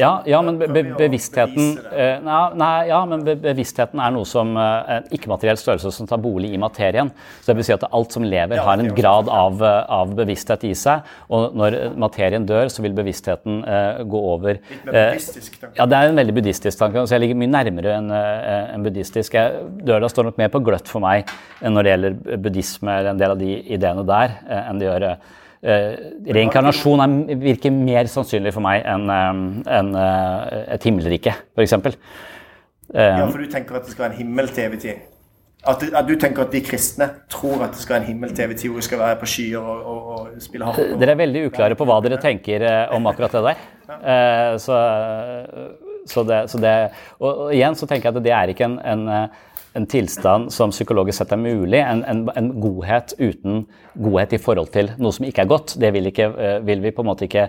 Ja, 0.00 0.10
ja 0.24 0.38
men 0.44 0.56
be 0.60 0.82
bevisstheten 0.96 1.74
eh, 1.92 2.16
nei, 2.24 2.36
nei, 2.56 2.70
ja, 2.88 3.00
men 3.08 3.24
be 3.26 3.34
bevisstheten 3.40 4.00
er 4.00 4.12
noe 4.14 4.24
som 4.28 4.54
eh, 4.56 4.92
en 4.94 5.08
ikke-materiell 5.12 5.58
størrelse 5.60 5.92
som 5.92 6.08
tar 6.08 6.20
bolig 6.22 6.54
i 6.56 6.60
materien. 6.60 7.10
Så 7.42 7.50
det 7.50 7.58
vil 7.58 7.66
si 7.68 7.74
at 7.74 7.84
alt 7.84 8.14
som 8.16 8.24
lever, 8.24 8.62
har 8.64 8.80
en 8.80 8.90
grad 8.96 9.28
av, 9.32 9.60
eh, 9.60 9.80
av 9.98 10.14
bevissthet 10.16 10.64
i 10.68 10.72
seg. 10.78 11.04
Og 11.34 11.56
når 11.58 11.76
materien 12.00 12.46
dør, 12.48 12.72
så 12.72 12.84
vil 12.84 12.96
bevisstheten 12.96 13.60
eh, 13.64 14.02
gå 14.08 14.22
over 14.32 14.56
Litt 14.56 14.86
mer 14.88 15.10
buddhistisk 15.12 15.58
tanke. 15.58 15.74
ja, 15.76 15.88
det 15.90 15.98
er 15.98 16.12
en 16.12 16.22
veldig 16.22 16.36
buddhistisk 16.38 16.84
tanke. 16.84 17.04
Så 17.04 17.16
jeg 17.16 17.26
ligger 17.26 17.40
mye 17.42 17.52
nærmere 17.52 17.96
enn 17.98 18.14
en 18.14 18.86
buddhistisk. 18.86 19.36
Døra 19.84 20.08
står 20.08 20.30
nok 20.30 20.40
mer 20.40 20.52
på 20.54 20.62
gløtt 20.64 20.88
for 20.88 21.04
meg 21.04 21.28
når 21.60 21.84
det 21.84 21.92
gjelder 21.92 22.40
buddhisme 22.46 22.94
eller 22.94 23.12
en 23.12 23.20
del 23.20 23.34
av 23.34 23.42
de 23.42 23.58
ideene 23.76 24.06
der, 24.08 24.38
enn 24.62 24.80
det 24.80 24.88
gjør 24.88 25.06
Reinkarnasjon 25.62 27.02
er, 27.02 27.36
virker 27.40 27.74
mer 27.74 28.06
sannsynlig 28.10 28.52
for 28.54 28.62
meg 28.62 28.84
enn 28.86 29.10
eh, 29.10 29.30
enn, 29.78 29.92
eh, 29.98 30.58
et 30.76 30.86
himmelrike, 30.86 31.34
f.eks. 31.56 31.78
Ja, 32.94 33.26
for 33.26 33.42
du 33.42 33.50
tenker 33.52 33.76
at 33.76 33.84
det 33.84 33.92
skal 33.92 34.06
være 34.06 34.14
en 34.14 34.20
himmel 34.22 34.48
til 34.54 34.68
evig 34.68 34.78
tid? 34.86 35.00
At, 35.66 35.82
at, 35.82 36.06
du 36.06 36.14
tenker 36.14 36.46
at 36.46 36.52
de 36.54 36.60
kristne 36.62 37.08
tror 37.28 37.64
at 37.66 37.74
det 37.74 37.82
skal 37.82 37.96
være 37.96 38.04
en 38.06 38.12
himmel 38.12 38.30
til 38.30 38.46
evig 38.46 38.60
tid 38.60 38.70
hvor 38.70 38.78
vi 38.78 38.86
skal 38.86 39.00
være 39.02 39.18
på 39.18 39.28
skyer 39.28 39.58
og, 39.58 39.80
og, 39.82 40.06
og 40.14 40.40
spille 40.40 40.68
harp? 40.68 40.78
Dere 41.02 41.16
er 41.16 41.20
veldig 41.20 41.42
uklare 41.50 41.76
på 41.76 41.88
hva 41.88 41.98
dere 42.04 42.20
tenker 42.22 42.64
eh, 42.64 42.94
om 42.94 43.10
akkurat 43.10 43.34
det 43.34 43.42
der. 43.48 43.66
Eh, 43.98 44.54
så, 44.62 44.78
så, 46.06 46.24
det, 46.30 46.40
så 46.52 46.62
det 46.62 46.74
og, 47.18 47.48
igjen 47.50 47.76
så 47.76 47.90
tenker 47.90 48.08
jeg 48.08 48.16
at 48.16 48.28
det 48.28 48.34
er 48.38 48.54
ikke 48.54 48.70
en, 48.70 48.78
en, 48.86 49.04
en 49.78 49.86
tilstand 49.88 50.52
som 50.54 50.72
psykologisk 50.74 51.20
sett 51.20 51.32
er 51.34 51.40
mulig. 51.40 51.80
En, 51.80 52.04
en, 52.08 52.26
en, 52.36 52.52
godhet 52.60 53.14
uten 53.18 53.64
godhet 53.94 54.36
i 54.36 54.42
forhold 54.42 54.72
til 54.74 54.92
noe 54.98 55.14
som 55.14 55.26
ikke 55.28 55.44
er 55.44 55.50
godt. 55.50 55.76
Det 55.80 55.92
vil, 55.94 56.10
ikke, 56.10 56.30
eh, 56.34 56.58
vil 56.66 56.82
vi 56.84 56.94
på 56.94 57.04
en 57.04 57.10
måte 57.10 57.28
ikke 57.28 57.48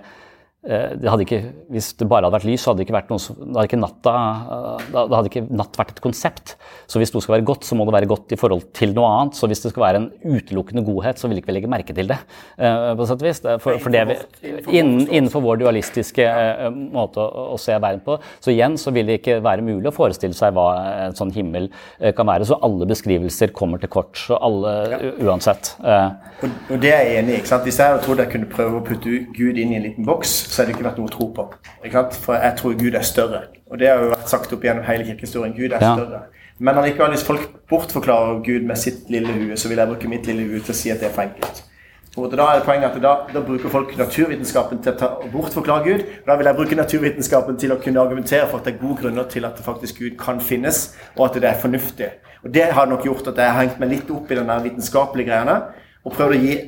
det 0.59 1.07
hadde 1.07 1.23
ikke, 1.23 1.37
hvis 1.71 1.93
det 1.95 2.05
bare 2.11 2.27
hadde 2.27 2.35
vært 2.35 2.47
lys, 2.49 2.59
så 2.59 2.71
hadde 2.73 2.81
det 2.81 2.89
ikke 2.89 2.95
vært 2.97 3.11
noe, 3.13 3.35
da 3.39 3.61
hadde 3.61 3.69
ikke 3.69 3.77
natta, 3.79 4.13
eh, 4.19 4.87
da 4.91 5.03
hadde 5.13 5.29
ikke 5.29 5.43
natt 5.55 5.77
vært 5.79 5.93
et 5.93 6.01
konsept. 6.03 6.55
Så 6.91 6.99
hvis 6.99 7.13
noe 7.13 7.23
skal 7.23 7.37
være 7.37 7.45
godt, 7.47 7.63
så 7.63 7.77
må 7.79 7.85
det 7.87 7.93
være 7.95 8.09
godt 8.11 8.35
i 8.35 8.39
forhold 8.39 8.65
til 8.75 8.91
noe 8.97 9.07
annet. 9.07 9.39
Så 9.39 9.47
hvis 9.47 9.63
det 9.63 9.71
skal 9.71 9.85
være 9.85 10.01
en 10.01 10.09
utelukkende 10.19 10.83
godhet, 10.83 11.21
så 11.21 11.29
vil 11.31 11.39
ikke 11.39 11.53
vi 11.53 11.55
legge 11.55 11.71
merke 11.71 11.95
til 11.95 12.11
det. 12.11 12.17
Eh, 12.59 12.91
på 12.99 13.07
sett 13.07 13.23
og 13.23 13.29
vis. 13.29 13.39
For, 13.63 13.79
for 13.79 13.95
det 13.95 14.01
vi, 14.09 14.17
innen, 14.81 15.05
innenfor 15.07 15.45
vår 15.45 15.61
dualistiske 15.63 16.27
måte 16.91 17.23
å, 17.23 17.45
å, 17.55 17.61
se 17.61 17.79
verden 17.79 18.03
på. 18.03 18.19
Så 18.43 18.51
igjen 18.51 18.75
så 18.81 18.91
vil 18.95 19.07
det 19.07 19.21
ikke 19.21 19.39
være 19.45 19.63
mulig 19.63 19.87
å 19.87 19.95
forestille 19.95 20.35
seg 20.35 20.59
hva 20.59 20.67
en 21.05 21.15
sånn 21.15 21.31
himmel 21.35 21.69
kan 22.17 22.27
være. 22.27 22.49
Så 22.51 22.59
alle 22.67 22.89
beskrivelser 22.89 23.55
kommer 23.55 23.79
til 23.79 23.93
kort. 23.95 24.19
Så 24.19 24.35
alle, 24.35 24.75
uansett. 25.23 25.71
Og, 25.79 26.45
og, 26.49 26.75
det 26.83 26.91
er 26.91 27.07
jeg 27.07 27.23
enig 27.23 27.39
i. 27.39 27.41
Hvis 27.47 27.79
jeg 27.79 28.03
trodde 28.03 28.27
jeg 28.27 28.33
kunne 28.35 28.51
prøve 28.51 28.83
å 28.83 28.85
putte 28.85 29.23
Gud 29.39 29.55
inn 29.55 29.71
i 29.71 29.79
en 29.79 29.87
liten 29.87 30.07
boks 30.07 30.48
så 30.49 30.61
har 30.61 30.67
det 30.67 30.75
ikke 30.75 30.87
vært 30.87 30.99
noe 30.99 31.09
å 31.09 31.13
tro 31.13 31.29
på. 31.35 31.45
For 32.25 32.35
jeg 32.35 32.57
tror 32.57 32.75
Gud 32.79 32.97
er 32.97 33.05
større. 33.05 33.41
Og 33.69 33.79
det 33.79 33.89
har 33.91 34.01
jo 34.01 34.11
vært 34.15 34.31
sagt 34.31 34.53
opp 34.55 34.65
gjennom 34.65 34.87
hele 34.87 35.05
kirkehistorien. 35.05 35.53
Gud 35.53 35.69
er 35.69 35.83
ja. 35.83 35.93
større. 35.93 36.21
Men 36.59 36.79
allikevel, 36.81 37.13
hvis 37.13 37.23
folk 37.23 37.45
bortforklarer 37.71 38.41
Gud 38.43 38.65
med 38.67 38.79
sitt 38.81 39.07
lille 39.13 39.31
hue, 39.31 39.57
så 39.57 39.69
vil 39.69 39.79
jeg 39.79 39.91
bruke 39.91 40.11
mitt 40.11 40.25
lille 40.27 40.47
hue 40.49 40.63
til 40.65 40.73
å 40.73 40.79
si 40.79 40.91
at 40.91 40.99
det 40.99 41.11
er 41.11 41.15
for 41.15 41.27
enkelt. 41.27 41.61
Og 42.17 42.33
da 42.33 42.47
er 42.49 42.57
det 42.57 42.65
poenget 42.65 42.89
at 42.89 43.03
da, 43.03 43.11
da, 43.29 43.43
bruker 43.45 43.71
folk 43.71 43.93
naturvitenskapen 43.97 44.81
til 44.83 44.95
å 44.95 44.99
ta, 44.99 45.09
bortforklare 45.31 45.85
Gud. 45.85 46.01
Og 46.23 46.31
da 46.31 46.35
vil 46.39 46.49
jeg 46.49 46.57
bruke 46.57 46.79
naturvitenskapen 46.79 47.59
til 47.61 47.75
å 47.75 47.77
kunne 47.83 48.01
argumentere 48.01 48.49
for 48.49 48.59
at 48.59 48.67
det 48.67 48.73
er 48.73 48.81
gode 48.81 49.03
grunner 49.03 49.29
til 49.31 49.45
at 49.47 49.61
faktisk 49.63 50.01
Gud 50.01 50.17
kan 50.19 50.41
finnes, 50.43 50.89
og 51.15 51.29
at 51.29 51.39
det 51.39 51.51
er 51.51 51.61
fornuftig. 51.61 52.09
Og 52.43 52.51
Det 52.55 52.65
har 52.73 52.89
nok 52.89 53.05
gjort 53.05 53.29
at 53.31 53.39
jeg 53.39 53.53
har 53.53 53.61
hengt 53.61 53.79
meg 53.79 53.93
litt 53.93 54.11
opp 54.15 54.31
i 54.31 54.39
den 54.39 54.51
vitenskapelige 54.65 55.29
greiene 55.29 55.57
og 56.03 56.15
prøvd 56.15 56.35
å 56.35 56.43
gi 56.43 56.59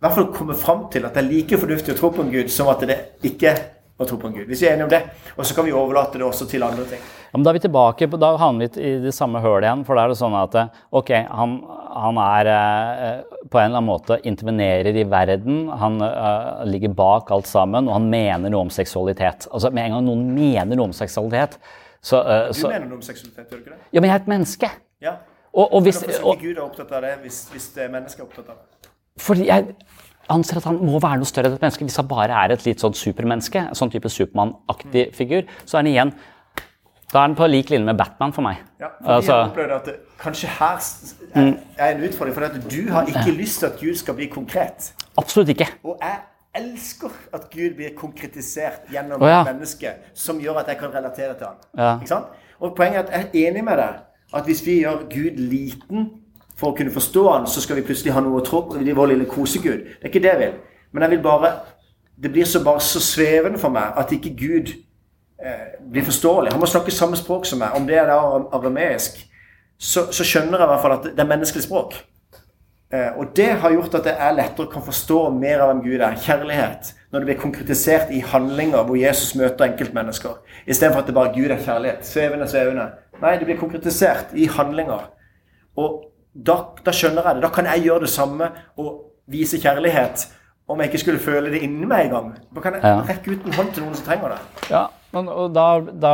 i 0.00 0.06
hvert 0.06 0.16
fall 0.16 0.30
komme 0.32 0.54
fram 0.56 0.86
til 0.92 1.04
at 1.04 1.12
det 1.12 1.20
er 1.20 1.28
like 1.28 1.56
fornuftig 1.60 1.92
å 1.92 1.98
tro 1.98 2.08
på 2.14 2.24
en 2.24 2.32
gud 2.32 2.48
som 2.48 2.70
at 2.72 2.80
det 2.88 2.94
ikke 3.28 3.52
å 4.00 4.06
tro 4.08 4.16
på 4.16 4.30
en 4.30 4.36
gud. 4.38 4.46
Hvis 4.48 4.62
vi 4.64 4.68
er 4.70 4.78
enige 4.78 4.86
om 4.86 4.92
det, 4.94 5.00
og 5.34 5.44
så 5.44 5.56
kan 5.56 5.66
vi 5.66 5.74
overlate 5.76 6.16
det 6.16 6.24
også 6.24 6.46
til 6.48 6.64
andre 6.64 6.86
ting. 6.88 7.02
Ja, 7.02 7.36
men 7.36 7.44
Da 7.44 7.52
er 7.52 7.58
vi 7.58 7.62
tilbake, 7.66 8.08
da 8.22 8.30
havner 8.40 8.64
vi 8.64 8.80
i 8.80 8.94
det 9.02 9.12
samme 9.12 9.42
hølet 9.44 9.68
igjen. 9.68 9.82
For 9.84 9.98
da 9.98 10.06
er 10.06 10.14
det 10.14 10.16
sånn 10.22 10.36
at 10.38 10.56
ok, 10.96 11.12
han, 11.28 11.58
han 12.00 12.20
er 12.24 12.50
eh, 12.54 13.36
på 13.44 13.60
en 13.60 13.68
eller 13.68 13.76
annen 13.76 13.90
måte 13.90 14.18
intervenerer 14.24 14.96
i 14.96 15.04
verden. 15.04 15.60
Han 15.82 16.00
uh, 16.00 16.64
ligger 16.64 16.96
bak 16.96 17.30
alt 17.36 17.50
sammen, 17.50 17.92
og 17.92 17.98
han 17.98 18.08
mener 18.08 18.48
noe 18.48 18.70
om 18.70 18.72
seksualitet. 18.72 19.50
Altså 19.52 19.68
Med 19.68 19.90
en 19.90 19.98
gang 19.98 20.08
noen 20.08 20.26
mener 20.32 20.80
noe 20.80 20.90
om 20.90 20.96
seksualitet 20.96 21.60
så, 22.00 22.22
uh, 22.24 22.48
Du 22.48 22.56
så, 22.56 22.72
mener 22.72 22.88
noe 22.88 23.02
om 23.02 23.04
seksualitet, 23.04 23.52
gjør 23.52 23.60
du 23.60 23.66
ikke 23.66 23.76
det? 23.76 23.82
Ja, 23.92 24.00
men 24.00 24.08
jeg 24.08 24.16
er 24.16 24.24
et 24.24 24.32
menneske. 24.32 24.74
Ja. 25.04 25.16
Og, 25.52 25.66
og 25.66 25.84
hvis, 25.84 26.00
ikke 26.08 26.38
Gud 26.40 26.54
er 26.54 26.64
opptatt 26.64 26.92
av 26.96 27.04
det 27.04 27.16
hvis, 27.26 27.42
hvis 27.52 27.72
mennesket 27.84 28.24
er 28.24 28.28
opptatt 28.30 28.52
av 28.54 28.56
det? 28.56 28.79
Fordi 29.20 29.46
jeg 29.48 29.74
anser 30.30 30.60
at 30.60 30.68
han 30.68 30.78
må 30.80 31.00
være 31.02 31.20
noe 31.20 31.28
større 31.28 31.50
enn 31.50 31.56
et 31.58 31.64
menneske. 31.64 31.86
Hvis 31.86 31.98
han 32.00 32.10
bare 32.10 32.42
er 32.44 32.54
et 32.54 32.66
litt 32.66 32.82
sånn 32.82 32.96
supermenneske, 32.96 33.66
en 33.70 33.78
sånn 33.78 33.92
type 33.92 34.10
Supermann-aktig 34.12 35.10
figur, 35.16 35.48
så 35.64 35.78
er 35.78 35.84
han 35.84 35.90
igjen 35.92 36.14
da 37.10 37.18
er 37.18 37.26
han 37.26 37.34
på 37.34 37.46
lik 37.50 37.70
linje 37.72 37.86
med 37.88 37.98
Batman 37.98 38.32
for 38.32 38.46
meg. 38.46 38.60
Ja, 38.78 38.92
fordi 39.00 39.14
altså, 39.16 39.32
jeg 39.34 39.50
opplevde 39.50 39.74
at 39.80 39.86
det, 39.88 39.94
Kanskje 40.20 40.48
her 40.52 40.76
er, 40.76 41.40
mm. 41.42 41.54
er 41.78 41.94
en 41.94 42.02
utfordring, 42.06 42.34
for 42.36 42.44
at 42.44 42.58
du 42.70 42.92
har 42.92 43.08
ikke 43.08 43.32
lyst 43.34 43.58
til 43.58 43.66
at 43.66 43.80
Gud 43.80 43.94
skal 43.96 44.14
bli 44.14 44.26
konkret. 44.30 44.92
Absolutt 45.18 45.48
ikke. 45.48 45.66
Og 45.82 45.98
jeg 46.02 46.18
elsker 46.60 47.16
at 47.34 47.48
Gud 47.50 47.74
blir 47.76 47.94
konkretisert 47.96 48.86
gjennom 48.92 49.22
oh, 49.22 49.28
ja. 49.28 49.42
mennesket, 49.48 50.12
som 50.14 50.38
gjør 50.38 50.60
at 50.62 50.68
jeg 50.68 50.78
kan 50.78 50.94
relatere 50.94 51.34
til 51.34 51.46
ham. 51.46 51.58
Ja. 51.78 51.94
Ikke 51.96 52.12
sant? 52.12 52.30
Og 52.60 52.76
Poenget 52.76 52.98
er 52.98 53.02
at 53.02 53.12
jeg 53.34 53.42
er 53.42 53.48
enig 53.48 53.64
med 53.64 53.80
deg 53.80 53.98
at 54.34 54.46
hvis 54.46 54.62
vi 54.66 54.78
gjør 54.84 55.06
Gud 55.10 55.40
liten 55.40 56.10
for 56.60 56.72
å 56.72 56.76
kunne 56.76 56.92
forstå 56.92 57.24
han, 57.30 57.48
så 57.48 57.62
skal 57.64 57.78
vi 57.78 57.86
plutselig 57.88 58.12
ha 58.12 58.20
noe 58.24 58.42
å 58.42 58.44
tro 58.44 58.62
på. 58.68 58.76
Det 58.76 58.92
er 58.92 58.98
vår 58.98 59.14
lille 59.14 59.28
kosegud. 59.28 59.86
Det 59.96 60.04
er 60.04 60.12
ikke 60.12 60.22
det 60.22 60.32
jeg 60.34 60.40
vil. 60.42 60.56
Men 60.92 61.06
jeg 61.06 61.16
vil 61.16 61.22
bare 61.24 61.52
Det 62.20 62.28
blir 62.32 62.44
så 62.44 62.60
bare 62.64 62.80
så 62.84 63.00
svevende 63.00 63.58
for 63.58 63.72
meg 63.72 63.94
at 63.96 64.10
ikke 64.12 64.34
Gud 64.36 64.74
eh, 65.40 65.80
blir 65.92 66.04
forståelig. 66.04 66.50
Han 66.52 66.60
må 66.60 66.66
snakke 66.68 66.92
samme 66.92 67.16
språk 67.16 67.46
som 67.48 67.62
meg. 67.62 67.72
Om 67.72 67.86
det 67.88 67.96
er 67.96 68.10
da 68.10 68.18
arameisk, 68.52 69.22
så, 69.78 70.02
så, 70.12 70.24
skjønner 70.24 70.60
jeg 70.60 70.66
i 70.66 70.68
hvert 70.68 70.82
fall 70.82 70.94
at 70.98 71.06
det 71.06 71.22
er 71.24 71.30
menneskelig 71.30 71.64
språk. 71.64 71.96
Eh, 72.92 73.16
og 73.16 73.32
det 73.36 73.46
har 73.62 73.72
gjort 73.72 73.96
at 74.02 74.10
jeg 74.10 74.36
lettere 74.36 74.68
kan 74.68 74.84
forstå 74.84 75.22
mer 75.32 75.64
av 75.64 75.72
hvem 75.72 75.80
Gud 75.86 75.96
er. 75.96 76.18
Kjærlighet. 76.26 76.92
Når 77.08 77.24
det 77.24 77.30
blir 77.30 77.40
konkretisert 77.40 78.12
i 78.12 78.20
handlinger 78.34 78.84
hvor 78.84 79.00
Jesus 79.00 79.32
møter 79.40 79.70
enkeltmennesker. 79.70 80.36
Istedenfor 80.66 81.00
at 81.00 81.08
det 81.08 81.16
bare 81.16 81.32
Gud 81.32 81.48
er 81.48 81.64
kjærlighet. 81.64 82.04
Svevende, 82.04 82.52
svevende. 82.52 82.90
Nei, 83.22 83.38
det 83.40 83.48
blir 83.48 83.56
konkretisert 83.64 84.36
i 84.36 84.44
handlinger. 84.44 85.08
Og 85.80 86.09
da, 86.34 86.58
da, 86.84 86.92
skjønner 86.94 87.26
jeg 87.26 87.38
det. 87.38 87.44
Da 87.46 87.50
kan 87.54 87.68
jeg 87.72 87.88
gjøre 87.88 88.06
det 88.06 88.12
samme 88.12 88.50
og 88.78 88.92
vise 89.30 89.58
kjærlighet 89.62 90.28
om 90.70 90.78
jeg 90.78 90.90
ikke 90.90 91.02
skulle 91.02 91.22
føle 91.22 91.50
det 91.50 91.64
inni 91.66 91.86
meg 91.88 92.06
engang. 92.06 92.32
Da 92.54 92.62
kan 92.62 92.76
jeg 92.76 92.86
ja. 92.86 93.02
rekke 93.08 93.34
ut 93.34 93.46
en 93.46 93.56
hånd 93.58 93.70
til 93.74 93.84
noen 93.84 93.96
som 93.98 94.06
trenger 94.06 94.36
det. 94.36 94.40
Ja, 94.70 94.86
men, 95.10 95.26
da, 95.54 95.66
da, 95.82 96.10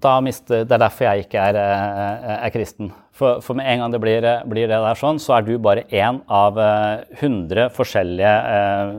da, 0.00 0.12
mister, 0.24 0.62
Det 0.64 0.72
er 0.72 0.80
derfor 0.80 1.04
jeg 1.10 1.26
ikke 1.26 1.42
er, 1.50 1.58
er, 1.60 2.38
er 2.38 2.52
kristen. 2.54 2.92
For, 3.14 3.42
for, 3.44 3.54
med 3.58 3.68
en 3.68 3.82
gang 3.82 3.92
det 3.92 4.00
blir, 4.02 4.26
blir, 4.50 4.70
det 4.70 4.78
der 4.80 4.98
sånn, 4.98 5.20
så 5.22 5.36
er 5.36 5.44
du 5.46 5.52
bare 5.62 5.84
én 5.92 6.22
av 6.32 6.56
100 6.58 7.60
eh, 7.66 7.68
forskjellige 7.76 8.32
eh, 8.56 8.94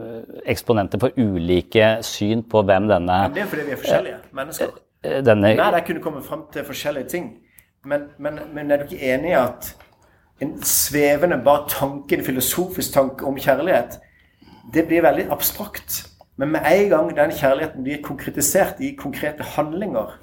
eksponenter 0.54 1.02
for 1.02 1.18
ulike 1.18 1.89
syn 2.06 2.46
på 2.48 2.62
hvem 2.64 2.88
denne 2.93 3.18
men 3.26 3.36
Det 3.36 3.43
er 3.43 3.50
fordi 3.52 3.66
vi 3.66 3.74
er 3.76 3.82
forskjellige 3.82 4.22
mennesker. 4.39 4.72
Eh, 5.04 5.18
denne, 5.26 5.52
Nei, 5.58 5.72
jeg 5.80 5.88
kunne 5.89 6.06
komme 6.06 6.24
fram 6.24 6.46
til 6.54 6.68
forskjellige 6.70 7.12
ting. 7.12 7.28
Men, 7.86 8.08
men, 8.22 8.39
men 8.54 8.72
er 8.72 8.82
du 8.82 8.88
ikke 8.88 9.02
enig 9.14 9.34
i 9.34 9.38
at 9.41 9.74
en 10.42 10.58
svevende 10.64 11.38
bare 11.44 11.70
tanke, 11.70 12.18
en 12.18 12.26
filosofisk 12.26 12.94
tanke 12.94 13.26
om 13.26 13.38
kjærlighet, 13.40 14.00
det 14.74 14.88
blir 14.88 15.06
veldig 15.06 15.30
abstrakt. 15.32 16.04
Men 16.38 16.52
med 16.52 16.68
en 16.68 16.90
gang 16.90 17.14
den 17.16 17.32
kjærligheten 17.32 17.84
blir 17.84 18.02
konkretisert 18.04 18.82
i 18.84 18.96
konkrete 19.00 19.44
handlinger, 19.56 20.18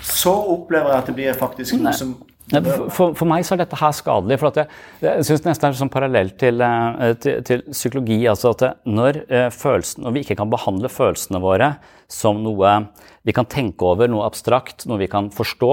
så 0.00 0.32
opplever 0.32 0.94
jeg 0.94 1.02
at 1.02 1.10
det 1.10 1.14
blir 1.18 1.36
faktisk 1.36 1.76
noe 1.76 1.92
som 1.92 2.14
for, 2.48 3.12
for, 3.12 3.26
meg 3.28 3.44
så 3.44 3.54
er 3.54 3.62
dette 3.62 3.78
her 3.78 3.92
skadelig. 3.96 4.38
for 4.40 4.56
Jeg, 4.56 4.68
jeg 5.04 5.26
syns 5.28 5.44
det 5.44 5.54
er 5.54 5.76
sånn 5.76 5.92
parallell 5.92 6.32
til, 6.40 6.62
eh, 6.64 7.12
til, 7.20 7.42
til, 7.44 7.62
psykologi. 7.70 8.22
altså 8.30 8.54
at 8.54 8.82
når, 8.88 9.22
eh, 9.28 9.48
følelsen, 9.52 10.04
når 10.04 10.16
vi 10.16 10.24
ikke 10.24 10.38
kan 10.40 10.52
behandle 10.52 10.90
følelsene 10.92 11.42
våre 11.44 11.74
som 12.08 12.40
noe 12.40 12.72
vi 13.28 13.34
kan 13.36 13.44
tenke 13.44 13.84
over, 13.84 14.08
noe 14.08 14.24
abstrakt, 14.24 14.86
noe 14.88 14.96
vi 15.02 15.08
kan 15.10 15.26
forstå, 15.34 15.70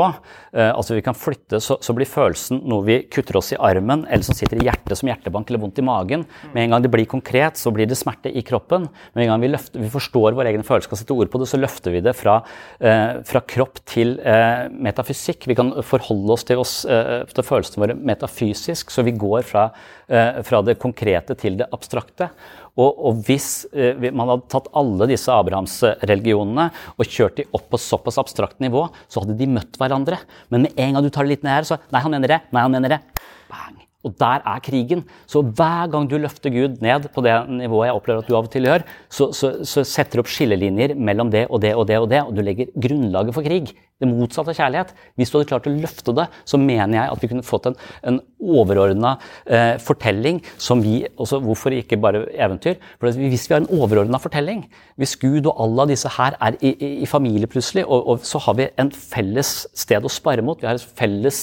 eh, 0.57 0.71
altså 0.75 0.97
vi 0.97 1.03
kan 1.05 1.15
flytte, 1.15 1.61
så, 1.63 1.77
så, 1.79 1.93
blir 1.95 2.09
følelsen 2.09 2.59
noe 2.67 2.83
vi 2.83 2.97
kutter 3.07 3.37
oss 3.39 3.53
i 3.53 3.59
armen, 3.61 4.03
eller 4.09 4.27
som 4.27 4.35
sitter 4.35 4.59
i 4.59 4.65
hjertet 4.67 4.99
som 4.99 5.07
hjertebank 5.07 5.47
eller 5.47 5.61
vondt 5.63 5.79
i 5.79 5.85
magen. 5.85 6.25
Med 6.51 6.65
en 6.65 6.75
gang 6.75 6.83
det 6.83 6.91
blir 6.91 7.07
konkret, 7.07 7.55
så 7.61 7.71
blir 7.71 7.87
det 7.87 7.95
smerte 7.95 8.27
i 8.27 8.43
kroppen. 8.43 8.89
Med 9.15 9.23
en 9.23 9.31
gang 9.31 9.45
vi, 9.45 9.51
løfter, 9.53 9.83
vi 9.85 9.91
forstår 9.93 10.35
vår 10.35 10.49
egen 10.51 10.65
følelse, 10.67 10.91
kan 10.91 10.99
sette 10.99 11.15
ord 11.15 11.31
på 11.31 11.39
det, 11.39 11.47
så 11.47 11.59
løfter 11.61 11.95
vi 11.95 12.01
det 12.03 12.15
fra, 12.19 12.41
eh, 12.81 13.21
fra 13.29 13.43
kropp 13.55 13.79
til 13.87 14.17
eh, 14.19 14.65
metafysikk. 14.75 15.47
Vi 15.47 15.55
kan 15.55 15.71
forholde 15.85 16.35
oss 16.35 16.43
til, 16.49 16.59
oss, 16.59 16.64
eh, 16.89 17.23
til 17.31 17.45
følelsene 17.45 17.81
våre 17.83 17.95
metafysisk, 17.97 18.91
så 18.93 19.05
vi 19.05 19.13
går 19.15 19.45
fra, 19.47 19.69
eh, 20.07 20.41
fra 20.47 20.61
det 20.65 20.77
konkrete 20.81 21.37
til 21.39 21.59
det 21.61 21.69
abstrakte. 21.75 22.29
Og, 22.75 22.91
og 23.07 23.21
hvis 23.27 23.65
eh, 23.71 23.95
man 24.09 24.33
hadde 24.33 24.49
tatt 24.51 24.67
alle 24.75 25.07
disse 25.11 25.31
abrahamsreligionene 25.31 26.67
og 26.97 27.07
kjørt 27.07 27.39
de 27.39 27.47
opp 27.55 27.69
på 27.71 27.79
såpass 27.79 28.19
abstrakt 28.21 28.59
nivå, 28.63 28.87
så 29.07 29.23
hadde 29.23 29.37
de 29.39 29.49
møtt 29.55 29.79
hverandre. 29.79 30.19
Men 30.51 30.67
med 30.67 30.75
en 30.75 30.97
gang 30.97 31.07
du 31.07 31.11
tar 31.13 31.27
det 31.27 31.37
litt 31.37 31.47
ned 31.47 31.59
her, 31.59 31.67
så 31.67 31.79
Nei, 31.93 32.03
han 32.03 32.11
mener 32.11 32.35
det. 32.35 32.43
Nei, 32.51 32.65
han 32.65 32.73
mener 32.75 32.97
det. 32.97 33.01
Bang. 33.51 33.81
Og 34.05 34.13
der 34.21 34.43
er 34.45 34.61
krigen. 34.61 35.01
Så 35.29 35.41
hver 35.41 35.89
gang 35.93 36.05
du 36.09 36.17
løfter 36.21 36.53
Gud 36.53 36.77
ned 36.83 37.07
på 37.13 37.23
det 37.25 37.33
nivået 37.49 37.89
jeg 37.89 37.97
opplever 37.97 38.21
at 38.21 38.29
du 38.29 38.35
av 38.37 38.45
og 38.45 38.51
til 38.53 38.67
gjør, 38.69 38.85
så, 39.09 39.31
så, 39.33 39.55
så 39.65 39.85
setter 39.87 40.19
du 40.19 40.25
opp 40.25 40.31
skillelinjer 40.31 40.93
mellom 40.93 41.31
det 41.33 41.47
og 41.49 41.63
det 41.63 41.73
og 41.73 41.87
det, 41.89 41.97
og 42.03 42.09
det, 42.11 42.21
og 42.27 42.35
du 42.37 42.43
legger 42.45 42.69
grunnlaget 42.75 43.37
for 43.37 43.47
krig. 43.47 43.73
Det 43.95 44.09
motsatte 44.11 44.51
av 44.51 44.57
kjærlighet. 44.57 44.89
Hvis 45.15 45.29
du 45.31 45.37
hadde 45.37 45.47
klart 45.47 45.67
å 45.69 45.71
løfte 45.71 46.11
det, 46.17 46.25
så 46.43 46.57
mener 46.59 46.97
jeg 46.97 47.11
at 47.13 47.21
vi 47.23 47.29
kunne 47.31 47.45
fått 47.47 47.69
en, 47.69 47.77
en 48.03 48.17
overordna 48.43 49.13
eh, 49.47 49.77
fortelling 49.79 50.41
som 50.59 50.81
vi 50.83 51.05
også, 51.15 51.39
Hvorfor 51.45 51.71
ikke 51.71 51.99
bare 52.03 52.25
eventyr? 52.35 52.75
For 52.99 53.15
Hvis 53.15 53.45
vi 53.47 53.55
har 53.55 53.63
en 53.63 53.71
overordna 53.71 54.19
fortelling, 54.19 54.65
hvis 54.99 55.15
Gud 55.21 55.47
og 55.47 55.61
alle 55.63 55.87
disse 55.93 56.11
her 56.11 56.35
er 56.43 56.57
i, 56.59 56.73
i, 56.73 56.89
i 57.05 57.07
familie 57.07 57.47
plutselig, 57.47 57.85
og, 57.87 58.03
og, 58.11 58.27
så 58.27 58.41
har 58.43 58.57
vi 58.59 58.67
en 58.81 58.91
felles 58.91 59.53
sted 59.71 60.03
å 60.03 60.11
spare 60.11 60.43
mot, 60.43 60.59
vi 60.59 60.67
har 60.67 60.79
felles, 60.99 61.39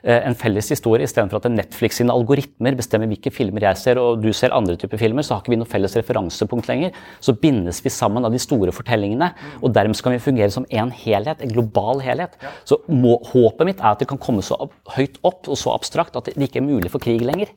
eh, 0.00 0.22
en 0.24 0.38
felles 0.40 0.72
historie 0.72 1.04
istedenfor 1.04 1.40
at 1.40 1.50
Netflix 1.52 2.00
sine 2.00 2.16
algoritmer 2.16 2.80
bestemmer 2.80 3.12
hvilke 3.12 3.32
filmer 3.34 3.68
jeg 3.68 3.80
ser, 3.82 4.00
og 4.00 4.24
du 4.24 4.30
ser 4.36 4.56
andre 4.56 4.78
typer 4.80 5.00
filmer, 5.04 5.26
så 5.26 5.36
har 5.36 5.44
ikke 5.44 5.52
vi 5.52 5.60
noe 5.60 5.68
felles 5.68 5.98
referansepunkt 6.00 6.72
lenger. 6.72 6.96
Så 7.20 7.36
bindes 7.36 7.84
vi 7.84 7.92
sammen 7.92 8.24
av 8.24 8.32
de 8.32 8.40
store 8.40 8.72
fortellingene, 8.72 9.32
og 9.60 9.76
dermed 9.76 10.00
skal 10.00 10.16
vi 10.16 10.24
fungere 10.30 10.52
som 10.56 10.68
en 10.70 10.96
helhet, 11.04 11.44
en 11.44 11.52
global 11.52 11.89
global 11.90 12.00
helhet. 12.00 12.36
Så 12.64 12.78
må, 12.88 13.18
håpet 13.32 13.66
mitt 13.66 13.80
er 13.80 13.92
at 13.92 13.98
det 14.02 14.08
kan 14.08 14.18
komme 14.18 14.42
så 14.42 14.56
høyt 14.96 15.18
opp 15.26 15.48
og 15.48 15.58
så 15.58 15.74
abstrakt 15.74 16.16
at 16.16 16.24
det 16.30 16.36
ikke 16.48 16.60
er 16.60 16.66
mulig 16.66 16.90
for 16.90 17.00
krig 17.02 17.20
lenger. 17.20 17.48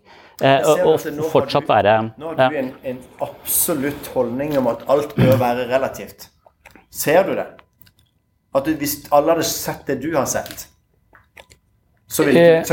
Eh, 0.41 0.61
og 0.84 0.99
fortsatt 1.31 1.67
du- 1.67 1.73
være 1.73 2.13
Nå 2.17 2.27
har 2.31 2.36
du 2.36 2.41
ja. 2.55 2.61
en, 2.63 2.71
en 2.84 2.99
absolutt 3.21 4.07
holdning 4.15 4.57
om 4.57 4.67
at 4.67 4.84
alt 4.89 5.15
bør 5.15 5.38
være 5.38 5.67
relativt. 5.69 6.29
Ser 6.91 7.23
du 7.23 7.36
det? 7.36 7.47
At 8.55 8.65
du, 8.65 8.73
hvis 8.77 9.07
alle 9.11 9.34
hadde 9.34 9.43
sett 9.43 9.88
det 9.88 10.01
du 10.01 10.15
har 10.15 10.25
sett, 10.25 10.67
så 12.14 12.24
ville, 12.28 12.41
Eh. 12.59 12.64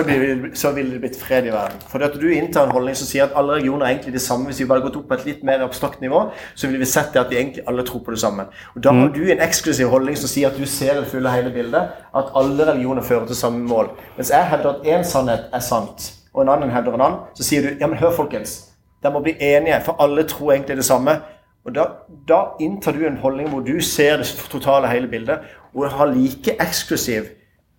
så 0.54 0.72
vil 0.74 0.90
det 0.92 1.00
blitt 1.00 1.16
fred 1.16 1.46
i 1.48 1.52
verden. 1.54 1.78
For 1.88 2.02
at 2.04 2.12
du 2.20 2.26
inntar 2.28 2.66
en 2.66 2.74
holdning 2.76 2.94
som 2.98 3.06
sier 3.08 3.24
at 3.24 3.32
alle 3.40 3.54
regioner 3.56 3.86
er 3.86 3.94
egentlig 3.94 4.12
det 4.12 4.20
samme. 4.20 4.44
Hvis 4.50 4.60
vi 4.60 4.66
bare 4.68 4.82
gått 4.84 4.96
opp 5.00 5.06
på 5.08 5.14
et 5.16 5.24
litt 5.24 5.44
mer 5.48 5.62
abstrakt 5.64 6.00
nivå, 6.04 6.20
så 6.54 6.66
ville 6.68 6.78
vi 6.82 6.88
sett 6.90 7.12
det 7.14 7.20
at 7.22 7.30
vi 7.30 7.36
egentlig 7.40 7.64
alle 7.66 7.82
tror 7.88 8.02
på 8.04 8.10
det 8.12 8.20
samme. 8.20 8.44
Og 8.76 8.82
Da 8.82 8.92
har 8.92 9.08
Mm. 9.08 9.12
du 9.14 9.30
en 9.32 9.40
eksklusiv 9.40 9.88
holdning 9.88 10.16
som 10.16 10.28
sier 10.28 10.48
at 10.48 10.56
du 10.58 10.66
ser 10.66 10.94
det 11.00 11.06
fulle 11.08 11.30
hele 11.30 11.50
bildet. 11.50 11.88
At 12.14 12.24
alle 12.36 12.66
religioner 12.72 13.02
fører 13.02 13.26
til 13.26 13.36
samme 13.36 13.58
mål. 13.68 13.88
Mens 14.16 14.30
jeg 14.30 14.44
hevder 14.44 14.68
at 14.70 14.82
én 14.84 15.04
sannhet 15.04 15.44
er 15.52 15.60
sant, 15.60 16.12
og 16.34 16.42
en 16.42 16.48
annen 16.48 16.70
hevder 16.70 16.94
en 16.94 17.00
annen, 17.00 17.18
så 17.34 17.42
sier 17.42 17.62
du 17.62 17.68
ja, 17.80 17.86
men 17.86 17.96
hør, 17.98 18.10
folkens. 18.12 18.66
Dere 19.02 19.12
må 19.12 19.22
bli 19.22 19.34
enige, 19.40 19.80
for 19.84 19.96
alle 19.98 20.22
tror 20.24 20.52
egentlig 20.52 20.76
det 20.76 20.84
samme. 20.84 21.20
Og 21.66 21.74
da, 21.74 21.84
da 22.28 22.44
inntar 22.60 22.92
du 22.92 23.06
en 23.06 23.16
holdning 23.16 23.48
hvor 23.48 23.60
du 23.60 23.80
ser 23.80 24.16
det 24.16 24.26
totale 24.50 24.86
hele 24.88 25.08
bildet, 25.08 25.38
og 25.74 25.90
har 25.90 26.06
like 26.06 26.56
eksklusiv 26.60 27.22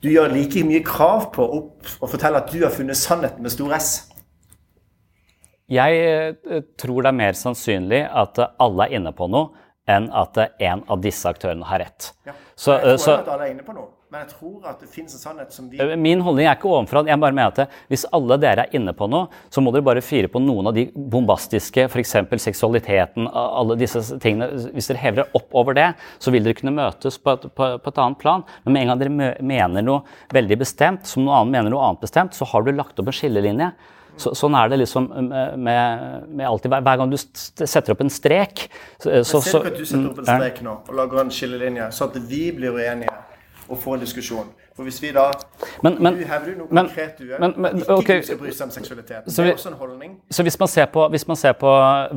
Du 0.02 0.10
gjør 0.10 0.32
like 0.34 0.64
mye 0.66 0.82
krav 0.86 1.28
på 1.36 1.46
opp, 1.60 1.90
å 2.02 2.10
fortelle 2.10 2.40
at 2.42 2.50
du 2.50 2.64
har 2.64 2.74
funnet 2.74 2.98
sannheten 2.98 3.46
med 3.46 3.54
stor 3.54 3.76
S. 3.78 3.90
Jeg 5.72 6.00
eh, 6.04 6.64
tror 6.82 7.06
det 7.06 7.12
er 7.12 7.20
mer 7.20 7.38
sannsynlig 7.38 8.02
at 8.10 8.42
eh, 8.42 8.56
alle 8.66 8.88
er 8.88 8.98
inne 8.98 9.14
på 9.16 9.30
noe, 9.32 9.54
enn 9.90 10.10
at 10.10 10.40
eh, 10.42 10.50
en 10.72 10.82
av 10.92 11.04
disse 11.06 11.30
aktørene 11.30 11.70
har 11.70 11.84
rett. 11.84 12.10
Ja. 12.26 12.34
Så, 12.56 12.74
jeg 12.74 12.82
eh, 12.82 12.98
tror 12.98 13.04
så 13.06 13.16
at 13.20 13.30
alle 13.36 13.48
er 13.48 13.54
inne 13.54 13.68
på 13.68 13.78
noe, 13.78 13.92
men 14.12 14.26
jeg 14.26 14.34
tror 14.34 14.66
at 14.68 14.82
det 14.84 14.90
finnes 14.92 15.14
en 15.16 15.22
sannhet 15.22 15.54
som 15.56 15.70
vi 15.72 15.78
eh, 15.80 15.94
min 15.96 16.20
holdning 16.20 16.44
er 16.44 16.58
ikke 16.58 16.68
ovenfra. 16.68 17.06
Jeg 17.08 17.20
bare 17.24 17.36
mener 17.38 17.54
at 17.54 17.62
eh, 17.64 17.78
hvis 17.88 18.02
alle 18.12 18.36
dere 18.44 18.66
er 18.66 18.76
inne 18.76 18.92
på 18.92 19.08
noe, 19.08 19.30
så 19.48 19.64
må 19.64 19.72
dere 19.72 19.86
bare 19.88 20.04
fire 20.04 20.28
på 20.28 20.42
noen 20.44 20.68
av 20.68 20.76
de 20.76 20.84
bombastiske, 20.92 21.86
f.eks. 21.88 22.18
seksualiteten, 22.44 23.30
alle 23.32 23.78
disse 23.80 24.04
tingene. 24.20 24.50
Hvis 24.76 24.92
dere 24.92 25.00
hever 25.00 25.22
dere 25.22 25.40
opp 25.40 25.56
over 25.62 25.80
det, 25.80 25.88
så 26.20 26.36
vil 26.36 26.44
dere 26.44 26.60
kunne 26.60 26.76
møtes 26.76 27.22
på 27.24 27.38
et, 27.38 27.48
på, 27.56 27.72
på 27.80 27.94
et 27.94 28.04
annet 28.04 28.20
plan. 28.20 28.44
Men 28.66 28.76
med 28.76 28.84
en 28.84 28.92
gang 28.92 29.02
dere 29.06 29.32
mener 29.54 29.88
noe 29.88 30.36
veldig 30.36 30.60
bestemt, 30.60 31.08
som 31.08 31.24
noen 31.24 31.38
annen 31.38 31.56
mener 31.56 31.72
noe 31.72 31.88
annet 31.88 32.04
bestemt, 32.04 32.36
så 32.36 32.52
har 32.52 32.68
du 32.68 32.76
lagt 32.76 33.00
opp 33.00 33.08
en 33.08 33.16
skillelinje. 33.16 33.72
Så, 34.20 34.36
sånn 34.36 34.60
er 34.60 34.76
det 34.76 34.84
liksom 34.84 35.08
med, 35.08 35.56
med, 35.56 36.06
med 36.28 36.50
alltid. 36.52 36.68
Hver, 36.76 36.84
hver 36.84 37.00
gang 37.00 37.16
du 37.16 37.18
setter 37.18 37.96
opp 37.96 38.04
en 38.04 38.12
strek 38.12 38.68
så, 39.00 39.22
så, 39.24 39.40
Ser 39.40 39.72
ikke 39.72 39.72
du 39.72 39.72
at 39.72 39.80
du 39.80 39.86
setter 39.88 40.10
opp 40.12 40.20
en 40.20 40.28
mm, 40.28 40.32
strek 40.36 40.64
nå 40.68 40.78
og 40.84 40.96
lager 41.00 41.24
en 41.24 41.32
skillelinje, 41.40 41.92
så 41.96 42.12
at 42.12 42.20
vi 42.28 42.50
blir 42.60 42.76
uenige 42.76 43.16
og 43.72 43.78
få 43.80 43.94
en 43.96 44.00
diskusjon? 44.04 44.48
For 44.76 44.84
hvis 44.88 45.02
vi 45.02 45.12
da 45.12 45.32
Men- 45.84 45.98
men- 46.04 46.14
Du 46.14 46.24
hevder 46.26 46.56
noe 46.58 46.68
men- 46.72 46.86
konkret, 46.88 47.18
du 47.20 47.24
gjør, 47.26 47.40
men- 47.40 47.54
men, 47.58 47.78
ikke 47.82 47.92
okay. 47.98 48.22
skal 48.22 48.38
bry 48.38 48.52
seg 48.52 48.66
om 48.68 48.72
seksualitet. 48.72 49.24
Så 49.28 49.44
det 49.44 49.50
er 49.50 49.54
også 49.54 49.70
en 49.70 49.76
holdning. 49.80 50.18
Så 50.32 50.44
hvis 50.44 50.60
man 50.60 50.68
ser 50.68 50.86
på, 50.86 51.08
hvis 51.10 51.28
man 51.28 51.36
ser 51.36 51.52
på 51.54 51.68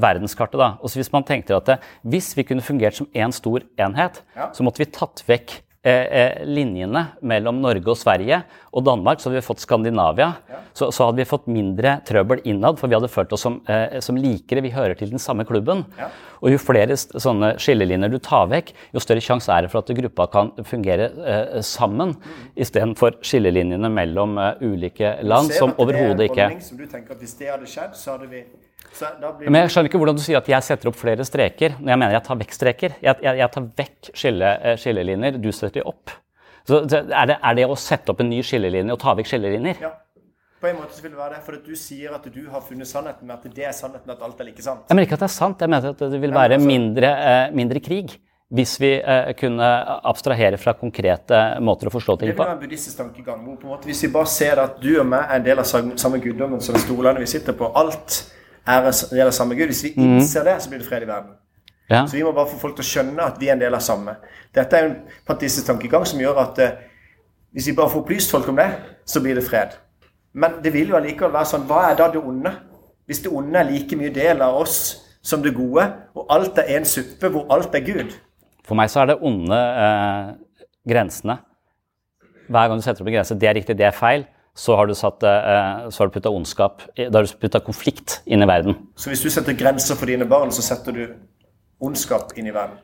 verdenskartet, 0.00 0.58
da, 0.58 0.70
og 0.80 0.90
hvis 0.94 1.12
man 1.12 1.24
tenkte 1.24 1.54
at 1.56 1.66
det, 1.66 1.78
hvis 2.04 2.36
vi 2.36 2.42
kunne 2.42 2.60
fungert 2.62 2.94
som 2.94 3.06
én 3.16 3.30
stor 3.32 3.60
enhet, 3.78 4.22
Ja. 4.36 4.46
så 4.52 4.62
måtte 4.62 4.78
vi 4.78 4.84
tatt 4.84 5.24
vekk 5.28 5.62
linjene 5.84 7.02
mellom 7.20 7.58
Norge 7.60 7.90
og 7.92 7.98
Sverige 8.00 8.38
og 8.72 8.84
Danmark, 8.86 9.20
så 9.20 9.28
hadde 9.28 9.40
vi 9.42 9.46
fått 9.46 9.60
Skandinavia. 9.60 10.30
Så, 10.74 10.88
så 10.90 11.06
hadde 11.06 11.20
vi 11.20 11.26
fått 11.28 11.44
mindre 11.46 11.98
trøbbel 12.08 12.40
innad, 12.48 12.78
for 12.80 12.90
vi 12.90 12.96
hadde 12.96 13.10
følt 13.12 13.34
oss 13.36 13.44
som, 13.44 13.60
eh, 13.68 14.00
som 14.02 14.16
likere. 14.18 14.62
Vi 14.64 14.72
hører 14.74 14.96
til 14.98 15.12
den 15.12 15.22
samme 15.22 15.44
klubben. 15.46 15.84
Ja. 16.00 16.08
Og 16.42 16.50
jo 16.50 16.58
flere 16.58 16.96
sånne 16.96 17.54
skillelinjer 17.62 18.10
du 18.10 18.18
tar 18.18 18.48
vekk, 18.50 18.72
jo 18.96 19.02
større 19.04 19.22
sjanse 19.24 19.52
er 19.54 19.62
det 19.66 19.70
for 19.72 19.84
at 19.84 19.92
gruppa 19.96 20.26
kan 20.32 20.50
fungere 20.64 21.10
eh, 21.24 21.60
sammen, 21.62 22.14
Mm. 22.14 22.50
istedenfor 22.64 23.16
skillelinjene 23.24 23.88
mellom 23.92 24.38
eh, 24.38 24.60
ulike 24.64 25.14
land, 25.22 25.52
som 25.52 25.70
er 25.70 25.80
overhodet 25.82 26.30
ikke 26.30 26.46
Som 26.62 26.78
du 26.78 26.86
tenker 26.86 27.12
at 27.12 27.20
Hvis 27.20 27.34
det 27.38 27.48
hadde 27.50 27.66
skjedd, 27.68 27.94
så 27.96 28.16
hadde 28.16 28.28
vi 28.30 28.44
blir 29.00 29.50
Men 29.50 29.64
jeg 29.64 29.72
skjønner 29.74 29.90
ikke 29.90 30.00
hvordan 30.02 30.18
du 30.18 30.22
sier 30.24 30.38
at 30.38 30.48
jeg 30.48 30.66
setter 30.66 30.90
opp 30.90 30.98
flere 30.98 31.26
streker 31.26 31.76
når 31.80 31.94
jeg 31.94 32.00
mener 32.02 32.16
jeg 32.16 32.26
tar 32.28 32.38
vekk 32.42 32.54
streker. 32.56 32.96
Jeg, 33.02 33.22
jeg, 33.22 33.40
jeg 33.40 33.50
tar 33.56 33.66
vekk 33.82 34.10
skille, 34.14 34.52
eh, 34.62 34.76
skillelinjer, 34.80 35.38
du 35.42 35.50
setter 35.52 35.80
de 35.80 35.84
opp. 35.90 36.14
Så 36.64 36.80
er 36.88 37.28
det, 37.28 37.36
er 37.36 37.54
det 37.58 37.68
å 37.68 37.76
sette 37.76 38.12
opp 38.14 38.22
en 38.24 38.30
ny 38.32 38.40
skillelinje 38.46 38.94
og 38.94 39.00
ta 39.02 39.12
vekk 39.18 39.28
skillelinjer? 39.34 39.82
Ja. 39.84 39.92
På 40.64 40.70
en 40.70 40.78
måte 40.80 40.96
så 40.96 41.02
vil 41.04 41.12
det 41.12 41.18
være 41.20 41.34
det, 41.36 41.42
for 41.44 41.58
at 41.58 41.64
du 41.68 41.74
sier 41.76 42.14
at 42.16 42.24
du 42.32 42.44
har 42.48 42.62
funnet 42.64 42.88
sannheten 42.88 43.28
med 43.28 43.34
at 43.36 43.56
det 43.56 43.66
er 43.68 43.74
sannheten 43.76 44.14
at 44.14 44.22
alt 44.24 44.38
er 44.40 44.46
like 44.48 44.62
sant. 44.64 44.86
Jeg 44.88 44.96
mener 44.96 45.04
ikke 45.04 45.18
at 45.18 45.24
det 45.26 45.28
er 45.28 45.34
sant, 45.34 45.60
jeg 45.60 45.72
mener 45.74 45.92
at 45.92 46.04
det 46.14 46.20
vil 46.22 46.32
være 46.32 46.56
altså- 46.56 46.70
mindre, 46.70 47.10
eh, 47.32 47.50
mindre 47.52 47.82
krig. 47.84 48.14
Hvis 48.54 48.78
vi 48.80 48.90
eh, 49.00 49.32
kunne 49.34 49.66
abstrahere 50.06 50.56
fra 50.60 50.72
konkrete 50.78 51.38
måter 51.60 51.88
å 51.88 51.92
forstå 51.92 52.14
Det 52.14 52.20
ting 52.20 52.28
vil 52.30 52.36
på. 52.38 52.44
være 52.44 52.56
en 52.56 52.60
buddhistisk 52.62 52.96
tankegang. 52.96 53.44
Hvis 53.84 54.02
vi 54.04 54.08
bare 54.14 54.26
ser 54.26 54.60
at 54.62 54.80
du 54.80 55.00
og 55.00 55.06
meg 55.06 55.24
er 55.28 55.36
en 55.36 55.44
del 55.44 55.58
av 55.58 55.64
samme 55.64 56.20
guddommen 56.22 56.60
som 56.62 56.76
stolene 56.76 57.18
vi 57.18 57.26
sitter 57.26 57.52
på, 57.52 57.72
alt 57.74 58.22
er 58.66 58.88
en 58.88 58.92
del 59.10 59.26
av 59.26 59.34
samme 59.36 59.56
gud. 59.58 59.70
Hvis 59.70 59.84
vi 59.84 59.94
innser 60.00 60.44
det, 60.46 60.56
så 60.62 60.70
blir 60.70 60.82
det 60.82 60.88
fred 60.88 61.04
i 61.04 61.08
verden. 61.08 61.36
Ja. 61.90 62.06
Så 62.06 62.16
vi 62.16 62.24
må 62.24 62.32
bare 62.32 62.48
få 62.48 62.58
folk 62.58 62.76
til 62.78 62.84
å 62.84 62.88
skjønne 62.88 63.24
at 63.26 63.40
vi 63.40 63.50
er 63.50 63.58
en 63.58 63.62
del 63.62 63.76
av 63.76 63.84
samme. 63.84 64.16
Dette 64.56 64.78
er 64.78 64.88
en 64.88 64.98
pantistisk 65.28 65.68
tankegang 65.68 66.06
som 66.08 66.20
gjør 66.20 66.40
at 66.46 66.60
eh, 66.64 66.76
hvis 67.54 67.68
vi 67.70 67.76
bare 67.76 67.92
får 67.92 68.02
opplyst 68.02 68.32
folk 68.32 68.48
om 68.50 68.58
det, 68.58 68.70
så 69.06 69.20
blir 69.22 69.36
det 69.36 69.44
fred. 69.46 69.76
Men 70.34 70.58
det 70.64 70.72
vil 70.74 70.90
jo 70.90 70.96
allikevel 70.98 71.34
være 71.34 71.50
sånn 71.52 71.66
Hva 71.68 71.84
er 71.90 71.98
da 71.98 72.08
det 72.10 72.22
onde? 72.24 72.50
Hvis 73.06 73.20
det 73.22 73.30
onde 73.30 73.60
er 73.60 73.68
like 73.68 73.98
mye 74.00 74.10
del 74.14 74.40
av 74.42 74.56
oss 74.58 74.78
som 75.24 75.42
det 75.44 75.54
gode, 75.56 75.84
og 76.16 76.32
alt 76.32 76.58
er 76.60 76.72
en 76.74 76.86
suppe 76.88 77.30
hvor 77.32 77.46
alt 77.52 77.72
er 77.76 77.84
Gud 77.84 78.10
For 78.66 78.76
meg 78.76 78.90
så 78.92 79.02
er 79.02 79.12
det 79.12 79.18
onde 79.24 79.56
eh, 79.56 80.32
grensene. 80.88 81.38
Hver 82.48 82.68
gang 82.68 82.80
du 82.80 82.84
setter 82.84 83.04
opp 83.04 83.08
en 83.08 83.16
grense, 83.18 83.36
det 83.40 83.48
er 83.48 83.56
riktig, 83.56 83.76
det 83.78 83.86
er 83.88 83.96
feil, 83.96 84.26
så 84.56 84.76
har 84.76 84.86
du, 84.86 84.94
satt, 84.94 85.22
eh, 85.22 85.88
så 85.90 86.02
har 86.02 86.08
du 86.08 86.14
putta 86.14 86.30
ondskap, 86.30 86.82
da 86.96 87.10
har 87.18 87.26
du 87.26 87.38
putta 87.40 87.60
konflikt 87.60 88.20
inn 88.26 88.42
i 88.42 88.46
verden. 88.46 88.76
Så 88.96 89.10
hvis 89.10 89.22
du 89.24 89.30
setter 89.30 89.56
grenser 89.58 89.98
for 89.98 90.06
dine 90.06 90.26
barn, 90.30 90.52
så 90.54 90.62
setter 90.62 90.94
du 90.94 91.06
ondskap 91.82 92.36
inn 92.38 92.46
i 92.46 92.54
verden. 92.54 92.78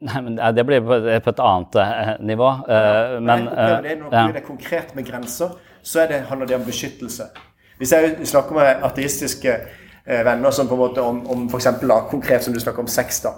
Nei, 0.00 0.20
men 0.20 0.36
det- 0.54 0.66
blir 0.66 0.80
på 1.20 1.30
et 1.30 1.40
annet 1.40 1.76
eh, 1.76 2.14
nivå. 2.20 2.48
Ja, 2.68 3.20
men 3.20 3.24
men 3.24 3.44
det 3.82 3.92
eh, 3.92 3.98
Når 3.98 4.12
ja. 4.12 4.26
det 4.32 4.42
er 4.42 4.46
konkret 4.46 4.94
med 4.94 5.06
grenser, 5.06 5.52
så 5.82 6.06
det, 6.08 6.24
handler 6.28 6.46
det 6.46 6.56
om 6.56 6.64
beskyttelse. 6.64 7.28
Hvis 7.78 7.92
jeg 7.92 8.26
snakker 8.26 8.54
med 8.54 8.82
ateistiske 8.82 9.52
eh, 10.06 10.24
venner 10.24 10.50
som 10.50 10.68
på 10.68 10.74
en 10.74 10.80
måte 10.80 11.02
om, 11.02 11.20
om 11.30 11.46
eksempel, 11.54 11.92
konkret 12.10 12.42
som 12.44 12.54
du 12.54 12.60
snakker 12.60 12.82
om 12.82 12.88
sex, 12.88 13.20
da, 13.20 13.36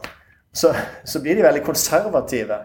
så, 0.54 0.72
så 1.04 1.20
blir 1.20 1.36
de 1.36 1.42
veldig 1.42 1.64
konservative 1.66 2.62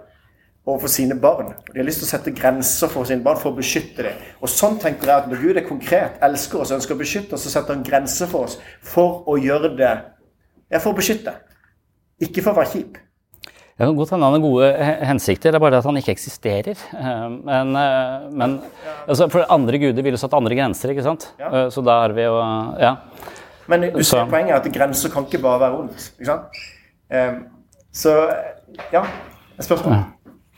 overfor 0.66 0.88
sine 0.88 1.16
barn. 1.20 1.54
De 1.74 1.80
har 1.80 1.86
lyst 1.88 2.00
til 2.00 2.08
å 2.08 2.12
sette 2.14 2.32
grenser 2.36 2.88
for 2.92 3.04
sine 3.08 3.24
barn 3.26 3.40
for 3.42 3.52
å 3.52 3.58
beskytte 3.58 4.06
dem. 4.06 4.20
Og 4.42 4.52
sånn 4.52 4.78
tenker 4.80 5.10
jeg 5.10 5.24
at 5.24 5.28
når 5.32 5.42
Gud 5.44 5.58
er 5.60 5.68
konkret, 5.68 6.20
elsker 6.24 6.62
oss, 6.64 6.72
ønsker 6.72 6.96
å 6.96 7.00
beskytte 7.02 7.36
oss, 7.36 7.44
så 7.44 7.52
setter 7.58 7.76
han 7.76 7.84
grenser 7.84 8.30
for 8.32 8.48
oss 8.48 8.60
for 8.82 9.24
å 9.28 9.40
gjøre 9.42 9.76
det 9.78 9.94
Ja, 10.72 10.80
for 10.80 10.94
å 10.94 10.98
beskytte. 10.98 11.36
Ikke 12.24 12.42
for 12.42 12.54
å 12.56 12.62
være 12.62 12.72
kjip. 12.72 12.96
Det 13.78 13.86
kan 13.88 13.96
godt 13.98 14.14
hende 14.14 14.26
han 14.26 14.34
har 14.38 14.42
gode 14.42 14.70
hensikter, 15.06 15.52
det 15.52 15.58
er 15.58 15.62
bare 15.62 15.76
det 15.76 15.82
at 15.84 15.86
han 15.90 15.98
ikke 16.00 16.14
eksisterer. 16.14 16.78
Eh, 16.94 17.30
Men, 17.30 17.76
eh, 17.76 18.30
men 18.32 18.62
altså, 19.08 19.28
For 19.30 19.46
andre 19.50 19.78
guder 19.78 20.02
ville 20.06 20.18
satt 20.18 20.34
andre 20.34 20.56
grenser, 20.56 20.94
ikke 20.94 21.04
sant? 21.04 21.28
Ja. 21.40 21.50
Eh, 21.66 21.70
Så 21.70 21.84
da 21.84 22.04
er 22.06 22.14
vi 22.14 22.22
jo 22.24 22.38
Ja. 22.80 22.96
Men 23.68 23.82
du 23.82 24.04
ser 24.04 24.26
poenget 24.26 24.52
er 24.52 24.56
at 24.56 24.74
grenser 24.74 25.10
kan 25.10 25.26
ikke 25.26 25.42
bare 25.42 25.60
være 25.60 25.80
ondt. 25.80 26.12
ikke 26.20 26.26
sant? 26.26 26.44
Så 27.92 28.12
ja, 28.92 29.04
et 29.60 29.66
spørsmål. 29.66 30.13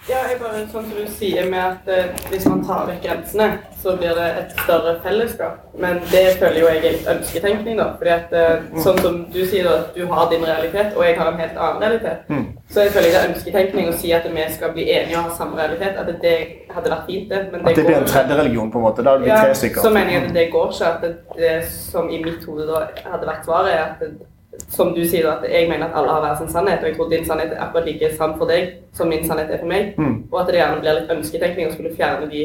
Ja, 0.05 0.19
jeg 0.29 0.37
bare, 0.37 0.59
sånn 0.69 0.83
som 0.85 0.91
du 0.93 1.05
sier 1.09 1.47
med 1.49 1.57
at 1.63 1.87
eh, 1.89 2.11
hvis 2.29 2.43
man 2.45 2.59
tar 2.67 2.83
vekk 2.85 2.99
grensene, 3.01 3.47
så 3.81 3.95
blir 3.97 4.11
det 4.13 4.25
et 4.37 4.51
større 4.59 4.91
fellesskap. 5.01 5.63
Men 5.81 5.97
det 6.11 6.21
føler 6.37 6.59
jo 6.61 6.67
jeg 6.69 6.77
er 6.77 6.93
litt 6.93 7.09
ønsketenkning, 7.09 7.79
da. 7.81 7.87
Fordi 7.97 8.11
at 8.13 8.35
eh, 8.37 8.67
sånn 8.85 9.01
som 9.01 9.17
du 9.33 9.39
sier, 9.41 9.65
da, 9.65 9.79
at 9.81 9.97
du 9.97 10.03
har 10.11 10.29
din 10.29 10.45
realitet, 10.45 10.93
og 10.93 11.07
jeg 11.07 11.17
har 11.17 11.31
en 11.31 11.41
helt 11.41 11.57
annen 11.57 11.81
realitet. 11.81 12.29
Så 12.69 12.85
jeg 12.85 12.93
føler 12.93 13.09
det 13.15 13.19
er 13.23 13.31
ønsketenkning 13.31 13.89
å 13.89 13.97
si 13.97 14.13
at 14.13 14.29
vi 14.29 14.45
skal 14.53 14.75
bli 14.77 14.85
enige 14.93 15.17
og 15.17 15.31
ha 15.31 15.39
samme 15.39 15.57
realitet. 15.57 15.97
At 15.97 16.13
det 16.21 16.35
hadde 16.75 16.93
vært 16.93 17.09
fint, 17.09 17.25
det. 17.33 17.41
Men 17.49 17.65
det, 17.65 17.73
At 17.73 17.81
det 17.81 17.87
blir 17.89 17.97
en 18.03 18.07
tredje 18.13 18.39
religion, 18.43 18.71
på 18.75 18.81
en 18.83 18.85
måte. 18.85 19.07
Da 19.09 19.17
blir 19.17 19.33
ja, 19.33 19.41
tre 19.41 19.57
stykker. 19.57 19.81
så 19.81 19.95
mener 19.97 20.13
jeg 20.19 20.27
at 20.27 20.37
det 20.37 20.47
går 20.53 20.69
ikke. 20.75 20.93
At 20.93 21.01
det, 21.01 21.13
det 21.41 21.57
som 21.73 22.13
i 22.13 22.21
mitt 22.21 22.45
hode 22.45 22.69
da 22.69 22.85
hadde 23.09 23.33
vært 23.33 23.49
svaret, 23.49 23.73
er 23.73 23.83
at 23.87 24.05
det, 24.05 24.29
som 24.69 24.93
du 24.95 25.01
sier, 25.07 25.27
at 25.29 25.43
jeg 25.51 25.69
mener 25.69 25.87
at 25.87 25.95
alle 25.99 26.11
har 26.11 26.21
hver 26.25 26.37
sin 26.37 26.51
sannhet. 26.51 26.83
Og 26.83 26.89
jeg 26.89 26.95
tror 26.97 27.09
din 27.09 27.25
sannhet 27.25 27.53
er 27.53 27.63
akkurat 27.65 27.85
like 27.85 28.11
sann 28.17 28.37
for 28.37 28.49
deg 28.51 28.73
som 28.93 29.09
min 29.11 29.25
sannhet 29.27 29.51
er 29.51 29.61
for 29.63 29.71
meg. 29.71 29.93
Mm. 29.97 30.15
Og 30.31 30.39
at 30.41 30.47
det 30.47 30.59
gjerne 30.61 30.81
blir 30.81 30.99
litt 30.99 31.11
ønsketenkning 31.17 31.69
å 31.69 31.75
skulle 31.75 31.93
fjerne 31.95 32.29
de 32.31 32.43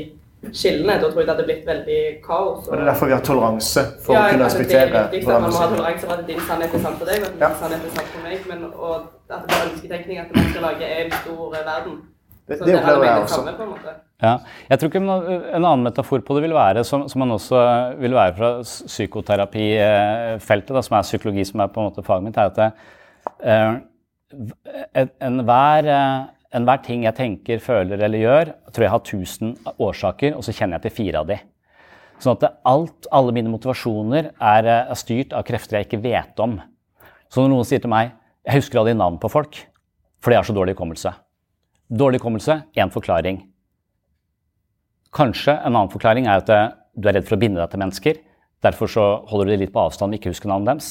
skillene. 0.53 0.97
Da 1.01 1.09
tror 1.11 1.21
jeg 1.23 1.27
det 1.29 1.35
hadde 1.35 1.49
blitt 1.49 1.67
veldig 1.69 2.01
kaos. 2.27 2.69
Og 2.69 2.73
det 2.77 2.81
er 2.85 2.91
derfor 2.93 3.11
vi 3.11 3.17
har 3.17 3.25
toleranse, 3.27 3.85
for 4.05 4.17
ja, 4.17 4.23
å 4.23 4.31
kunne 4.35 4.47
respektere 4.49 4.87
er 4.89 5.03
at 5.09 5.27
man 5.29 5.49
må 5.49 5.57
ha 5.57 5.67
toleranse 5.75 6.07
for 6.07 6.15
at 6.17 6.25
din 6.29 6.41
sannhet 6.49 6.79
er 6.79 6.85
sann 6.87 6.97
for 7.01 7.11
deg, 7.11 7.21
og 7.21 7.29
at 7.29 7.35
min 7.35 7.45
Ja. 7.45 7.51
sannhet 7.63 7.85
er 7.91 7.97
sann 7.97 8.09
for 8.15 8.29
meg. 8.29 8.47
Men 8.49 8.65
og 8.73 8.95
at 9.31 9.45
det 9.49 9.59
er 9.59 9.69
ønsketenkning 9.71 10.23
at 10.25 10.35
man 10.35 10.49
skal 10.51 10.63
lage 10.69 10.95
en 11.05 11.13
stor 11.23 11.55
eh, 11.55 11.67
verden. 11.73 12.01
Det, 12.51 12.59
det 12.59 12.67
det 12.67 12.77
opplever 12.81 13.05
jeg 13.07 13.23
også. 13.25 13.35
samme, 13.41 13.53
en. 13.57 13.99
Ja. 14.21 14.33
Jeg 14.69 14.79
tror 14.81 14.91
ikke 14.91 15.01
En 15.01 15.65
annen 15.65 15.85
metafor 15.87 16.21
på 16.27 16.35
det 16.37 16.43
vil 16.45 16.53
være, 16.57 16.83
som, 16.85 17.07
som 17.09 17.23
man 17.23 17.31
også 17.37 17.61
vil 18.03 18.13
være 18.17 18.35
fra 18.37 18.51
psykoterapifeltet, 19.55 20.75
da, 20.75 20.83
som 20.85 20.97
er 20.99 21.07
psykologi, 21.07 21.45
som 21.49 21.63
er 21.65 21.71
på 21.73 21.81
en 21.81 21.89
måte 21.91 22.05
faget 22.07 22.27
mitt, 22.27 22.37
er 22.37 22.51
at 22.51 22.59
det, 22.59 22.73
eh, 23.45 23.79
v- 24.35 24.85
en- 24.95 25.15
enhver 25.31 25.89
eh, 25.89 26.77
ting 26.85 27.05
jeg 27.07 27.15
tenker, 27.15 27.59
føler 27.63 28.03
eller 28.03 28.19
gjør, 28.19 28.53
tror 28.73 28.83
jeg 28.85 28.91
har 28.91 29.01
1000 29.07 29.57
årsaker, 29.79 30.37
og 30.37 30.43
så 30.45 30.53
kjenner 30.53 30.79
jeg 30.79 30.83
til 30.91 30.97
fire 31.05 31.19
av 31.23 31.27
de. 31.31 31.39
Sånn 32.21 32.37
at 32.37 32.59
alt, 32.67 33.07
alle 33.13 33.33
mine 33.33 33.49
motivasjoner 33.49 34.33
er, 34.41 34.67
er, 34.67 34.95
styrt 34.99 35.33
av 35.33 35.45
krefter 35.49 35.79
jeg 35.79 35.87
ikke 35.89 36.03
vet 36.03 36.41
om. 36.41 36.59
Så 37.31 37.41
når 37.41 37.49
noen 37.55 37.65
sier 37.65 37.81
til 37.81 37.89
meg 37.93 38.11
jeg 38.45 38.57
husker 38.61 38.81
alle 38.81 38.93
de 38.93 38.99
navn 38.99 39.19
på 39.21 39.31
folk, 39.31 39.57
fordi 40.21 40.35
jeg 40.35 40.41
har 40.43 40.49
så 40.49 40.55
dårlig 40.57 40.75
hukommelse. 40.75 41.13
Dårlig 41.91 42.21
hukommelse, 42.21 42.63
én 42.79 42.91
forklaring. 42.95 43.43
Kanskje 45.11 45.57
en 45.59 45.75
annen 45.75 45.91
forklaring 45.91 46.29
er 46.31 46.39
at 46.39 46.51
du 46.95 47.09
er 47.09 47.19
redd 47.19 47.27
for 47.27 47.35
å 47.35 47.43
binde 47.43 47.59
deg 47.59 47.73
til 47.73 47.83
mennesker. 47.83 48.21
Derfor 48.63 48.91
så 48.93 49.07
holder 49.27 49.49
du 49.49 49.55
deg 49.57 49.65
litt 49.65 49.73
på 49.75 49.83
avstand 49.83 50.15
og 50.15 50.21
ikke 50.21 50.31
husker 50.31 50.53
navnet 50.53 50.71
deres. 50.71 50.91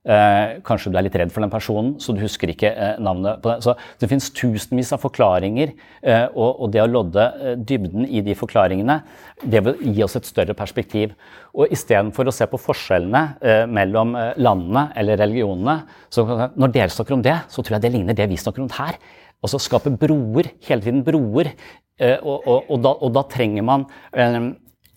Eh, 0.00 0.62
kanskje 0.64 0.88
du 0.88 0.96
er 0.96 1.04
litt 1.04 1.16
redd 1.20 1.28
for 1.28 1.44
den 1.44 1.52
personen, 1.52 1.90
så 2.00 2.14
du 2.16 2.22
husker 2.22 2.48
ikke 2.48 2.70
eh, 2.72 2.94
navnet 3.04 3.42
på 3.44 3.50
den. 3.50 3.60
Så 3.60 3.74
det 4.00 4.08
finnes 4.08 4.30
tusenvis 4.32 4.94
av 4.96 5.02
forklaringer, 5.02 5.74
eh, 6.00 6.24
og, 6.32 6.54
og, 6.54 6.70
det 6.72 6.80
å 6.80 6.88
lodde 6.88 7.26
eh, 7.36 7.58
dybden 7.68 8.06
i 8.08 8.22
de 8.24 8.32
forklaringene, 8.38 8.96
det 9.44 9.60
vil 9.66 9.92
gi 9.92 10.06
oss 10.06 10.16
et 10.16 10.30
større 10.30 10.56
perspektiv. 10.56 11.12
Og 11.52 11.68
istedenfor 11.76 12.30
å 12.30 12.32
se 12.32 12.48
på 12.48 12.62
forskjellene 12.64 13.24
eh, 13.44 13.66
mellom 13.68 14.16
eh, 14.16 14.32
landene 14.40 14.86
eller 14.96 15.20
religionene, 15.20 15.82
så 16.08 16.24
når 16.24 16.72
dere 16.78 16.96
snakker 16.96 17.18
om 17.18 17.26
det, 17.26 17.36
så 17.52 17.60
tror 17.60 17.76
jeg 17.76 17.84
det 17.84 17.92
ligner 17.98 18.16
det 18.16 18.30
vi 18.32 18.40
snakker 18.40 18.64
om 18.64 18.72
her. 18.80 18.96
Altså 19.40 19.60
skape 19.62 19.92
broer, 19.96 20.52
hele 20.68 20.84
tiden 20.84 21.04
broer. 21.06 21.54
Og, 22.00 22.46
og, 22.48 22.70
og, 22.70 22.76
da, 22.80 22.90
og, 22.96 23.10
da, 23.12 23.22
trenger 23.28 23.64
man 23.66 23.84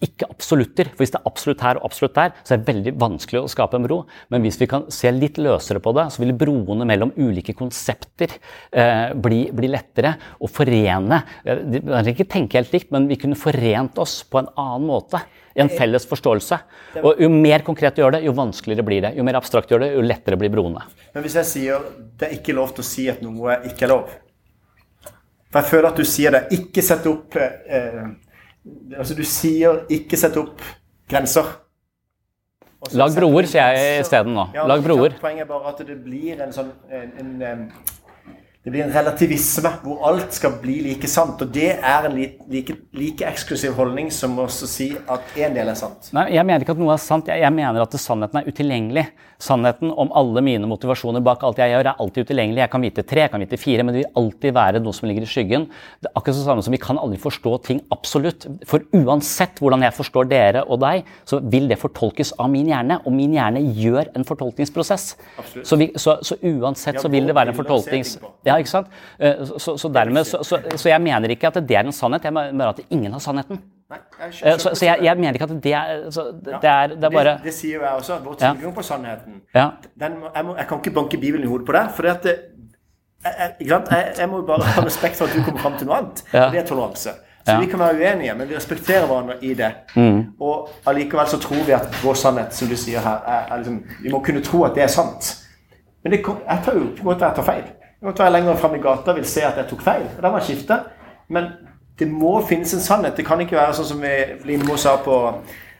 ikke 0.03 0.27
absolutter. 0.29 0.89
For 0.91 1.03
hvis 1.03 1.13
det 1.13 1.19
er 1.19 1.29
absolutt 1.29 1.63
her 1.63 1.79
og 1.79 1.87
absolutt 1.87 2.15
der, 2.17 2.33
så 2.43 2.55
er 2.55 2.61
det 2.61 2.69
veldig 2.69 2.93
vanskelig 3.01 3.43
å 3.43 3.51
skape 3.51 3.79
en 3.79 3.85
bro. 3.87 3.99
Men 4.33 4.43
hvis 4.45 4.59
vi 4.61 4.67
kan 4.71 4.87
se 4.93 5.11
litt 5.15 5.39
løsere 5.41 5.81
på 5.83 5.93
det, 5.97 6.07
så 6.13 6.23
vil 6.23 6.35
broene 6.37 6.87
mellom 6.89 7.13
ulike 7.17 7.55
konsepter 7.57 8.35
eh, 8.35 9.13
bli, 9.15 9.45
bli, 9.55 9.69
lettere 9.73 10.15
å 10.43 10.49
forene. 10.51 11.21
Vi 11.43 11.79
eh, 11.79 11.87
kan 11.87 12.11
ikke 12.13 12.29
tenke 12.31 12.59
helt 12.59 12.75
likt, 12.75 12.91
men 12.95 13.07
vi 13.11 13.19
kunne 13.21 13.39
forent 13.39 14.01
oss 14.01 14.21
på 14.27 14.41
en 14.41 14.51
annen 14.53 14.89
måte. 14.89 15.23
I 15.53 15.61
en 15.61 15.69
felles 15.69 16.07
forståelse. 16.09 16.57
Og 17.05 17.19
Jo 17.21 17.27
mer 17.29 17.61
konkret 17.61 17.93
du 17.93 18.01
gjør 18.01 18.15
det, 18.15 18.23
jo 18.25 18.33
vanskeligere 18.33 18.85
blir 18.87 19.03
det. 19.05 19.11
Jo 19.19 19.25
mer 19.27 19.37
abstrakt 19.37 19.69
du 19.69 19.75
gjør 19.75 19.83
det, 19.85 19.91
jo 19.93 20.01
lettere 20.01 20.39
blir 20.41 20.49
broene. 20.49 20.81
Men 21.13 21.21
hvis 21.21 21.37
jeg 21.37 21.49
sier 21.51 21.83
det 22.17 22.25
er 22.25 22.39
ikke 22.39 22.55
lov 22.57 22.73
til 22.73 22.81
å 22.81 22.87
si 22.87 23.05
at 23.11 23.21
noe 23.21 23.59
ikke 23.69 23.85
er 23.85 23.93
lov 23.93 24.15
For 25.53 25.61
jeg 25.61 25.69
føler 25.69 25.89
at 25.91 25.99
du 26.01 26.05
sier 26.07 26.33
det. 26.33 26.43
Ikke 26.57 26.81
sett 26.81 27.05
opp 27.09 27.35
eh, 27.37 28.05
Altså, 28.95 29.11
du 29.17 29.25
sier 29.27 29.81
'ikke 29.91 30.17
sett 30.17 30.37
opp 30.39 30.61
grenser'. 31.11 31.49
Lag 32.95 33.11
broer, 33.15 33.47
sier 33.47 33.75
jeg 33.75 33.99
isteden 34.03 34.33
nå. 34.35 34.45
Ja, 34.55 34.63
Lag 34.67 34.83
broer. 34.83 35.15
Poenget 35.19 35.43
er 35.43 35.49
bare 35.49 35.71
at 35.73 35.81
det 35.87 35.97
blir 36.03 36.39
en 36.43 36.51
sånn 36.55 36.71
en, 36.91 37.11
en, 37.43 37.61
det 38.63 38.71
blir 38.71 38.85
en 38.85 38.93
relativisme 38.95 39.69
hvor 39.83 40.05
alt 40.07 40.37
skal 40.37 40.53
bli 40.61 40.77
like 40.85 41.07
sant. 41.11 41.41
Og 41.43 41.49
det 41.51 41.73
er 41.75 42.05
en 42.07 42.13
like, 42.15 42.77
like 42.95 43.25
eksklusiv 43.27 43.73
holdning 43.75 44.07
som 44.15 44.37
å 44.39 44.45
si 44.47 44.93
at 44.95 45.35
én 45.35 45.51
del 45.57 45.73
er 45.73 45.75
sant. 45.75 46.07
Nei, 46.15 46.29
Jeg 46.31 46.47
mener 46.47 46.63
ikke 46.63 46.77
at 46.77 46.79
noe 46.79 46.93
er 46.95 47.01
sant. 47.03 47.27
Jeg, 47.27 47.43
jeg 47.43 47.51
mener 47.51 47.83
at 47.83 47.97
sannheten 47.99 48.39
er 48.39 48.47
utilgjengelig. 48.47 49.03
Sannheten 49.43 49.91
om 49.91 50.13
alle 50.15 50.39
mine 50.45 50.69
motivasjoner 50.71 51.19
bak 51.25 51.43
alt 51.43 51.59
jeg 51.59 51.73
gjør, 51.73 51.89
er 51.91 51.99
alltid 51.99 52.29
utilgjengelig. 52.29 52.61
Jeg 52.63 52.71
kan 52.71 52.85
vite 52.85 53.03
tre, 53.03 53.25
jeg 53.25 53.33
kan 53.33 53.43
vite 53.43 53.59
fire, 53.59 53.83
men 53.83 53.97
det 53.97 54.05
vil 54.05 54.21
alltid 54.21 54.55
være 54.55 54.81
noe 54.85 54.95
som 54.95 55.09
ligger 55.11 55.27
i 55.27 55.31
skyggen. 55.33 55.67
Det 55.99 56.07
er 56.07 56.15
akkurat 56.15 56.39
det 56.39 56.45
samme 56.45 56.63
som 56.63 56.77
Vi 56.77 56.79
kan 56.85 57.01
aldri 57.01 57.19
forstå 57.19 57.57
ting 57.67 57.83
absolutt. 57.91 58.47
For 58.69 58.87
uansett 58.95 59.59
hvordan 59.59 59.83
jeg 59.83 59.97
forstår 59.99 60.31
dere 60.31 60.63
og 60.63 60.79
deg, 60.85 61.03
så 61.27 61.41
vil 61.43 61.67
det 61.67 61.81
fortolkes 61.83 62.31
av 62.39 62.47
min 62.55 62.71
hjerne. 62.71 63.01
Og 63.03 63.11
min 63.11 63.35
hjerne 63.35 63.65
gjør 63.75 64.13
en 64.15 64.23
fortolkningsprosess. 64.31 65.09
Så, 65.59 65.81
vi, 65.83 65.91
så, 65.99 66.15
så, 66.23 66.39
uansett 66.39 67.03
så 67.03 67.11
vil 67.11 67.27
det 67.27 67.35
være 67.35 67.51
en 67.51 67.59
fortolknings... 67.59 68.15
Ja, 68.47 68.52
ikke 68.61 68.69
sant? 68.69 68.87
Eh, 69.19 69.41
så, 69.57 69.77
så 69.77 69.89
dermed, 69.89 70.27
så, 70.27 70.89
jeg 70.89 71.01
mener 71.01 71.33
ikke 71.33 71.49
at 71.49 71.59
det 71.61 71.77
er 71.77 71.87
en 71.87 71.95
sannhet, 71.95 72.23
jeg 72.27 72.33
mener 72.33 72.67
at 72.69 72.81
ingen 72.89 73.11
har 73.11 73.23
sannheten. 73.23 73.61
Nei, 73.89 73.99
jeg 74.19 74.53
eh, 74.53 74.57
så, 74.59 74.73
så 74.73 74.85
jeg, 74.85 75.03
jeg, 75.03 75.17
mener 75.17 75.33
ikke 75.33 75.49
at 75.49 75.57
det 75.63 75.73
er 75.73 75.91
det, 76.07 76.69
er, 76.69 76.95
det 76.95 77.03
er 77.03 77.09
bare 77.09 77.35
det, 77.35 77.49
det, 77.49 77.53
sier 77.53 77.81
jeg 77.81 77.99
også. 77.99 78.19
Vår 78.23 78.39
tilgang 78.39 78.63
ja. 78.63 78.73
på 78.77 78.85
sannheten 78.87 79.41
ja. 79.55 79.67
den, 79.99 80.17
jeg, 80.35 80.45
må, 80.45 80.55
jeg, 80.57 80.67
kan 80.69 80.81
ikke 80.81 80.95
banke 80.95 81.17
Bibelen 81.17 81.45
i 81.45 81.51
hodet 81.51 81.65
på 81.67 81.75
det. 81.75 81.83
For 81.95 82.09
det, 82.09 82.37
jeg, 83.23 83.53
jeg, 84.17 84.29
må 84.29 84.41
bare 84.47 84.71
ha 84.75 84.85
respekt 84.85 85.19
for 85.19 85.29
at 85.29 85.37
du 85.37 85.43
kommer 85.43 85.61
fram 85.61 85.77
til 85.77 85.87
noe 85.87 86.01
annet. 86.01 86.25
Ja. 86.33 86.49
Det 86.51 86.63
er 86.63 86.67
toleranse. 86.67 87.13
Så 87.43 87.51
ja. 87.51 87.59
vi 87.59 87.67
kan 87.67 87.79
være 87.79 87.95
uenige, 87.99 88.33
men 88.39 88.49
vi 88.49 88.55
respekterer 88.55 89.05
hverandre 89.05 89.35
i 89.43 89.53
det. 89.53 89.71
Mm. 89.95 90.19
Og 90.39 90.69
allikevel 90.87 91.27
så 91.27 91.39
tror 91.43 91.65
vi 91.67 91.75
at 91.75 92.03
vår 92.03 92.13
sannhet, 92.15 92.55
som 92.55 92.69
du 92.71 92.75
sier 92.79 93.03
her, 93.03 93.19
er, 93.27 93.49
er 93.51 93.57
liksom, 93.57 93.81
Vi 94.03 94.11
må 94.11 94.21
kunne 94.23 94.43
tro 94.43 94.63
at 94.63 94.75
det 94.75 94.83
er 94.83 94.91
sant. 94.91 95.33
Men 96.03 96.11
det, 96.11 96.21
jeg 96.23 96.61
tar 96.65 96.77
jo 96.77 96.85
på 96.95 97.03
en 97.03 97.09
måte 97.09 97.27
jeg 97.27 97.35
tar 97.35 97.47
feil. 97.47 97.65
Være 98.03 98.31
lenger 98.31 98.55
fram 98.59 98.75
i 98.75 98.81
gata 98.83 99.13
vil 99.15 99.25
se 99.25 99.43
at 99.47 99.57
jeg 99.57 99.69
tok 99.69 99.81
feil. 99.81 100.07
og 100.17 100.23
Da 100.23 100.31
må 100.31 100.37
jeg 100.41 100.49
skifte. 100.49 100.79
Men 101.29 101.51
det 101.99 102.07
må 102.11 102.33
finnes 102.47 102.73
en 102.73 102.81
sannhet. 102.83 103.15
Det 103.17 103.25
kan 103.25 103.41
ikke 103.41 103.55
være 103.55 103.77
sånn 103.77 103.91
som 103.93 104.01
Lindmo 104.47 104.75
sa 104.77 104.97
på, 104.97 105.19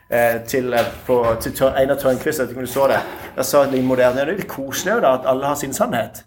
eh, 0.09 0.37
til, 0.47 0.73
eh, 0.73 0.93
på, 1.07 1.17
til 1.41 1.67
Einar 1.67 1.99
Tørnquist. 1.99 2.39
Jeg 2.39 2.47
vet 2.47 2.53
ikke 2.53 2.61
om 2.61 2.65
du 2.65 2.71
så 2.71 2.87
det. 2.87 3.01
Da 3.35 3.43
sa 3.43 3.65
Lindmo 3.65 3.95
der 3.95 4.13
det 4.13 4.21
er 4.21 4.31
litt 4.31 4.47
koselig 4.47 5.01
da, 5.01 5.17
at 5.19 5.27
alle 5.27 5.45
har 5.45 5.55
sin 5.55 5.73
sannhet. 5.73 6.23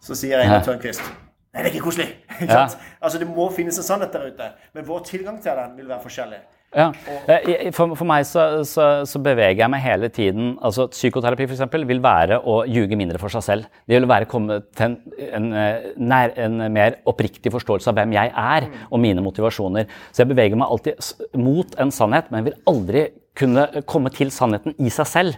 Så 0.00 0.14
sier 0.14 0.38
Einar 0.40 0.62
Tørnquist 0.64 1.02
Nei, 1.50 1.64
det 1.64 1.70
er 1.70 1.74
ikke 1.74 1.88
koselig. 1.88 2.06
ja. 2.46 2.68
Altså, 3.02 3.18
Det 3.18 3.26
må 3.26 3.48
finnes 3.50 3.78
en 3.78 3.82
sannhet 3.82 4.12
der 4.12 4.28
ute. 4.30 4.52
Men 4.74 4.86
vår 4.86 5.00
tilgang 5.08 5.42
til 5.42 5.50
den 5.58 5.76
vil 5.76 5.88
være 5.88 6.02
forskjellig. 6.04 6.38
Ja. 6.70 6.92
Eh, 7.26 7.72
for, 7.74 7.96
for 7.98 8.06
meg 8.06 8.22
så, 8.28 8.62
så, 8.68 8.84
så, 9.08 9.18
beveger 9.22 9.64
jeg 9.64 9.70
meg 9.72 9.80
hele 9.82 10.06
tiden 10.14 10.52
altså 10.62 10.84
Psykoterapi 10.92 11.48
for 11.48 11.56
eksempel, 11.56 11.82
vil 11.88 11.98
være 12.04 12.38
å 12.46 12.60
ljuge 12.70 12.94
mindre 12.98 13.18
for 13.18 13.32
seg 13.34 13.42
selv. 13.42 13.80
Det 13.90 13.98
vil 13.98 14.06
være 14.10 14.28
å 14.28 14.30
komme 14.30 14.60
til 14.78 14.92
en, 14.92 14.94
en, 15.26 15.48
eh, 15.58 16.28
en, 16.44 16.60
mer 16.70 17.00
oppriktig 17.10 17.50
forståelse 17.56 17.90
av 17.90 17.98
hvem 17.98 18.14
jeg 18.14 18.30
er 18.30 18.68
og 18.86 19.02
mine 19.02 19.24
motivasjoner. 19.24 19.90
Så 20.12 20.22
jeg 20.22 20.30
beveger 20.30 20.60
meg 20.60 20.70
alltid 20.70 21.10
mot 21.42 21.74
en 21.82 21.90
sannhet, 21.94 22.30
men 22.30 22.46
vil 22.46 22.60
aldri 22.70 23.08
kunne 23.38 23.82
komme 23.88 24.10
til 24.12 24.30
sannheten 24.34 24.74
i 24.82 24.90
seg 24.92 25.08
selv. 25.08 25.36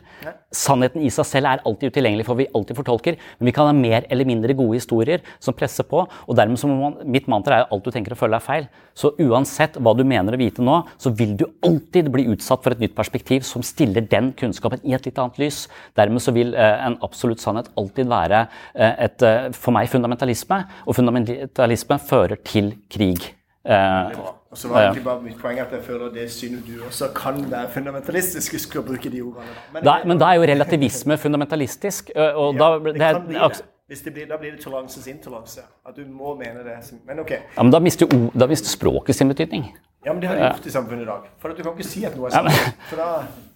Sannheten 0.53 1.05
i 1.05 1.11
seg 1.13 1.27
selv 1.29 1.49
er 1.49 1.63
alltid 1.69 1.93
utilgjengelig, 1.93 2.27
for 2.29 2.39
vi 2.39 2.49
alltid 2.57 2.79
fortolker. 2.79 3.19
Men 3.39 3.49
vi 3.49 3.55
kan 3.57 3.69
ha 3.69 3.75
mer 3.77 4.07
eller 4.13 4.29
mindre 4.29 4.57
gode 4.57 4.79
historier 4.81 5.25
som 5.43 5.57
presser 5.57 5.87
på. 5.89 6.03
og 6.03 6.37
dermed 6.37 6.59
så 6.59 6.69
må 6.69 6.79
man, 6.81 6.97
Mitt 7.05 7.29
mantra 7.29 7.57
er 7.57 7.67
at 7.67 7.73
alt 7.73 7.85
du 7.85 7.91
tenker 7.91 8.15
å 8.15 8.19
føle, 8.19 8.37
er 8.37 8.45
feil. 8.45 8.69
Så 8.95 9.13
uansett 9.21 9.77
hva 9.77 9.95
du 9.97 10.05
mener 10.05 10.35
å 10.35 10.41
vite 10.41 10.65
nå, 10.65 10.83
så 10.99 11.13
vil 11.17 11.37
du 11.37 11.47
alltid 11.65 12.11
bli 12.13 12.27
utsatt 12.33 12.65
for 12.65 12.73
et 12.73 12.83
nytt 12.83 12.97
perspektiv 12.97 13.47
som 13.49 13.65
stiller 13.65 14.05
den 14.09 14.33
kunnskapen 14.39 14.83
i 14.85 14.97
et 14.97 15.07
litt 15.07 15.21
annet 15.21 15.41
lys. 15.43 15.67
Dermed 15.99 16.25
så 16.25 16.35
vil 16.37 16.55
eh, 16.55 16.87
en 16.87 16.99
absolutt 17.05 17.45
sannhet 17.45 17.71
alltid 17.77 18.11
være 18.13 18.47
eh, 18.75 18.97
et, 19.09 19.23
eh, 19.23 19.53
for 19.57 19.77
meg 19.77 19.93
fundamentalisme, 19.93 20.65
og 20.87 20.99
fundamentalisme 20.99 22.01
fører 22.09 22.41
til 22.45 22.75
krig. 22.93 23.33
Eh, 23.63 24.19
og 24.51 24.59
så 24.59 24.69
var 24.69 24.79
det 24.79 24.87
egentlig 24.87 25.05
bare 25.07 25.23
mitt 25.23 25.37
poeng 25.39 25.61
at 25.63 25.71
jeg 25.73 25.85
føler 25.87 26.09
det 26.15 26.25
synet 26.35 26.65
du 26.67 26.81
også 26.87 27.13
kan 27.15 27.39
være 27.51 27.71
fundamentalistisk. 27.75 28.57
Husk 28.59 28.79
å 28.81 28.87
bruke 28.87 29.13
de 29.13 29.23
ordene. 29.23 29.55
Men, 29.75 29.85
da, 29.87 29.99
men 30.05 30.19
da 30.21 30.33
er 30.33 30.41
jo 30.41 30.49
relativisme 30.51 31.19
fundamentalistisk. 31.19 32.11
Og 32.17 32.59
ja, 32.59 32.59
da, 32.59 32.73
det, 32.79 32.97
det 32.99 33.13
kan 33.19 33.29
bli 33.29 33.39
det. 33.39 33.63
Hvis 33.93 34.03
det 34.07 34.13
blir, 34.15 34.27
da 34.27 34.39
blir 34.41 34.55
det 34.55 34.63
toleransens 34.63 35.07
intoleranse. 35.11 35.63
At 35.87 35.97
du 35.97 36.05
må 36.09 36.35
mene 36.39 36.63
det. 36.65 36.79
Men 37.07 37.21
ok. 37.21 37.31
Ja, 37.31 37.63
men 37.63 37.73
da 37.75 37.81
mister, 37.83 38.09
da 38.33 38.49
mister 38.49 38.71
språket 38.73 39.19
sin 39.19 39.29
betydning. 39.29 39.67
Ja, 40.03 40.13
men 40.13 40.21
det 40.23 40.29
har 40.29 40.39
de 40.39 40.47
gjort 40.49 40.65
i 40.67 40.73
samfunnet 40.75 41.05
i 41.05 41.07
dag. 41.07 41.27
For 41.39 41.55
du 41.55 41.63
kan 41.63 41.77
ikke 41.77 41.87
si 41.87 42.01
at 42.07 42.17
noe 42.19 42.27
er 42.27 42.35
sant. 42.35 42.97
Ja, 42.99 43.11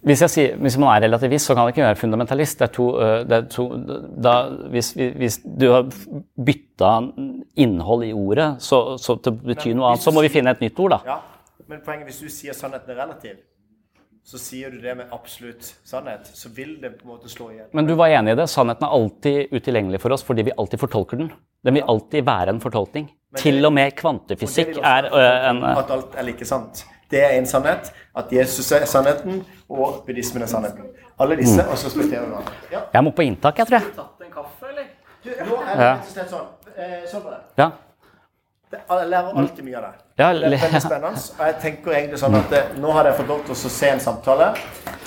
hvis, 0.07 0.21
sier, 0.31 0.53
hvis, 0.63 0.77
man 0.79 0.93
er 0.93 1.03
relativist, 1.09 1.49
så 1.49 1.55
kan 1.57 1.67
det 1.67 1.73
ikke 1.75 1.83
være 1.83 1.99
fundamentalist. 1.99 2.61
Det 2.61 2.67
er 2.69 2.73
to, 2.77 2.85
det 3.27 3.35
er 3.37 3.49
to 3.51 3.65
da, 4.27 4.35
hvis, 4.71 4.93
hvis, 4.95 5.41
du 5.43 5.67
har 5.73 5.89
bytta 6.47 6.93
innhold 7.59 8.07
i 8.07 8.13
ordet 8.15 8.47
så, 8.63 8.79
så 9.01 9.17
det 9.19 9.35
betyr 9.41 9.75
noe 9.75 9.91
annet, 9.91 10.05
så 10.05 10.15
må 10.15 10.23
vi 10.23 10.31
finne 10.31 10.55
et 10.55 10.63
nytt 10.63 10.79
ord, 10.85 10.95
da. 10.95 11.17
Ja, 11.17 11.19
men 11.67 11.83
poenget 11.83 12.07
hvis 12.07 12.23
du 12.23 12.31
sier 12.31 12.55
sannheten 12.55 12.95
er 12.95 13.01
relativ, 13.03 13.43
så 14.27 14.39
sier 14.39 14.71
du 14.71 14.79
det 14.83 14.95
med 14.99 15.11
absolutt 15.15 15.67
sannhet, 15.87 16.31
så 16.35 16.51
vil 16.55 16.77
det 16.79 16.97
på 16.97 17.07
en 17.07 17.13
måte 17.13 17.31
slå 17.31 17.51
igjen. 17.51 17.67
Men 17.75 17.87
du 17.87 17.93
var 17.99 18.11
enig 18.11 18.35
i 18.35 18.39
det. 18.39 18.47
Sannheten 18.51 18.87
er 18.87 18.95
alltid 18.95 19.53
utilgjengelig 19.55 20.01
for 20.03 20.15
oss 20.15 20.23
fordi 20.27 20.47
vi 20.47 20.55
alltid 20.55 20.79
fortolker 20.83 21.19
den. 21.19 21.29
Den 21.63 21.75
vil 21.75 21.87
alltid 21.91 22.27
være 22.27 22.55
en 22.55 22.63
fortolkning. 22.63 23.07
Til 23.35 23.65
og 23.65 23.73
med 23.73 23.91
kvantefysikk 23.97 24.77
og 24.77 24.85
er 24.87 25.09
en 25.49 25.63
At 25.63 25.91
alt 25.91 26.15
er 26.15 26.23
like 26.23 26.45
sant. 26.45 26.85
Det 27.11 27.23
er 27.23 27.35
en 27.39 27.45
sannhet. 27.45 27.91
At 28.15 28.31
Jesus 28.31 28.71
er 28.71 28.85
sannheten, 28.85 29.45
og 29.69 30.03
buddhismen 30.05 30.43
er 30.43 30.47
sannheten. 30.47 30.83
Alle 31.19 31.37
disse, 31.37 31.63
mm. 31.63 31.69
og 31.71 31.77
så 31.77 31.87
respekterer 31.87 32.21
vi 32.21 32.27
hverandre. 32.27 32.53
Ja. 32.71 32.79
Jeg 32.93 33.03
må 33.03 33.11
på 33.11 33.21
inntak, 33.21 33.57
jeg 33.57 33.67
tror 33.67 33.77
jeg. 33.77 33.91
Tatt 33.95 34.25
en 34.25 34.31
kaffe, 34.33 34.69
eller? 34.69 34.87
Du, 35.23 35.29
nå 35.49 35.59
er 35.61 35.67
det 35.67 35.85
rett 35.85 36.03
og 36.03 36.11
slett 36.11 36.31
sånn. 36.31 36.47
Eh, 36.77 36.97
sånn 37.11 37.23
på 37.23 37.31
det. 37.33 37.39
Ja. 37.57 37.69
Jeg 38.71 39.07
lærer 39.09 39.39
alltid 39.41 39.63
mye 39.65 39.77
av 39.79 39.85
det. 39.87 39.91
Ja, 40.19 40.27
det 40.33 40.47
er 40.49 40.63
veldig 40.65 40.81
spennende. 40.89 41.23
Og 41.39 41.43
jeg 41.47 41.57
tenker 41.63 41.95
egentlig 41.97 42.19
sånn 42.21 42.37
at 42.37 42.53
eh, 42.57 42.73
Nå 42.83 42.91
har 42.97 43.07
jeg 43.07 43.17
fått 43.21 43.31
lov 43.31 43.45
til 43.47 43.55
å 43.55 43.71
se 43.77 43.91
en 43.93 44.03
samtale 44.03 44.49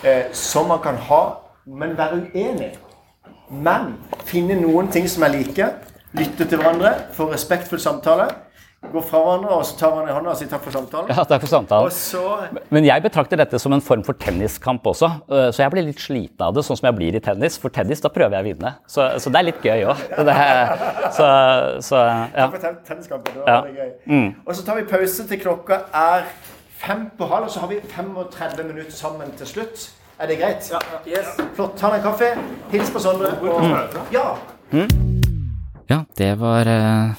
eh, 0.03 0.31
som 0.33 0.71
man 0.73 0.81
kan 0.83 0.99
ha, 1.11 1.23
men 1.67 1.95
være 1.99 2.25
uenig. 2.33 2.73
Men 3.51 3.93
finne 4.27 4.57
noen 4.59 4.91
ting 4.91 5.09
som 5.11 5.27
er 5.27 5.35
like. 5.37 5.71
Lytte 6.19 6.45
til 6.51 6.59
hverandre, 6.59 6.95
få 7.15 7.29
respektfull 7.31 7.79
samtale. 7.83 8.29
Gå 8.81 9.01
fra 9.05 9.19
hverandre, 9.21 9.51
og 9.61 9.65
så 9.69 9.75
tar 9.77 9.91
hverandre 9.93 10.11
i 10.11 10.15
hånda 10.17 10.31
og 10.33 10.39
sier 10.41 10.49
takk 10.49 10.63
for 10.65 10.73
samtalen. 10.73 11.11
Ja, 11.13 11.23
takk 11.29 11.43
for 11.45 11.51
samtalen. 11.53 11.85
Og 11.85 11.93
så 11.93 12.63
Men 12.73 12.87
jeg 12.89 13.03
betrakter 13.05 13.37
dette 13.37 13.59
som 13.61 13.75
en 13.77 13.83
form 13.85 14.03
for 14.07 14.17
tenniskamp 14.19 14.87
også, 14.89 15.11
øh, 15.29 15.51
så 15.53 15.63
jeg 15.67 15.71
blir 15.75 15.85
litt 15.85 16.01
sliten 16.01 16.41
av 16.47 16.55
det, 16.57 16.65
sånn 16.65 16.79
som 16.81 16.89
jeg 16.89 16.97
blir 16.97 17.19
i 17.19 17.21
tennis. 17.21 17.59
For 17.61 17.69
tennis, 17.69 18.01
da 18.01 18.09
prøver 18.09 18.39
jeg 18.39 18.47
å 18.47 18.49
vinne. 18.49 18.73
Så, 18.89 19.05
så 19.21 19.31
det 19.31 19.39
er 19.43 19.47
litt 19.51 19.61
gøy 19.69 19.85
òg. 19.93 20.01
Så, 21.13 21.29
så 21.85 22.01
ja. 22.01 22.25
Takk 22.47 22.57
for 22.57 22.81
tenniskampen. 22.89 23.35
Det 23.37 23.45
Ja. 23.45 23.61
var 23.61 23.69
veldig 23.69 23.85
gøy. 24.09 24.35
Og 24.47 24.55
så 24.57 24.65
tar 24.67 24.81
vi 24.81 24.87
pause 24.95 25.29
til 25.29 25.41
klokka 25.45 25.83
er 25.93 26.25
fem 26.81 27.11
på 27.19 27.29
halv, 27.29 27.45
og 27.45 27.51
så 27.51 27.61
har 27.61 27.69
vi 27.69 27.81
35 27.85 28.65
minutter 28.65 28.97
sammen 28.97 29.31
til 29.37 29.47
slutt. 29.47 29.91
Er 30.19 30.27
det 30.27 30.41
greit? 30.41 30.73
Ja. 30.73 30.81
Flott. 31.55 31.77
Ta 31.77 31.93
deg 31.93 32.01
en 32.01 32.09
kaffe. 32.11 32.33
Hils 32.73 32.91
på 32.91 32.99
Sondre. 33.05 33.37
Og, 33.45 34.13
ja. 34.13 34.35
Ja, 35.91 36.05
det 36.17 36.35
var 36.39 36.67
eh, 36.67 37.15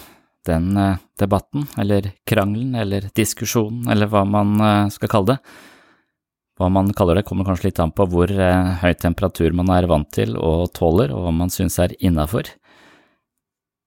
den 0.47 0.77
eh, 0.77 0.99
debatten, 1.19 1.65
eller 1.77 2.11
krangelen, 2.23 2.75
eller 2.75 3.09
diskusjonen, 3.15 3.89
eller 3.91 4.07
hva 4.07 4.21
man 4.23 4.53
eh, 4.63 4.91
skal 4.95 5.11
kalle 5.11 5.33
det. 5.33 5.57
Hva 6.55 6.69
man 6.71 6.93
kaller 6.95 7.19
det, 7.19 7.25
kommer 7.27 7.49
kanskje 7.49 7.67
litt 7.67 7.81
an 7.83 7.91
på 7.91 8.05
hvor 8.07 8.31
høy 8.31 8.93
temperatur 9.01 9.51
man 9.57 9.73
er 9.75 9.89
vant 9.91 10.07
til 10.15 10.37
og 10.39 10.69
tåler, 10.77 11.11
og 11.11 11.25
hva 11.25 11.35
man 11.35 11.51
syns 11.51 11.79
er 11.83 11.97
innafor. 11.99 12.47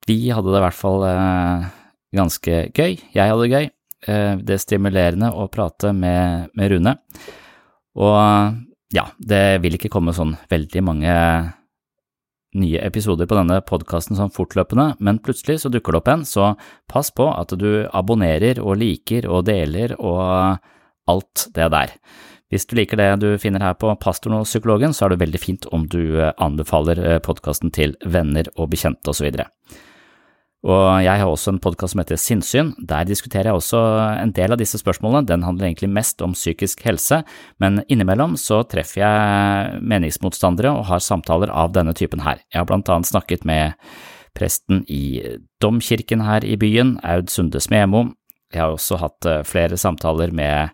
Vi 0.05 0.19
hadde 0.35 0.53
det 0.53 0.61
i 0.61 0.65
hvert 0.67 0.77
fall 0.77 1.05
ganske 2.19 2.57
gøy. 2.75 2.99
Jeg 3.15 3.31
hadde 3.31 3.45
det 3.45 3.53
gøy. 3.55 3.69
Det 4.43 4.57
er 4.57 4.61
stimulerende 4.61 5.31
å 5.31 5.47
prate 5.55 5.95
med, 5.97 6.51
med 6.59 6.75
Rune. 6.75 6.97
Og 7.95 8.19
ja, 8.97 9.07
det 9.23 9.45
vil 9.63 9.79
ikke 9.79 9.93
komme 9.95 10.17
sånn 10.17 10.35
veldig 10.51 10.83
mange 10.85 11.15
nye 12.59 12.81
episoder 12.87 13.29
på 13.31 13.39
denne 13.39 13.61
podkasten 13.67 14.19
sånn 14.19 14.33
fortløpende, 14.35 14.95
men 15.03 15.21
plutselig 15.23 15.61
så 15.63 15.71
dukker 15.73 15.95
det 15.95 16.03
opp 16.03 16.13
en, 16.13 16.27
så 16.29 16.53
pass 16.91 17.11
på 17.15 17.27
at 17.33 17.55
du 17.59 17.87
abonnerer 17.91 18.61
og 18.63 18.79
liker 18.83 19.29
og 19.31 19.47
deler 19.49 19.97
og 19.99 20.61
alt 21.11 21.49
det 21.57 21.71
der. 21.75 21.97
Hvis 22.53 22.69
du 22.71 22.77
liker 22.79 23.01
det 23.01 23.09
du 23.23 23.29
finner 23.43 23.65
her 23.65 23.75
på 23.75 23.91
Pastoren 23.99 24.39
og 24.39 24.47
psykologen, 24.47 24.95
så 24.95 25.07
er 25.07 25.15
det 25.15 25.23
veldig 25.25 25.41
fint 25.43 25.67
om 25.75 25.89
du 25.91 26.21
anbefaler 26.23 27.19
podkasten 27.25 27.73
til 27.75 27.97
venner 28.05 28.47
og 28.55 28.71
bekjente 28.75 29.11
osv. 29.11 29.33
Og 30.65 31.05
jeg 31.05 31.21
har 31.21 31.29
også 31.29 31.53
en 31.53 31.61
podkast 31.61 31.93
som 31.93 32.01
heter 32.01 32.17
Sinnsyn. 32.17 32.71
Der 32.89 33.05
diskuterer 33.05 33.51
jeg 33.51 33.59
også 33.59 33.81
en 34.23 34.33
del 34.33 34.55
av 34.55 34.61
disse 34.61 34.81
spørsmålene. 34.81 35.27
Den 35.29 35.45
handler 35.45 35.69
egentlig 35.69 35.91
mest 35.93 36.25
om 36.25 36.33
psykisk 36.33 36.81
helse, 36.87 37.21
men 37.61 37.83
innimellom 37.85 38.39
så 38.41 38.63
treffer 38.65 39.03
jeg 39.03 39.83
meningsmotstandere 39.85 40.73
og 40.73 40.87
har 40.89 41.05
samtaler 41.05 41.53
av 41.53 41.75
denne 41.77 41.93
typen 41.93 42.25
her. 42.25 42.41
Jeg 42.49 42.63
har 42.63 42.69
blant 42.71 42.89
annet 42.89 43.11
snakket 43.11 43.45
med 43.45 43.77
presten 44.35 44.81
i 44.89 45.21
domkirken 45.61 46.25
her 46.25 46.47
i 46.49 46.57
byen, 46.57 46.97
Aud 47.05 47.29
Sunde 47.29 47.61
Smemo. 47.61 48.07
Jeg 48.55 48.65
har 48.65 48.73
også 48.73 48.99
hatt 49.03 49.29
eh, 49.29 49.43
flere 49.45 49.77
samtaler 49.77 50.33
med 50.33 50.73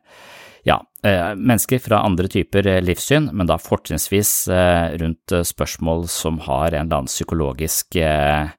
mennesker 1.02 1.80
fra 1.80 2.02
andre 2.04 2.28
typer 2.28 2.66
eh, 2.68 2.80
livssyn, 2.84 3.30
men 3.32 3.48
da 3.48 3.58
fortrinnsvis 3.60 4.32
eh, 4.52 4.96
rundt 5.00 5.32
eh, 5.32 5.44
spørsmål 5.46 6.06
som 6.12 6.40
har 6.44 6.74
en 6.74 6.86
eller 6.86 7.02
annen 7.02 7.10
psykologisk 7.10 7.96
eh, 7.96 8.50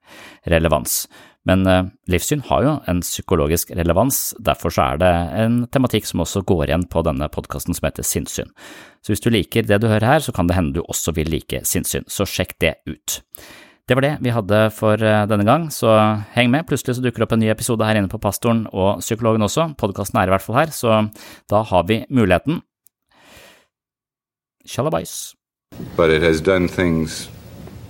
relevans. 0.49 1.03
Men 1.45 1.65
eh, 1.69 1.89
livssyn 2.09 2.43
har 2.49 2.65
jo 2.65 2.73
en 2.89 3.01
psykologisk 3.05 3.73
relevans, 3.77 4.31
derfor 4.41 4.73
så 4.73 4.91
er 4.91 5.01
det 5.01 5.11
en 5.43 5.61
tematikk 5.73 6.09
som 6.09 6.25
også 6.25 6.43
går 6.49 6.67
igjen 6.67 6.85
på 6.89 7.05
denne 7.05 7.29
podkasten 7.33 7.77
som 7.77 7.89
heter 7.89 8.05
Sinnssyn. 8.05 8.53
Så 9.01 9.13
hvis 9.13 9.23
du 9.23 9.31
liker 9.33 9.65
det 9.65 9.81
du 9.81 9.89
hører 9.89 10.15
her, 10.15 10.25
så 10.25 10.33
kan 10.33 10.49
det 10.49 10.57
hende 10.57 10.77
du 10.77 10.83
også 10.85 11.13
vil 11.17 11.31
like 11.33 11.63
sinnssyn, 11.65 12.05
så 12.09 12.27
sjekk 12.29 12.57
det 12.61 12.75
ut. 12.89 13.21
Det 13.91 13.95
var 13.97 14.05
det 14.05 14.17
vi 14.23 14.31
hadde 14.31 14.59
for 14.71 15.01
eh, 15.03 15.25
denne 15.27 15.43
gang, 15.43 15.65
så 15.67 15.91
heng 16.31 16.47
med. 16.47 16.63
Plutselig 16.63 16.93
så 16.95 17.01
dukker 17.03 17.19
det 17.19 17.25
opp 17.25 17.33
en 17.35 17.41
ny 17.43 17.49
episode 17.51 17.83
her 17.83 17.97
inne 17.99 18.07
på 18.07 18.21
Pastoren 18.23 18.61
og 18.71 19.01
Psykologen 19.03 19.43
også. 19.43 19.65
Podkasten 19.75 20.15
er 20.21 20.29
i 20.29 20.31
hvert 20.31 20.45
fall 20.45 20.55
her, 20.61 20.71
så 20.71 21.11
da 21.51 21.59
har 21.67 21.83
vi 21.89 22.05
muligheten. 22.07 22.61
Shalabais. 24.63 25.35
but 25.97 26.09
it 26.09 26.21
has 26.21 26.39
done 26.39 26.69
things 26.69 27.27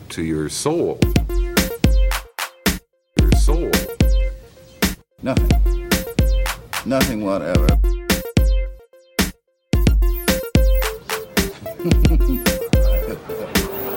to 0.10 0.24
your 0.24 0.50
soul. 0.50 0.98
Your 3.20 3.32
soul. 3.38 3.70
Nothing. 5.22 5.92
Nothing 6.88 7.24
whatever. 7.24 7.68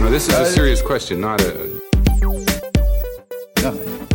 No, 0.00 0.10
this 0.10 0.28
is 0.28 0.34
a 0.34 0.46
serious 0.46 0.80
question, 0.80 1.20
not 1.20 1.40
a. 1.40 1.80
Nothing. 3.62 4.08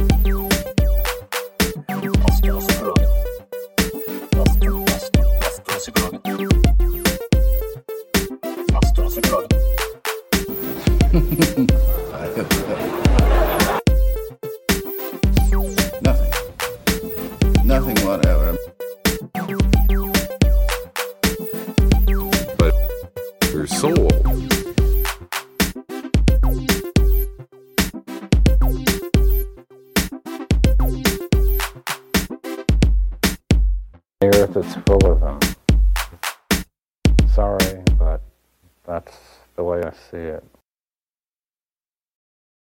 Nothing. 11.13 11.82